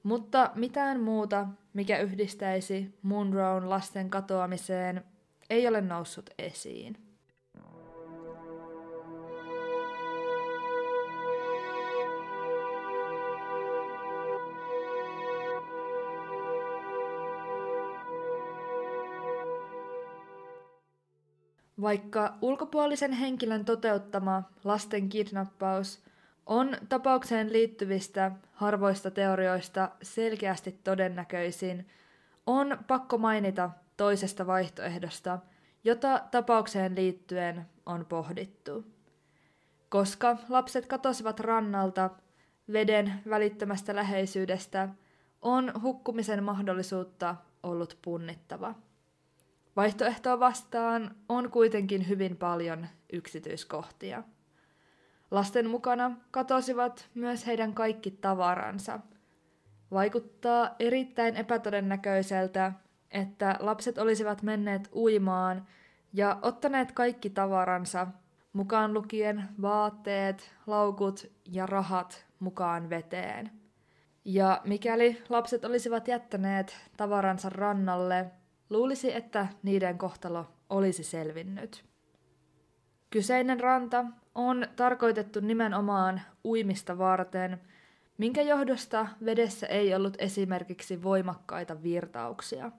mutta 0.04 0.52
mitään 0.56 1.00
muuta, 1.00 1.48
mikä 1.74 2.00
yhdistäisi 2.00 2.96
Munroon 3.02 3.70
lasten 3.70 4.10
katoamiseen 4.10 5.04
ei 5.50 5.68
ole 5.68 5.82
noussut 5.82 6.30
esiin. 6.40 7.11
Vaikka 21.82 22.34
ulkopuolisen 22.42 23.12
henkilön 23.12 23.66
toteuttama 23.66 24.44
lasten 24.64 25.10
kidnappaus 25.10 26.04
on 26.46 26.78
tapaukseen 26.90 27.54
liittyvistä 27.54 28.32
harvoista 28.54 29.12
teorioista 29.12 29.90
selkeästi 30.02 30.80
todennäköisin, 30.84 31.88
on 32.46 32.78
pakko 32.88 33.18
mainita 33.18 33.70
toisesta 33.98 34.48
vaihtoehdosta, 34.48 35.40
jota 35.84 36.22
tapaukseen 36.32 36.96
liittyen 36.96 37.66
on 37.86 38.06
pohdittu. 38.06 38.86
Koska 39.90 40.38
lapset 40.50 40.86
katosivat 40.86 41.40
rannalta 41.40 42.10
veden 42.74 43.14
välittömästä 43.30 43.96
läheisyydestä, 43.96 44.90
on 45.42 45.74
hukkumisen 45.82 46.44
mahdollisuutta 46.44 47.36
ollut 47.64 47.98
punnittava. 48.02 48.76
Vaihtoehtoa 49.76 50.40
vastaan 50.40 51.16
on 51.30 51.52
kuitenkin 51.52 52.10
hyvin 52.10 52.38
paljon 52.38 52.88
yksityiskohtia. 53.14 54.24
Lasten 55.32 55.70
mukana 55.70 56.12
katosivat 56.32 57.10
myös 57.14 57.48
heidän 57.48 57.74
kaikki 57.74 58.12
tavaransa. 58.12 59.00
Vaikuttaa 59.92 60.76
erittäin 60.80 61.36
epätodennäköiseltä, 61.36 62.72
että 63.12 63.56
lapset 63.60 63.98
olisivat 63.98 64.42
menneet 64.42 64.90
uimaan 64.96 65.68
ja 66.14 66.40
ottaneet 66.42 66.92
kaikki 66.92 67.30
tavaransa, 67.30 68.08
mukaan 68.54 68.94
lukien 68.94 69.44
vaatteet, 69.62 70.54
laukut 70.68 71.32
ja 71.46 71.66
rahat 71.66 72.26
mukaan 72.40 72.90
veteen. 72.90 73.52
Ja 74.26 74.62
mikäli 74.64 75.24
lapset 75.30 75.66
olisivat 75.66 76.08
jättäneet 76.08 76.76
tavaransa 76.98 77.50
rannalle, 77.50 78.32
luulisi, 78.72 79.16
että 79.16 79.48
niiden 79.64 79.98
kohtalo 79.98 80.46
olisi 80.70 81.04
selvinnyt. 81.04 81.86
Kyseinen 83.10 83.60
ranta 83.60 84.06
on 84.36 84.68
tarkoitettu 84.76 85.40
nimenomaan 85.40 86.22
uimista 86.46 86.98
varten, 86.98 87.62
minkä 88.18 88.42
johdosta 88.42 89.08
vedessä 89.26 89.68
ei 89.68 89.96
ollut 89.96 90.18
esimerkiksi 90.20 91.04
voimakkaita 91.04 91.84
virtauksia. 91.84 92.72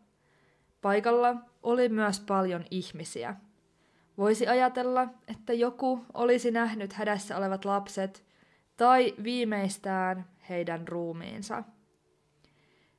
Paikalla 0.82 1.34
oli 1.62 1.88
myös 1.88 2.20
paljon 2.20 2.64
ihmisiä. 2.70 3.36
Voisi 4.18 4.46
ajatella, 4.46 5.08
että 5.28 5.52
joku 5.52 6.04
olisi 6.14 6.50
nähnyt 6.50 6.92
hädässä 6.92 7.36
olevat 7.36 7.64
lapset 7.64 8.24
tai 8.76 9.14
viimeistään 9.24 10.24
heidän 10.48 10.88
ruumiinsa. 10.88 11.64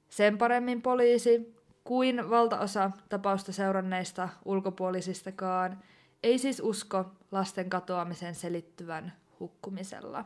Sen 0.09 0.37
paremmin 0.37 0.81
poliisi 0.81 1.55
kuin 1.83 2.29
valtaosa 2.29 2.91
tapausta 3.09 3.51
seuranneista 3.51 4.29
ulkopuolisistakaan 4.45 5.83
ei 6.23 6.37
siis 6.37 6.61
usko 6.65 7.05
lasten 7.31 7.69
katoamisen 7.69 8.35
selittyvän 8.35 9.13
hukkumisella. 9.39 10.25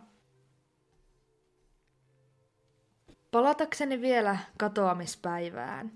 Palatakseni 3.31 4.01
vielä 4.01 4.37
katoamispäivään. 4.57 5.91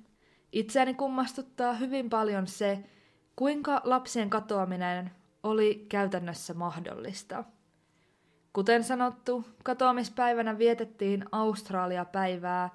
Itseäni 0.51 0.93
kummastuttaa 0.93 1.73
hyvin 1.73 2.09
paljon 2.09 2.47
se, 2.47 2.83
kuinka 3.35 3.81
lapsien 3.83 4.29
katoaminen 4.29 5.11
oli 5.43 5.85
käytännössä 5.89 6.53
mahdollista. 6.53 7.43
Kuten 8.53 8.83
sanottu, 8.83 9.45
katoamispäivänä 9.63 10.57
vietettiin 10.57 11.25
Australia-päivää, 11.31 12.69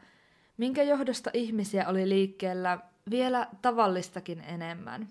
minkä 0.57 0.83
johdosta 0.83 1.31
ihmisiä 1.35 1.89
oli 1.89 2.09
liikkeellä 2.09 2.79
vielä 3.11 3.47
tavallistakin 3.63 4.41
enemmän. 4.41 5.09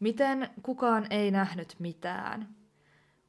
Miten 0.00 0.50
kukaan 0.62 1.06
ei 1.10 1.30
nähnyt 1.30 1.76
mitään? 1.78 2.48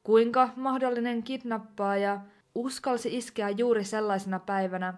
Kuinka 0.02 0.48
mahdollinen 0.56 1.22
kidnappaaja 1.22 2.20
uskalsi 2.54 3.16
iskeä 3.16 3.50
juuri 3.50 3.84
sellaisena 3.84 4.38
päivänä, 4.38 4.94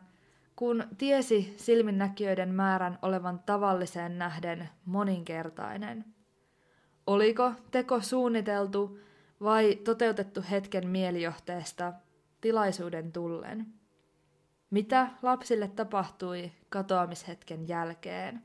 kun 0.56 0.84
tiesi 0.98 1.54
silminnäkijöiden 1.56 2.54
määrän 2.54 2.98
olevan 3.02 3.38
tavalliseen 3.46 4.18
nähden 4.18 4.68
moninkertainen? 4.84 6.04
Oliko 7.06 7.52
teko 7.70 8.00
suunniteltu 8.00 8.98
vai 9.40 9.76
toteutettu 9.84 10.44
hetken 10.50 10.88
mielijohteesta 10.88 11.92
tilaisuuden 12.40 13.12
tullen? 13.12 13.66
Mitä 14.70 15.08
lapsille 15.22 15.68
tapahtui 15.68 16.52
katoamishetken 16.68 17.68
jälkeen? 17.68 18.42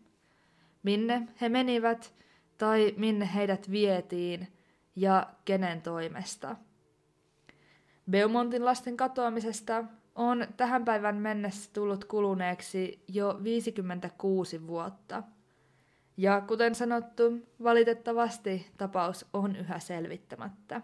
Minne 0.84 1.28
he 1.42 1.50
menivät 1.50 2.14
tai 2.58 2.94
minne 2.98 3.30
heidät 3.36 3.72
vietiin 3.72 4.48
ja 4.96 5.28
kenen 5.46 5.82
toimesta? 5.82 6.56
Beaumontin 8.10 8.66
lasten 8.66 8.98
katoamisesta 8.98 9.84
on 10.16 10.48
tähän 10.58 10.86
päivän 10.86 11.16
mennessä 11.16 11.70
tullut 11.74 12.06
kuluneeksi 12.06 13.04
jo 13.08 13.40
56 13.44 14.68
vuotta. 14.68 15.24
Ja 16.18 16.42
kuten 16.42 16.76
sanottu, 16.76 17.40
valitettavasti 17.64 18.68
tapaus 18.78 19.26
on 19.34 19.56
yhä 19.56 19.80
selvittämättä. 19.80 20.82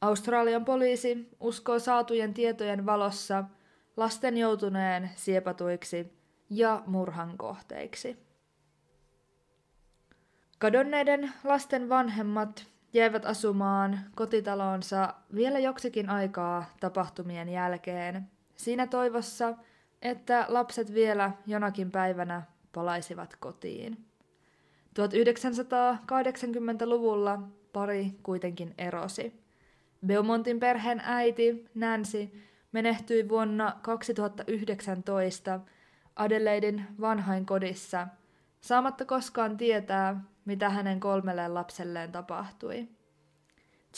Australian 0.00 0.64
poliisi 0.64 1.28
uskoo 1.40 1.78
saatujen 1.78 2.34
tietojen 2.34 2.86
valossa– 2.86 3.44
lasten 3.98 4.38
joutuneen 4.38 5.10
siepatuiksi 5.16 6.12
ja 6.50 6.82
murhan 6.86 7.38
kohteiksi. 7.38 8.16
Kadonneiden 10.58 11.32
lasten 11.44 11.88
vanhemmat 11.88 12.66
jäivät 12.92 13.26
asumaan 13.26 14.00
kotitalonsa 14.14 15.14
vielä 15.34 15.58
joksikin 15.58 16.10
aikaa 16.10 16.74
tapahtumien 16.80 17.48
jälkeen, 17.48 18.30
siinä 18.56 18.86
toivossa, 18.86 19.54
että 20.02 20.44
lapset 20.48 20.94
vielä 20.94 21.32
jonakin 21.46 21.90
päivänä 21.90 22.42
palaisivat 22.72 23.36
kotiin. 23.36 24.04
1980-luvulla 25.00 27.42
pari 27.72 28.12
kuitenkin 28.22 28.74
erosi. 28.78 29.40
Beaumontin 30.06 30.60
perheen 30.60 31.00
äiti 31.04 31.64
Nancy 31.74 32.47
menehtyi 32.72 33.28
vuonna 33.28 33.78
2019 33.82 35.60
Adelaidein 36.16 36.86
vanhainkodissa, 37.00 38.06
saamatta 38.60 39.04
koskaan 39.04 39.56
tietää, 39.56 40.24
mitä 40.44 40.70
hänen 40.70 41.00
kolmelle 41.00 41.48
lapselleen 41.48 42.12
tapahtui. 42.12 42.88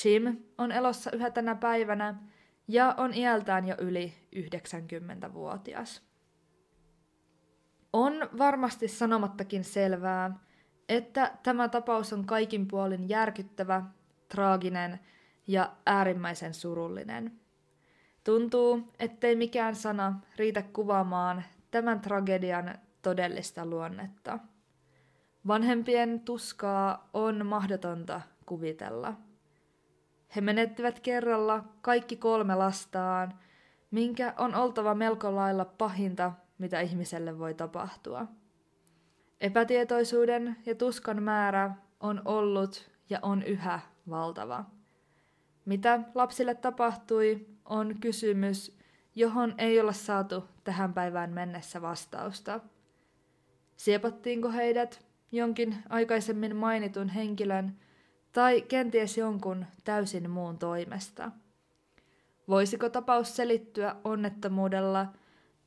Jim 0.05 0.37
on 0.59 0.73
elossa 0.73 1.11
yhä 1.11 1.31
tänä 1.31 1.55
päivänä 1.55 2.14
ja 2.68 2.95
on 2.97 3.14
iältään 3.14 3.68
jo 3.68 3.75
yli 3.79 4.14
90-vuotias. 4.37 6.03
On 7.93 8.14
varmasti 8.39 8.89
sanomattakin 8.89 9.64
selvää, 9.64 10.39
että 10.89 11.39
tämä 11.43 11.68
tapaus 11.68 12.12
on 12.12 12.27
kaikin 12.27 12.68
puolin 12.68 13.09
järkyttävä, 13.09 13.83
traaginen 14.29 15.01
ja 15.47 15.73
äärimmäisen 15.87 16.55
surullinen– 16.55 17.33
Tuntuu, 18.25 18.83
ettei 18.99 19.37
mikään 19.37 19.75
sana 19.75 20.21
riitä 20.37 20.62
kuvaamaan 20.62 21.43
tämän 21.71 22.01
tragedian 22.01 22.79
todellista 23.03 23.66
luonnetta. 23.66 24.39
Vanhempien 25.47 26.21
tuskaa 26.21 27.09
on 27.14 27.47
mahdotonta 27.47 28.21
kuvitella. 28.47 29.14
He 30.37 30.41
menettivät 30.41 31.01
kerralla 31.01 31.64
kaikki 31.81 32.16
kolme 32.16 32.55
lastaan, 32.55 33.35
minkä 33.91 34.35
on 34.39 34.55
oltava 34.55 34.95
melko 34.95 35.35
lailla 35.35 35.64
pahinta, 35.64 36.33
mitä 36.59 36.81
ihmiselle 36.81 37.39
voi 37.39 37.55
tapahtua. 37.55 38.27
Epätietoisuuden 39.41 40.57
ja 40.66 40.75
tuskan 40.75 41.23
määrä 41.23 41.75
on 42.01 42.23
ollut 42.25 42.91
ja 43.11 43.18
on 43.23 43.43
yhä 43.43 43.81
valtava. 44.11 44.64
Mitä 45.64 46.01
lapsille 46.14 46.55
tapahtui, 46.55 47.47
on 47.65 47.95
kysymys, 48.01 48.79
johon 49.15 49.55
ei 49.59 49.81
olla 49.81 49.93
saatu 49.93 50.45
tähän 50.65 50.95
päivään 50.95 51.31
mennessä 51.31 51.83
vastausta. 51.83 52.61
Siepattiinko 53.77 54.51
heidät 54.51 55.05
jonkin 55.33 55.77
aikaisemmin 55.89 56.57
mainitun 56.57 57.09
henkilön 57.09 57.77
tai 58.33 58.61
kenties 58.61 59.19
jonkun 59.19 59.67
täysin 59.85 60.31
muun 60.31 60.59
toimesta? 60.59 61.31
Voisiko 62.49 62.89
tapaus 62.89 63.37
selittyä 63.37 63.97
onnettomuudella 64.05 65.07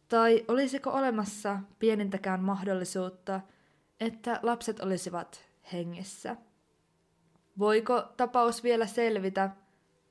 tai 0.08 0.46
olisiko 0.48 0.90
olemassa 0.90 1.60
pienintäkään 1.80 2.40
mahdollisuutta, 2.40 3.42
että 4.00 4.40
lapset 4.44 4.80
olisivat 4.80 5.46
hengissä? 5.74 6.36
Voiko 7.60 8.02
tapaus 8.18 8.64
vielä 8.64 8.86
selvitä 8.86 9.50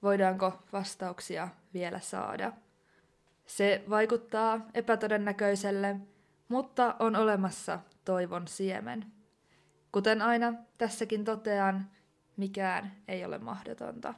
voidaanko 0.03 0.53
vastauksia 0.73 1.49
vielä 1.75 2.01
saada. 2.01 2.53
Se 3.47 3.85
vaikuttaa 3.91 4.61
epätodennäköiselle, 4.75 5.97
mutta 6.49 6.97
on 6.99 7.17
olemassa 7.17 7.79
toivon 8.05 8.49
siemen. 8.49 9.07
Kuten 9.93 10.23
aina 10.23 10.55
tässäkin 10.79 11.25
totean, 11.25 11.91
mikään 12.37 12.93
ei 13.09 13.25
ole 13.25 13.39
mahdotonta. 13.39 14.15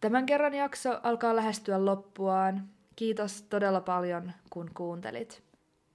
Tämän 0.00 0.26
kerran 0.26 0.54
jakso 0.54 1.00
alkaa 1.02 1.36
lähestyä 1.36 1.84
loppuaan. 1.84 2.68
Kiitos 2.96 3.42
todella 3.42 3.80
paljon, 3.80 4.32
kun 4.50 4.70
kuuntelit. 4.74 5.42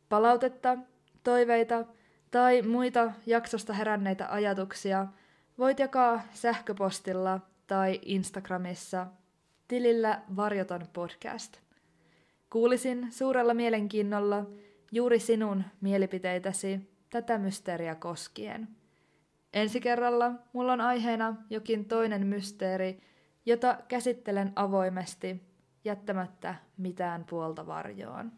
Palautetta, 0.10 0.78
toiveita 1.24 1.86
tai 2.32 2.62
muita 2.62 3.12
jaksosta 3.26 3.74
heränneitä 3.74 4.28
ajatuksia 4.30 5.08
voit 5.58 5.80
jakaa 5.80 6.22
sähköpostilla 6.34 7.40
tai 7.68 8.00
Instagramissa 8.02 9.08
tilillä 9.68 10.22
Varjoton 10.36 10.82
podcast. 10.94 11.58
Kuulisin 12.50 13.08
suurella 13.12 13.54
mielenkiinnolla 13.54 14.46
juuri 14.92 15.20
sinun 15.20 15.64
mielipiteitäsi 15.82 16.80
tätä 17.10 17.38
mysteeriä 17.38 17.96
koskien. 17.96 18.68
Ensi 19.54 19.82
kerralla 19.82 20.32
mulla 20.54 20.74
on 20.74 20.82
aiheena 20.82 21.36
jokin 21.50 21.86
toinen 21.86 22.28
mysteeri, 22.28 23.02
jota 23.46 23.78
käsittelen 23.88 24.52
avoimesti, 24.56 25.42
jättämättä 25.86 26.56
mitään 26.78 27.26
puolta 27.30 27.68
varjoon. 27.68 28.32